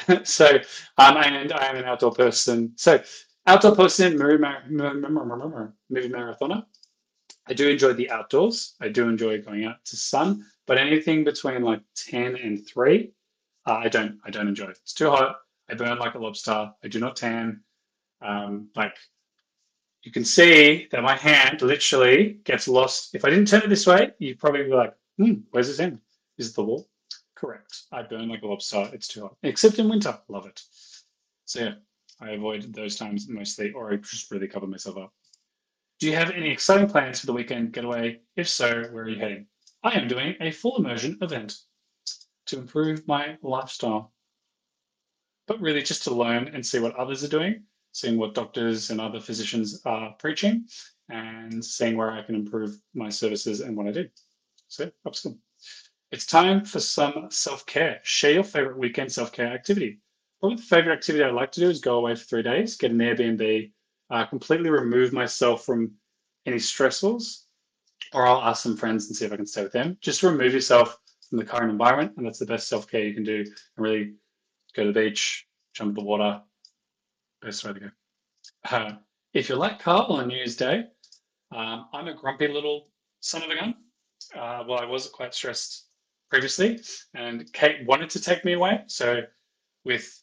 so, 0.25 0.47
um, 0.99 1.17
and 1.17 1.53
I 1.53 1.67
am 1.67 1.77
an 1.77 1.85
outdoor 1.85 2.13
person. 2.13 2.73
So, 2.77 3.03
outdoor 3.47 3.75
person, 3.77 4.17
movie, 4.17 4.39
movie 4.71 6.09
marathoner. 6.09 6.65
I 7.47 7.55
do 7.55 7.69
enjoy 7.69 7.93
the 7.95 8.11
outdoors. 8.11 8.75
I 8.81 8.89
do 8.89 9.09
enjoy 9.09 9.43
going 9.43 9.65
out 9.65 9.85
to 9.87 9.97
sun, 9.97 10.45
but 10.67 10.79
anything 10.79 11.25
between 11.25 11.63
like 11.63 11.81
10 11.97 12.37
and 12.37 12.67
3, 12.67 13.13
uh, 13.67 13.73
I 13.73 13.89
don't 13.89 14.19
I 14.25 14.31
don't 14.31 14.49
enjoy. 14.49 14.67
It. 14.67 14.79
It's 14.83 14.93
too 14.93 15.11
hot. 15.11 15.37
I 15.69 15.75
burn 15.75 15.99
like 15.99 16.15
a 16.15 16.19
lobster. 16.19 16.73
I 16.83 16.89
do 16.89 17.01
not 17.01 17.17
tan. 17.17 17.63
Um, 18.21 18.69
like 18.77 18.97
you 20.03 20.13
can 20.13 20.25
see 20.25 20.89
that 20.91 21.03
my 21.03 21.17
hand 21.17 21.63
literally 21.63 22.41
gets 22.45 22.69
lost. 22.69 23.15
If 23.15 23.25
I 23.25 23.31
didn't 23.31 23.49
turn 23.49 23.63
it 23.63 23.69
this 23.69 23.87
way, 23.87 24.13
you'd 24.19 24.39
probably 24.39 24.65
be 24.65 24.71
like, 24.75 24.95
hmm, 25.17 25.35
where's 25.51 25.69
this 25.69 25.81
end? 25.81 26.01
Is 26.39 26.51
it 26.51 26.57
the 26.57 26.65
wall? 26.65 26.89
Correct. 27.43 27.87
I 27.91 28.03
burn 28.03 28.29
like 28.29 28.43
a 28.43 28.47
lobster. 28.47 28.89
It's 28.93 29.09
too 29.09 29.23
hot. 29.23 29.37
Except 29.43 29.81
in 29.81 29.89
winter. 29.89 30.17
Love 30.29 30.47
it. 30.47 30.63
So 31.45 31.59
yeah, 31.59 31.75
I 32.21 32.31
avoid 32.31 32.73
those 32.73 32.95
times 32.95 33.29
mostly, 33.29 33.73
or 33.73 33.93
I 33.93 33.97
just 33.97 34.31
really 34.31 34.47
cover 34.47 34.69
myself 34.69 34.97
up. 34.97 35.13
Do 35.99 36.07
you 36.07 36.15
have 36.15 36.31
any 36.31 36.51
exciting 36.51 36.89
plans 36.89 37.19
for 37.19 37.27
the 37.27 37.33
weekend 37.33 37.73
getaway? 37.73 38.21
If 38.37 38.49
so, 38.49 38.85
where 38.93 39.03
are 39.03 39.09
you 39.09 39.19
heading? 39.19 39.47
I 39.83 39.99
am 39.99 40.07
doing 40.07 40.37
a 40.41 40.53
full 40.53 40.77
immersion 40.77 41.19
event 41.21 41.59
to 42.47 42.61
improve 42.61 43.09
my 43.09 43.37
lifestyle, 43.43 44.13
but 45.49 45.61
really 45.61 45.83
just 45.83 46.05
to 46.05 46.15
learn 46.15 46.47
and 46.55 46.65
see 46.65 46.79
what 46.79 46.95
others 46.95 47.25
are 47.25 47.29
doing, 47.29 47.65
seeing 47.91 48.19
what 48.19 48.35
doctors 48.35 48.91
and 48.91 49.01
other 49.01 49.19
physicians 49.19 49.83
are 49.85 50.15
preaching, 50.21 50.69
and 51.09 51.65
seeing 51.65 51.97
where 51.97 52.13
I 52.13 52.23
can 52.23 52.37
improve 52.37 52.79
my 52.95 53.09
services 53.09 53.63
and 53.63 53.77
what 53.77 53.89
I 53.89 53.91
do. 53.91 54.09
So, 54.69 54.93
upskill. 55.05 55.39
It's 56.13 56.27
time 56.27 56.63
for 56.63 56.79
some 56.79 57.29
self 57.31 57.65
care. 57.65 57.99
Share 58.03 58.33
your 58.33 58.45
favorite 58.45 58.77
weekend 58.77 59.11
self 59.11 59.33
care 59.33 59.47
activity. 59.47 59.99
Probably 60.41 60.57
the 60.57 60.63
favorite 60.63 60.93
activity 60.93 61.25
I 61.25 61.31
like 61.31 61.53
to 61.53 61.61
do 61.61 61.71
is 61.71 61.81
go 61.81 61.97
away 61.97 62.15
for 62.15 62.25
three 62.25 62.43
days, 62.43 62.77
get 62.77 62.91
an 62.91 62.99
Airbnb, 62.99 63.73
uh, 64.11 64.27
completely 64.27 64.69
remove 64.69 65.15
myself 65.15 65.65
from 65.65 65.93
any 66.45 66.59
stressors, 66.59 67.45
or 68.13 68.27
I'll 68.27 68.43
ask 68.43 68.63
some 68.63 68.77
friends 68.77 69.07
and 69.07 69.17
see 69.17 69.25
if 69.25 69.33
I 69.33 69.37
can 69.37 69.47
stay 69.47 69.63
with 69.63 69.73
them. 69.73 69.97
Just 70.03 70.23
remove 70.23 70.53
yourself 70.53 70.99
from 71.31 71.39
the 71.39 71.47
current 71.47 71.71
environment, 71.71 72.13
and 72.19 72.27
that's 72.27 72.39
the 72.39 72.45
best 72.45 72.69
self 72.69 72.87
care 72.91 73.05
you 73.05 73.15
can 73.15 73.25
do. 73.25 73.39
And 73.39 73.47
really 73.79 74.13
go 74.77 74.85
to 74.85 74.93
the 74.93 75.01
beach, 75.01 75.47
jump 75.73 75.91
in 75.91 75.95
the 75.95 76.03
water. 76.03 76.43
Best 77.41 77.65
way 77.65 77.73
to 77.73 77.81
go. 77.81 77.91
Uh, 78.71 78.93
if 79.33 79.49
you're 79.49 79.57
like 79.57 79.79
Karl 79.79 80.13
on 80.13 80.29
New 80.29 80.37
Year's 80.37 80.57
Day, 80.57 80.85
um, 81.53 81.87
I'm 81.95 82.09
a 82.09 82.15
grumpy 82.15 82.49
little 82.49 82.91
son 83.21 83.45
of 83.45 83.49
a 83.49 83.55
gun. 83.55 83.75
Uh, 84.35 84.65
well, 84.69 84.79
I 84.79 84.85
was 84.85 85.09
quite 85.09 85.35
stressed 85.35 85.87
previously, 86.33 86.81
and 87.13 87.53
Kate 87.53 87.87
wanted 87.87 88.09
to 88.09 88.19
take 88.21 88.43
me 88.43 88.55
away. 88.55 88.83
So, 88.87 89.21
with 89.85 90.19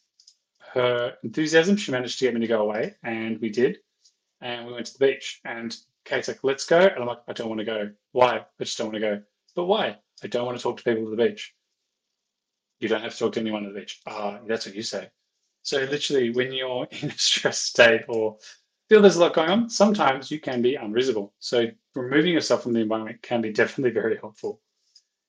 her 0.74 1.14
enthusiasm, 1.24 1.78
she 1.78 1.92
managed 1.92 2.18
to 2.18 2.26
get 2.26 2.34
me 2.34 2.40
to 2.42 2.48
go 2.48 2.64
away, 2.64 2.96
and 3.04 3.40
we 3.40 3.52
did. 3.52 3.78
And 4.42 4.66
we 4.66 4.74
went 4.74 4.88
to 4.88 4.94
the 4.98 5.06
beach, 5.06 5.40
and 5.46 5.78
Kate's 6.06 6.28
like, 6.28 6.44
"Let's 6.44 6.66
go," 6.66 6.80
and 6.80 6.98
I'm 6.98 7.06
like, 7.06 7.22
"I 7.28 7.34
don't 7.34 7.48
want 7.48 7.60
to 7.60 7.66
go. 7.66 7.92
Why? 8.12 8.40
I 8.40 8.64
just 8.64 8.76
don't 8.80 8.88
want 8.88 8.96
to 8.96 9.02
go. 9.02 9.22
But 9.56 9.66
why? 9.66 9.98
I 10.24 10.28
don't 10.28 10.48
want 10.48 10.58
to 10.58 10.64
talk 10.64 10.78
to 10.78 10.84
people 10.84 11.04
at 11.04 11.16
the 11.16 11.24
beach. 11.28 11.54
You 12.80 12.90
don't 12.90 13.04
have 13.04 13.14
to 13.14 13.20
talk 13.20 13.34
to 13.34 13.40
anyone 13.40 13.68
at 13.68 13.74
the 13.74 13.80
beach. 13.80 14.02
Ah, 14.08 14.40
that's 14.48 14.66
what 14.66 14.74
you 14.74 14.82
say. 14.82 15.12
So 15.62 15.78
literally, 15.84 16.32
when 16.32 16.52
you're 16.52 16.88
in 17.04 17.12
a 17.12 17.18
stressed 17.20 17.66
state 17.66 18.06
or 18.08 18.40
feel 18.88 19.04
there's 19.04 19.18
a 19.18 19.22
lot 19.22 19.36
going 19.36 19.52
on, 19.52 19.70
sometimes 19.70 20.32
you 20.32 20.40
can 20.40 20.64
be 20.64 20.74
unreasonable. 20.74 21.36
So 21.38 21.68
removing 21.94 22.34
yourself 22.34 22.64
from 22.64 22.74
the 22.74 22.80
environment 22.80 23.22
can 23.22 23.42
be 23.42 23.54
definitely 23.54 23.92
very 23.92 24.18
helpful 24.18 24.60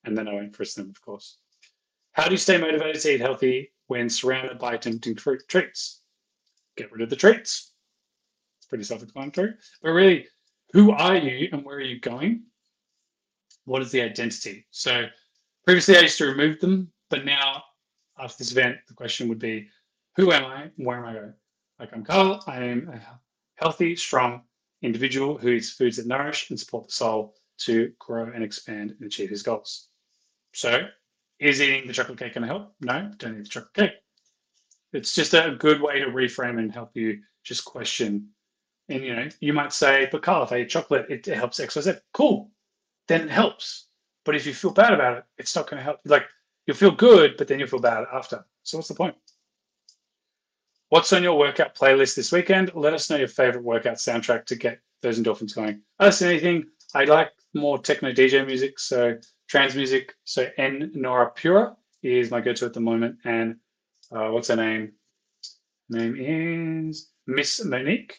and 0.03 0.17
then 0.17 0.27
I 0.27 0.33
went 0.33 0.55
for 0.55 0.65
them, 0.65 0.89
of 0.89 1.01
course. 1.01 1.37
How 2.13 2.25
do 2.25 2.31
you 2.31 2.37
stay 2.37 2.57
motivated 2.57 3.01
to 3.01 3.13
eat 3.13 3.21
healthy 3.21 3.71
when 3.87 4.09
surrounded 4.09 4.59
by 4.59 4.77
tempting 4.77 5.15
treats? 5.15 6.01
Get 6.77 6.91
rid 6.91 7.01
of 7.01 7.09
the 7.09 7.15
treats. 7.15 7.73
It's 8.59 8.67
pretty 8.67 8.83
self-explanatory. 8.83 9.53
But 9.81 9.89
really, 9.89 10.27
who 10.73 10.91
are 10.91 11.15
you 11.15 11.49
and 11.51 11.63
where 11.63 11.77
are 11.77 11.81
you 11.81 11.99
going? 11.99 12.43
What 13.65 13.81
is 13.81 13.91
the 13.91 14.01
identity? 14.01 14.65
So 14.71 15.05
previously 15.65 15.97
I 15.97 16.01
used 16.01 16.17
to 16.17 16.25
remove 16.25 16.59
them, 16.59 16.91
but 17.09 17.25
now 17.25 17.63
after 18.19 18.37
this 18.39 18.51
event, 18.51 18.77
the 18.87 18.93
question 18.93 19.29
would 19.29 19.39
be, 19.39 19.67
who 20.17 20.31
am 20.31 20.45
I? 20.45 20.71
Where 20.77 20.97
am 20.97 21.05
I 21.05 21.13
going? 21.13 21.33
Like 21.79 21.93
I'm 21.93 22.03
Karl. 22.03 22.43
I 22.47 22.63
am 22.63 22.89
a 22.89 23.01
healthy, 23.55 23.95
strong 23.95 24.41
individual 24.81 25.37
who 25.37 25.49
eats 25.49 25.71
foods 25.71 25.97
that 25.97 26.07
nourish 26.07 26.49
and 26.49 26.59
support 26.59 26.87
the 26.87 26.93
soul 26.93 27.35
to 27.59 27.91
grow 27.99 28.31
and 28.33 28.43
expand 28.43 28.91
and 28.91 29.03
achieve 29.05 29.29
his 29.29 29.43
goals. 29.43 29.87
So, 30.53 30.87
is 31.39 31.61
eating 31.61 31.87
the 31.87 31.93
chocolate 31.93 32.19
cake 32.19 32.33
going 32.33 32.41
to 32.43 32.47
help? 32.47 32.75
No, 32.81 33.11
don't 33.17 33.39
eat 33.39 33.43
the 33.43 33.49
chocolate 33.49 33.73
cake. 33.73 33.93
It's 34.93 35.15
just 35.15 35.33
a 35.33 35.55
good 35.57 35.81
way 35.81 35.99
to 35.99 36.07
reframe 36.07 36.59
and 36.59 36.71
help 36.71 36.95
you 36.95 37.21
just 37.43 37.65
question. 37.65 38.29
And 38.89 39.03
you 39.03 39.15
know, 39.15 39.29
you 39.39 39.53
might 39.53 39.73
say, 39.73 40.09
"But 40.11 40.21
Karl, 40.21 40.43
if 40.43 40.51
I 40.51 40.61
eat 40.61 40.69
chocolate, 40.69 41.09
it, 41.09 41.27
it 41.27 41.35
helps 41.35 41.59
X, 41.59 41.75
Y, 41.75 41.81
Z." 41.81 41.93
Cool, 42.13 42.51
then 43.07 43.21
it 43.21 43.29
helps. 43.29 43.87
But 44.25 44.35
if 44.35 44.45
you 44.45 44.53
feel 44.53 44.71
bad 44.71 44.93
about 44.93 45.17
it, 45.17 45.23
it's 45.37 45.55
not 45.55 45.69
going 45.69 45.77
to 45.77 45.83
help. 45.83 45.99
Like 46.05 46.27
you'll 46.67 46.77
feel 46.77 46.91
good, 46.91 47.37
but 47.37 47.47
then 47.47 47.59
you'll 47.59 47.69
feel 47.69 47.79
bad 47.79 48.05
after. 48.11 48.45
So 48.63 48.77
what's 48.77 48.89
the 48.89 48.95
point? 48.95 49.15
What's 50.89 51.13
on 51.13 51.23
your 51.23 51.37
workout 51.37 51.73
playlist 51.73 52.15
this 52.15 52.33
weekend? 52.33 52.75
Let 52.75 52.93
us 52.93 53.09
know 53.09 53.15
your 53.15 53.29
favorite 53.29 53.63
workout 53.63 53.95
soundtrack 53.95 54.45
to 54.47 54.55
get 54.55 54.81
those 55.01 55.19
endorphins 55.19 55.55
going. 55.55 55.81
Us 55.99 56.21
anything. 56.21 56.65
I 56.93 57.05
like 57.05 57.31
more 57.53 57.79
techno 57.79 58.11
DJ 58.11 58.45
music, 58.45 58.77
so 58.77 59.17
trance 59.51 59.75
music. 59.75 60.13
So 60.23 60.49
N 60.57 60.91
Nora 60.95 61.29
Pura 61.29 61.75
is 62.01 62.31
my 62.31 62.39
go-to 62.39 62.65
at 62.65 62.73
the 62.73 62.79
moment. 62.79 63.17
And 63.25 63.57
uh, 64.09 64.29
what's 64.29 64.47
her 64.47 64.55
name? 64.55 64.93
Name 65.89 66.15
is 66.17 67.09
Miss 67.27 67.63
Monique. 67.65 68.17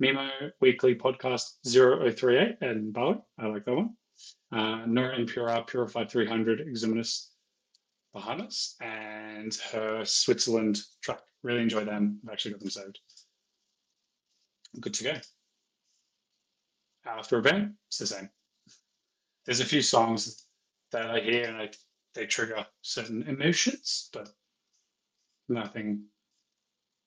Mimo 0.00 0.30
Weekly 0.60 0.94
Podcast 0.94 1.54
0038 1.66 2.58
and 2.60 2.92
Bali. 2.92 3.16
I 3.38 3.46
like 3.46 3.64
that 3.64 3.74
one. 3.74 3.90
Uh, 4.52 4.86
Nora 4.86 5.18
En 5.18 5.26
Pure, 5.26 5.64
Purified 5.66 6.08
300, 6.08 6.60
Exuminous 6.60 7.32
Bahamas, 8.14 8.76
and 8.80 9.52
her 9.72 10.04
Switzerland 10.04 10.78
track. 11.02 11.20
Really 11.42 11.62
enjoy 11.62 11.84
them. 11.84 12.20
I've 12.24 12.32
actually 12.32 12.52
got 12.52 12.60
them 12.60 12.70
saved. 12.70 12.98
good 14.78 14.94
to 14.94 15.04
go. 15.04 15.14
After 17.04 17.38
a 17.38 17.42
band, 17.42 17.74
it's 17.88 17.98
the 17.98 18.06
same. 18.06 18.30
There's 19.46 19.60
a 19.60 19.64
few 19.64 19.82
songs 19.82 20.46
that 20.92 21.10
I 21.10 21.20
hear 21.20 21.44
and 21.44 21.56
I, 21.56 21.70
they 22.14 22.26
trigger 22.26 22.66
certain 22.82 23.22
emotions, 23.22 24.08
but 24.12 24.28
nothing 25.48 26.04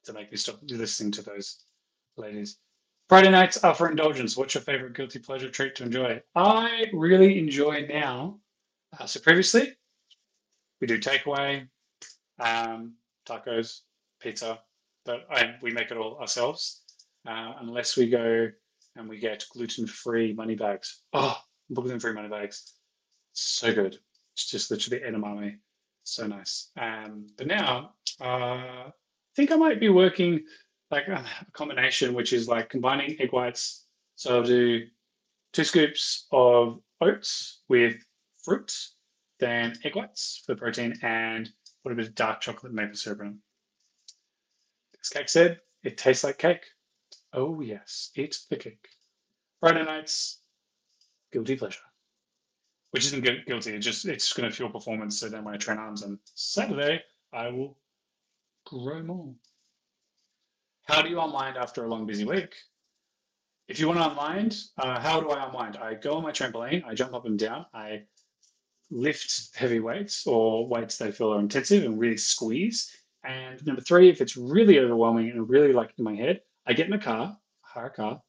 to 0.06 0.14
make 0.14 0.32
me 0.32 0.38
stop 0.38 0.60
listening 0.64 1.12
to 1.14 1.22
those 1.22 1.64
ladies. 2.18 2.58
Friday 3.10 3.30
nights 3.30 3.64
are 3.64 3.76
for 3.76 3.90
indulgence. 3.90 4.38
What's 4.38 4.54
your 4.54 4.64
favorite 4.64 4.96
guilty 4.96 5.20
pleasure 5.20 5.50
treat 5.50 5.76
to 5.76 5.84
enjoy? 5.84 6.22
I 6.36 6.86
really 6.94 7.38
enjoy 7.38 7.86
now. 7.88 8.40
Uh, 8.98 9.06
so 9.06 9.20
previously, 9.20 9.74
we 10.80 10.88
do 10.88 11.00
takeaway, 11.00 11.68
um, 12.40 12.94
tacos, 13.28 13.82
pizza, 14.20 14.60
but 15.06 15.26
I, 15.30 15.56
we 15.62 15.72
make 15.72 15.92
it 15.92 15.98
all 15.98 16.18
ourselves. 16.18 16.82
Uh, 17.28 17.54
unless 17.60 17.96
we 17.96 18.10
go 18.10 18.50
and 18.96 19.08
we 19.08 19.18
get 19.18 19.46
gluten-free 19.54 20.34
money 20.34 20.56
bags. 20.56 21.02
Oh, 21.14 21.38
gluten-free 21.74 22.14
money 22.14 22.28
bags 22.28 22.74
so 23.34 23.74
good. 23.74 23.98
It's 24.34 24.50
just 24.50 24.72
literally 24.72 25.04
edamame. 25.04 25.58
So 26.04 26.28
nice. 26.28 26.70
Um, 26.80 27.28
but 27.38 27.48
now, 27.48 27.94
uh, 28.22 28.26
I 28.26 28.92
think 29.36 29.52
I 29.52 29.56
might 29.56 29.80
be 29.80 29.90
working 29.90 30.44
like 30.92 31.08
a 31.08 31.26
combination, 31.54 32.14
which 32.14 32.34
is 32.34 32.48
like 32.48 32.70
combining 32.70 33.20
egg 33.20 33.32
whites. 33.32 33.86
So 34.16 34.38
I'll 34.38 34.44
do 34.44 34.86
two 35.54 35.64
scoops 35.64 36.28
of 36.32 36.80
oats 37.02 37.62
with 37.70 37.96
fruit, 38.44 38.76
then 39.40 39.78
egg 39.84 39.96
whites 39.96 40.44
for 40.46 40.56
protein, 40.56 41.00
and 41.02 41.50
put 41.84 41.92
a 41.92 41.96
bit 41.96 42.08
of 42.08 42.16
dark 42.16 42.42
chocolate 42.42 42.74
maple 42.74 42.96
syrup 42.96 43.22
in. 43.22 43.40
As 45.02 45.10
Kate 45.10 45.30
said, 45.30 45.60
it 45.84 45.98
tastes 45.98 46.24
like 46.24 46.38
cake. 46.38 46.66
Oh 47.34 47.62
yes, 47.62 48.12
eat 48.16 48.38
the 48.50 48.56
cake. 48.56 48.88
Friday 49.60 49.84
nights, 49.84 50.40
guilty 51.32 51.56
pleasure. 51.56 51.80
Which 52.94 53.08
isn't 53.08 53.26
guilty, 53.48 53.74
it's 53.74 53.84
just 53.84 54.06
it's 54.06 54.34
going 54.34 54.48
to 54.48 54.56
fuel 54.56 54.70
performance. 54.70 55.20
So 55.20 55.28
then 55.28 55.44
when 55.44 55.56
I 55.56 55.58
train 55.58 55.80
arms 55.80 56.04
on 56.04 56.20
Saturday, 56.36 57.02
I 57.34 57.50
will 57.50 57.76
grow 58.68 59.02
more. 59.02 59.34
How 60.84 61.02
do 61.02 61.10
you 61.10 61.20
unwind 61.20 61.58
after 61.58 61.84
a 61.84 61.90
long, 61.90 62.06
busy 62.06 62.24
week? 62.24 62.54
If 63.68 63.80
you 63.80 63.88
want 63.88 64.00
to 64.00 64.12
unwind, 64.12 64.60
uh, 64.78 65.00
how 65.00 65.20
do 65.20 65.32
I 65.32 65.48
unwind? 65.48 65.78
I 65.78 65.96
go 65.96 66.14
on 66.14 66.22
my 66.22 66.32
trampoline, 66.32 66.86
I 66.86 66.94
jump 66.94 67.16
up 67.16 67.26
and 67.26 67.40
down, 67.40 67.66
I 67.74 68.04
lift 68.92 69.56
heavy 69.56 69.80
weights 69.80 70.28
or 70.28 70.68
weights 70.68 70.98
that 70.98 71.08
I 71.08 71.12
feel 71.12 71.34
are 71.34 71.40
intensive 71.40 71.86
and 71.86 72.00
really 72.00 72.18
squeeze. 72.18 72.96
And 73.24 73.66
number 73.66 73.82
three, 73.82 74.10
if 74.12 74.22
it's 74.22 74.38
really 74.38 74.78
overwhelming 74.78 75.32
and 75.32 75.50
really 75.50 75.74
like 75.74 75.94
in 75.98 76.04
my 76.04 76.14
head, 76.14 76.42
I 76.68 76.74
get 76.74 76.86
in 76.86 76.94
a 76.94 77.00
car, 77.00 77.36
hire 77.62 77.88
a 77.88 77.90
car. 77.90 78.22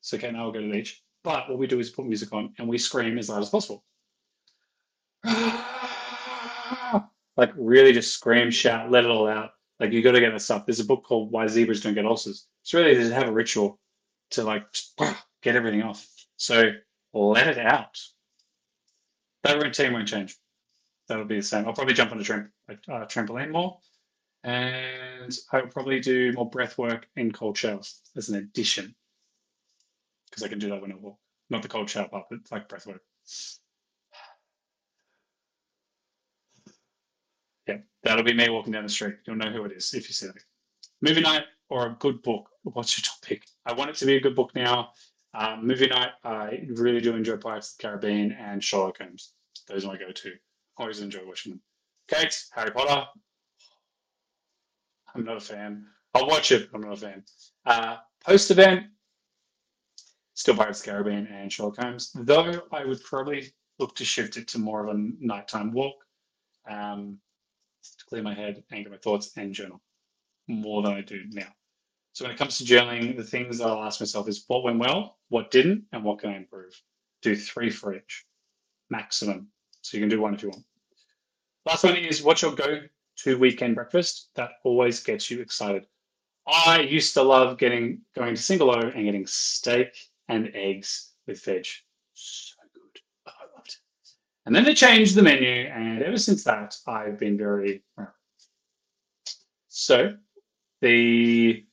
So 0.00 0.16
okay, 0.16 0.30
now 0.30 0.44
I'll 0.44 0.52
go 0.52 0.60
to 0.62 0.66
the 0.66 0.72
beach. 0.72 1.02
But 1.22 1.50
what 1.50 1.58
we 1.58 1.66
do 1.66 1.80
is 1.80 1.90
put 1.90 2.06
music 2.06 2.32
on 2.32 2.54
and 2.58 2.66
we 2.66 2.78
scream 2.78 3.18
as 3.18 3.28
loud 3.28 3.42
as 3.42 3.50
possible. 3.50 3.84
like 7.36 7.52
really 7.56 7.92
just 7.92 8.14
scream, 8.14 8.50
shout, 8.50 8.90
let 8.90 9.04
it 9.04 9.10
all 9.10 9.28
out. 9.28 9.50
Like 9.80 9.92
you 9.92 10.02
got 10.02 10.12
to 10.12 10.20
get 10.20 10.32
this 10.32 10.44
stuff. 10.44 10.66
There's 10.66 10.80
a 10.80 10.84
book 10.84 11.04
called 11.04 11.30
Why 11.30 11.46
Zebras 11.46 11.82
Don't 11.82 11.94
Get 11.94 12.06
Ulcers. 12.06 12.46
It's 12.62 12.72
really 12.72 12.94
to 12.94 13.14
have 13.14 13.28
a 13.28 13.32
ritual 13.32 13.78
to 14.30 14.44
like 14.44 14.64
get 15.42 15.56
everything 15.56 15.82
off. 15.82 16.06
So 16.36 16.72
let 17.12 17.48
it 17.48 17.58
out. 17.58 17.98
That 19.42 19.62
routine 19.62 19.92
won't 19.92 20.08
change. 20.08 20.36
That'll 21.08 21.24
be 21.24 21.36
the 21.36 21.42
same. 21.42 21.66
I'll 21.66 21.72
probably 21.72 21.94
jump 21.94 22.12
on 22.12 22.20
a 22.20 22.24
tramp- 22.24 22.50
uh, 22.68 23.06
trampoline 23.06 23.52
more, 23.52 23.78
and 24.42 25.36
I'll 25.52 25.68
probably 25.68 26.00
do 26.00 26.32
more 26.32 26.50
breath 26.50 26.76
work 26.78 27.06
in 27.16 27.32
cold 27.32 27.56
showers 27.56 28.00
as 28.16 28.28
an 28.28 28.36
addition 28.36 28.94
because 30.28 30.42
I 30.42 30.48
can 30.48 30.58
do 30.58 30.68
that 30.70 30.82
when 30.82 30.92
I 30.92 30.96
walk. 30.96 31.18
Not 31.48 31.62
the 31.62 31.68
cold 31.68 31.88
shower 31.88 32.08
part, 32.08 32.24
but 32.28 32.40
like 32.50 32.68
breath 32.68 32.86
work. 32.86 33.02
Yeah, 37.66 37.78
that'll 38.02 38.24
be 38.24 38.34
me 38.34 38.48
walking 38.48 38.72
down 38.72 38.84
the 38.84 38.88
street. 38.88 39.16
You'll 39.26 39.36
know 39.36 39.50
who 39.50 39.64
it 39.64 39.72
is 39.72 39.92
if 39.94 40.08
you 40.08 40.14
see 40.14 40.26
it. 40.26 40.42
Movie 41.02 41.20
night 41.20 41.44
or 41.68 41.86
a 41.86 41.96
good 41.98 42.22
book. 42.22 42.48
What's 42.62 42.96
your 42.96 43.04
topic? 43.04 43.44
I 43.64 43.72
want 43.72 43.90
it 43.90 43.96
to 43.96 44.06
be 44.06 44.16
a 44.16 44.20
good 44.20 44.36
book 44.36 44.54
now. 44.54 44.90
Um, 45.34 45.66
movie 45.66 45.88
night, 45.88 46.10
I 46.24 46.62
really 46.68 47.00
do 47.00 47.14
enjoy 47.14 47.36
Pirates 47.36 47.72
of 47.72 47.78
the 47.78 47.82
Caribbean 47.82 48.32
and 48.32 48.62
Sherlock 48.62 48.98
Holmes. 48.98 49.32
Those 49.68 49.84
are 49.84 49.88
my 49.88 49.98
go-to. 49.98 50.32
Always 50.78 51.00
enjoy 51.00 51.26
watching 51.26 51.52
them. 51.52 51.60
Kate's, 52.08 52.48
Harry 52.54 52.70
Potter. 52.70 53.06
I'm 55.14 55.24
not 55.24 55.36
a 55.36 55.40
fan. 55.40 55.86
I'll 56.14 56.26
watch 56.26 56.52
it. 56.52 56.68
I'm 56.72 56.80
not 56.80 56.94
a 56.94 56.96
fan. 56.96 57.24
Uh, 57.64 57.96
Post 58.24 58.50
event, 58.50 58.86
still 60.34 60.56
Pirates 60.56 60.80
of 60.80 60.86
the 60.86 60.90
Caribbean 60.92 61.26
and 61.26 61.52
Sherlock 61.52 61.76
Holmes. 61.76 62.10
Though 62.14 62.62
I 62.72 62.84
would 62.84 63.02
probably 63.04 63.52
look 63.78 63.94
to 63.96 64.04
shift 64.04 64.36
it 64.36 64.48
to 64.48 64.58
more 64.58 64.86
of 64.86 64.94
a 64.94 64.98
nighttime 65.20 65.72
walk 65.72 65.96
um, 66.68 67.18
to 67.98 68.04
clear 68.06 68.22
my 68.22 68.34
head, 68.34 68.62
anchor 68.72 68.90
my 68.90 68.96
thoughts, 68.96 69.32
and 69.36 69.54
journal 69.54 69.80
more 70.48 70.82
than 70.82 70.92
I 70.92 71.00
do 71.00 71.22
now. 71.30 71.48
So 72.12 72.24
when 72.24 72.32
it 72.32 72.38
comes 72.38 72.58
to 72.58 72.64
journaling, 72.64 73.16
the 73.16 73.24
things 73.24 73.60
I'll 73.60 73.82
ask 73.82 74.00
myself 74.00 74.28
is 74.28 74.44
what 74.48 74.64
went 74.64 74.78
well, 74.78 75.18
what 75.28 75.50
didn't, 75.50 75.84
and 75.92 76.02
what 76.02 76.18
can 76.18 76.30
I 76.30 76.36
improve? 76.36 76.72
Do 77.22 77.36
three 77.36 77.70
for 77.70 77.94
each, 77.94 78.24
maximum. 78.90 79.48
So 79.82 79.96
you 79.96 80.02
can 80.02 80.08
do 80.08 80.20
one 80.20 80.34
if 80.34 80.42
you 80.42 80.50
want. 80.50 80.64
Last 81.66 81.84
one 81.84 81.96
is 81.96 82.22
what's 82.22 82.42
your 82.42 82.54
go-to 82.54 83.38
weekend 83.38 83.74
breakfast 83.74 84.30
that 84.34 84.52
always 84.64 85.02
gets 85.02 85.30
you 85.30 85.40
excited? 85.40 85.86
I 86.46 86.80
used 86.80 87.12
to 87.14 87.22
love 87.22 87.58
getting 87.58 88.00
going 88.14 88.36
to 88.36 88.40
Single 88.40 88.70
O 88.70 88.78
and 88.78 89.04
getting 89.04 89.26
steak 89.26 89.88
and 90.28 90.50
eggs 90.54 91.12
with 91.26 91.44
veg. 91.44 91.66
So 92.14 92.54
good. 92.72 93.00
Oh, 93.26 93.32
I 93.40 93.56
loved 93.56 93.68
it. 93.68 93.76
And 94.46 94.54
then 94.54 94.64
they 94.64 94.74
changed 94.74 95.16
the 95.16 95.22
menu, 95.22 95.48
and 95.48 96.02
ever 96.02 96.18
since 96.18 96.44
that, 96.44 96.76
I've 96.86 97.18
been 97.18 97.36
very. 97.36 97.82
So 99.68 100.16
the 100.80 101.64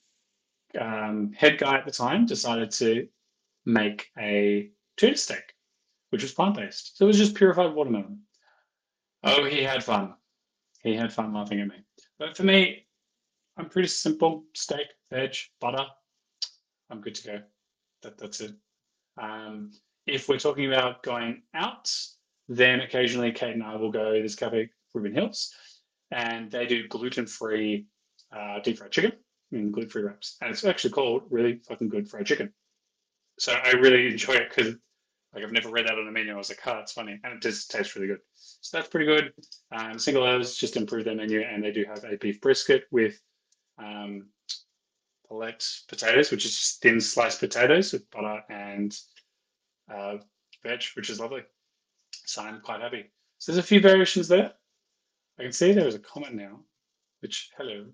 um, 0.79 1.31
head 1.33 1.59
guy 1.59 1.77
at 1.77 1.85
the 1.85 1.91
time 1.91 2.25
decided 2.25 2.71
to 2.71 3.07
make 3.65 4.07
a 4.17 4.71
tuna 4.97 5.15
steak, 5.15 5.53
which 6.09 6.23
was 6.23 6.33
plant 6.33 6.55
based. 6.55 6.97
So 6.97 7.05
it 7.05 7.07
was 7.07 7.17
just 7.17 7.35
purified 7.35 7.73
watermelon. 7.73 8.21
Oh, 9.23 9.45
he 9.45 9.61
had 9.61 9.83
fun. 9.83 10.15
He 10.81 10.95
had 10.95 11.13
fun 11.13 11.31
laughing 11.31 11.61
at 11.61 11.67
me. 11.67 11.75
But 12.17 12.35
for 12.35 12.43
me, 12.43 12.87
I'm 13.55 13.69
pretty 13.69 13.87
simple 13.87 14.45
steak, 14.55 14.87
veg, 15.11 15.35
butter. 15.61 15.85
I'm 16.89 17.01
good 17.01 17.15
to 17.15 17.27
go. 17.27 17.41
That, 18.01 18.17
that's 18.17 18.41
it. 18.41 18.53
Um, 19.17 19.71
if 20.07 20.27
we're 20.27 20.39
talking 20.39 20.65
about 20.65 21.03
going 21.03 21.43
out, 21.53 21.95
then 22.49 22.81
occasionally 22.81 23.31
Kate 23.31 23.53
and 23.53 23.63
I 23.63 23.75
will 23.75 23.91
go 23.91 24.21
this 24.21 24.35
cafe, 24.35 24.69
Reuben 24.93 25.13
Hills, 25.13 25.53
and 26.11 26.51
they 26.51 26.65
do 26.65 26.87
gluten 26.87 27.25
free 27.25 27.87
uh, 28.35 28.59
deep 28.59 28.77
fried 28.77 28.91
chicken 28.91 29.13
in 29.51 29.71
gluten-free 29.71 30.01
wraps, 30.01 30.37
and 30.41 30.49
it's 30.49 30.63
actually 30.65 30.91
called 30.91 31.23
really 31.29 31.59
fucking 31.67 31.89
good 31.89 32.09
fried 32.09 32.25
chicken. 32.25 32.51
So 33.39 33.53
I 33.53 33.71
really 33.71 34.07
enjoy 34.07 34.33
it 34.33 34.49
because 34.49 34.75
like 35.33 35.43
I've 35.43 35.51
never 35.51 35.69
read 35.69 35.87
that 35.87 35.97
on 35.97 36.05
the 36.05 36.11
menu. 36.11 36.33
I 36.33 36.37
was 36.37 36.49
like, 36.49 36.59
oh, 36.65 36.79
it's 36.79 36.91
funny, 36.91 37.19
and 37.23 37.33
it 37.33 37.41
just 37.41 37.71
tastes 37.71 37.95
really 37.95 38.07
good. 38.07 38.19
So 38.35 38.77
that's 38.77 38.89
pretty 38.89 39.05
good. 39.05 39.33
Um, 39.71 39.97
Single 39.97 40.23
O's 40.23 40.57
just 40.57 40.77
improved 40.77 41.07
their 41.07 41.15
menu, 41.15 41.41
and 41.41 41.63
they 41.63 41.71
do 41.71 41.85
have 41.85 42.03
a 42.03 42.17
beef 42.17 42.39
brisket 42.41 42.83
with 42.91 43.19
um, 43.77 44.27
palette 45.27 45.65
potatoes, 45.87 46.31
which 46.31 46.45
is 46.45 46.77
thin 46.81 47.01
sliced 47.01 47.39
potatoes 47.39 47.93
with 47.93 48.09
butter 48.11 48.43
and 48.49 48.95
uh, 49.91 50.17
veg, 50.63 50.83
which 50.95 51.09
is 51.09 51.19
lovely. 51.19 51.41
So 52.25 52.41
I'm 52.41 52.61
quite 52.61 52.81
happy. 52.81 53.11
So 53.37 53.51
there's 53.51 53.63
a 53.63 53.67
few 53.67 53.81
variations 53.81 54.27
there. 54.27 54.53
I 55.39 55.43
can 55.43 55.51
see 55.51 55.71
there 55.71 55.87
is 55.87 55.95
a 55.95 55.99
comment 55.99 56.35
now, 56.35 56.59
which 57.21 57.49
hello, 57.57 57.85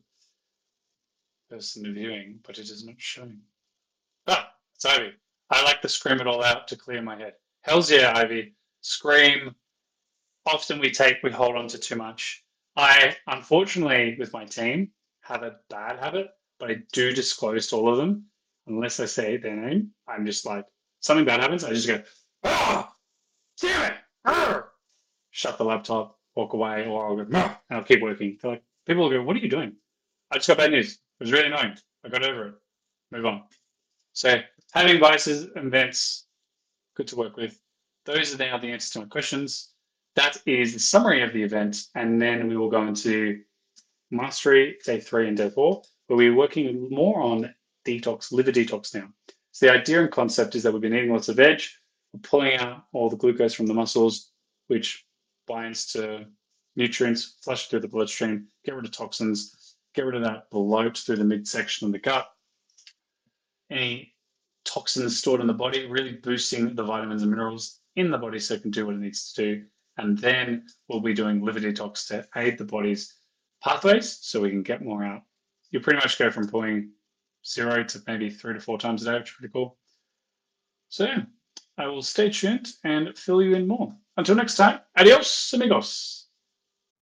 person 1.50 1.94
viewing, 1.94 2.40
but 2.46 2.58
it 2.58 2.70
is 2.70 2.86
not 2.86 2.96
showing. 2.98 3.40
Ah, 4.28 4.52
it's 4.76 4.86
Ivy. 4.86 5.14
I 5.50 5.64
like 5.64 5.82
to 5.82 5.90
scream 5.90 6.20
it 6.20 6.28
all 6.28 6.44
out 6.44 6.68
to 6.68 6.76
clear 6.76 7.02
my 7.02 7.18
head. 7.18 7.34
Hell's 7.62 7.90
yeah, 7.90 8.14
Ivy. 8.16 8.54
Scream. 8.82 9.56
Often 10.46 10.80
we 10.80 10.92
take, 10.92 11.18
we 11.24 11.32
hold 11.32 11.56
on 11.56 11.68
to 11.70 11.78
too 11.78 11.96
much. 11.96 12.44
I, 12.76 13.16
unfortunately, 13.28 14.16
with 14.20 14.32
my 14.32 14.46
team, 14.46 14.92
have 15.22 15.44
a 15.44 15.58
bad 15.70 16.00
habit, 16.00 16.28
but 16.60 16.72
I 16.72 16.78
do 16.94 17.12
disclose 17.12 17.68
to 17.68 17.76
all 17.76 17.90
of 17.90 17.98
them. 17.98 18.26
Unless 18.68 19.00
I 19.00 19.06
say 19.06 19.38
their 19.38 19.56
name, 19.56 19.92
I'm 20.08 20.26
just 20.26 20.46
like, 20.46 20.66
something 21.00 21.26
bad 21.26 21.42
happens, 21.42 21.64
I 21.64 21.74
just 21.74 21.88
go, 21.88 22.02
ah, 22.44 22.94
damn 23.60 23.92
it, 23.92 23.98
Shut 25.32 25.58
the 25.58 25.64
laptop, 25.64 26.18
walk 26.36 26.54
away, 26.54 26.86
or 26.88 27.08
I'll 27.08 27.16
go, 27.16 27.22
and 27.24 27.58
I'll 27.70 27.84
keep 27.84 28.02
working. 28.02 28.38
They're 28.42 28.52
like, 28.52 28.64
people 28.86 29.04
will 29.04 29.12
go, 29.12 29.22
what 29.24 29.36
are 29.36 29.40
you 29.40 29.50
doing? 29.50 29.74
I 30.32 30.36
just 30.36 30.48
got 30.48 30.58
bad 30.58 30.72
news. 30.72 30.94
It 30.94 31.24
was 31.24 31.32
really 31.32 31.48
annoying. 31.48 31.76
I 32.04 32.10
got 32.10 32.24
over 32.24 32.48
it. 32.48 32.54
Move 33.12 33.26
on. 33.26 33.44
So 34.14 34.40
having 34.74 35.00
biases 35.00 35.50
and 35.56 35.72
vents, 35.72 36.26
good 36.96 37.08
to 37.08 37.16
work 37.16 37.38
with. 37.38 37.60
Those 38.06 38.34
are 38.34 38.38
now 38.38 38.58
the 38.58 38.72
answers 38.72 38.92
to 38.92 39.00
my 39.00 39.06
questions. 39.06 39.70
That 40.16 40.38
is 40.46 40.74
the 40.74 40.80
summary 40.80 41.22
of 41.22 41.34
the 41.34 41.44
event. 41.44 41.86
And 41.96 42.22
then 42.22 42.48
we 42.48 42.58
will 42.58 42.70
go 42.70 42.86
into 42.88 43.42
mastery 44.12 44.78
day 44.86 45.00
three 45.00 45.28
and 45.28 45.38
day 45.38 45.50
four, 45.50 45.84
where 46.08 46.18
we're 46.18 46.36
working 46.36 46.90
more 46.90 47.22
on 47.22 47.54
detox, 47.86 48.32
liver 48.32 48.52
detox 48.52 48.94
now. 48.96 49.08
So 49.52 49.68
the 49.68 49.74
idea 49.74 50.02
and 50.02 50.12
concept 50.12 50.56
is 50.56 50.64
that 50.64 50.72
we've 50.72 50.82
been 50.82 50.96
eating 50.96 51.12
lots 51.12 51.30
of 51.30 51.38
veg, 51.38 51.62
pulling 52.24 52.56
out 52.56 52.86
all 52.94 53.10
the 53.10 53.18
glucose 53.18 53.54
from 53.54 53.68
the 53.68 53.74
muscles, 53.74 54.32
which 54.68 55.06
binds 55.48 55.92
to 55.94 56.26
nutrients, 56.76 57.36
flush 57.44 57.68
through 57.68 57.82
the 57.82 57.88
bloodstream, 57.88 58.48
get 58.66 58.76
rid 58.76 58.86
of 58.86 58.92
toxins, 58.92 59.76
get 59.94 60.06
rid 60.06 60.16
of 60.16 60.24
that 60.24 60.50
bloat 60.50 60.98
through 60.98 61.18
the 61.18 61.24
midsection 61.24 61.88
of 61.88 61.92
the 61.92 62.00
gut. 62.00 62.28
Any 63.70 64.14
toxins 64.66 65.18
stored 65.18 65.42
in 65.42 65.48
the 65.48 65.54
body, 65.54 65.86
really 65.88 66.14
boosting 66.14 66.76
the 66.76 66.84
vitamins 66.84 67.22
and 67.22 67.32
minerals 67.32 67.80
in 67.96 68.12
the 68.12 68.18
body 68.18 68.40
so 68.40 68.56
it 68.56 68.62
can 68.62 68.72
do 68.72 68.86
what 68.86 68.96
it 68.96 69.00
needs 69.00 69.34
to 69.34 69.42
do. 69.42 69.66
And 69.98 70.18
then 70.18 70.66
we'll 70.88 71.02
be 71.02 71.14
doing 71.14 71.44
liver 71.44 71.60
detox 71.60 72.08
to 72.08 72.26
aid 72.36 72.58
the 72.58 72.66
body's 72.66 73.16
pathways 73.62 74.20
so 74.22 74.42
we 74.42 74.50
can 74.50 74.64
get 74.64 74.82
more 74.82 75.04
out. 75.04 75.24
You 75.72 75.80
pretty 75.80 75.98
much 75.98 76.18
go 76.18 76.32
from 76.32 76.48
pulling 76.48 76.92
zero 77.46 77.84
to 77.84 78.02
maybe 78.08 78.30
three 78.30 78.54
to 78.54 78.60
four 78.60 78.78
times 78.78 79.02
a 79.04 79.06
day, 79.12 79.20
which 79.20 79.30
is 79.30 79.36
pretty 79.36 79.52
cool. 79.52 79.78
So 80.88 81.06
yeah, 81.06 81.24
I 81.80 81.88
will 81.88 82.02
stay 82.02 82.30
tuned 82.30 82.68
and 82.84 83.18
fill 83.18 83.42
you 83.42 83.56
in 83.56 83.66
more. 83.66 83.96
Until 84.18 84.36
next 84.36 84.56
time, 84.56 84.82
adios, 84.98 85.54
amigos. 85.54 86.28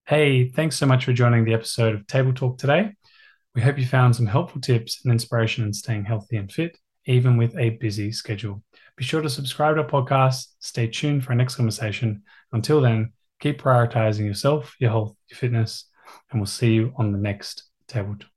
Hey, 0.05 0.49
thanks 0.49 0.77
so 0.77 0.85
much 0.85 1.03
for 1.03 1.13
joining 1.13 1.45
the 1.45 1.55
episode 1.55 1.95
of 1.95 2.05
Table 2.05 2.31
Talk 2.31 2.59
today. 2.59 2.93
We 3.55 3.63
hope 3.63 3.79
you 3.79 3.87
found 3.87 4.15
some 4.15 4.27
helpful 4.27 4.61
tips 4.61 5.01
and 5.03 5.11
inspiration 5.11 5.65
in 5.65 5.73
staying 5.73 6.05
healthy 6.05 6.37
and 6.37 6.51
fit, 6.51 6.77
even 7.05 7.37
with 7.37 7.57
a 7.57 7.71
busy 7.71 8.11
schedule. 8.11 8.61
Be 8.97 9.03
sure 9.03 9.21
to 9.21 9.31
subscribe 9.31 9.77
to 9.77 9.81
our 9.81 9.89
podcast. 9.89 10.49
Stay 10.59 10.85
tuned 10.85 11.23
for 11.23 11.31
our 11.31 11.35
next 11.35 11.55
conversation. 11.55 12.21
Until 12.51 12.79
then, 12.79 13.13
keep 13.39 13.59
prioritizing 13.59 14.27
yourself, 14.27 14.75
your 14.77 14.91
health, 14.91 15.15
your 15.27 15.37
fitness, 15.37 15.85
and 16.29 16.39
we'll 16.39 16.45
see 16.45 16.73
you 16.73 16.93
on 16.97 17.11
the 17.11 17.17
next 17.17 17.63
Table 17.87 18.15
Talk. 18.19 18.36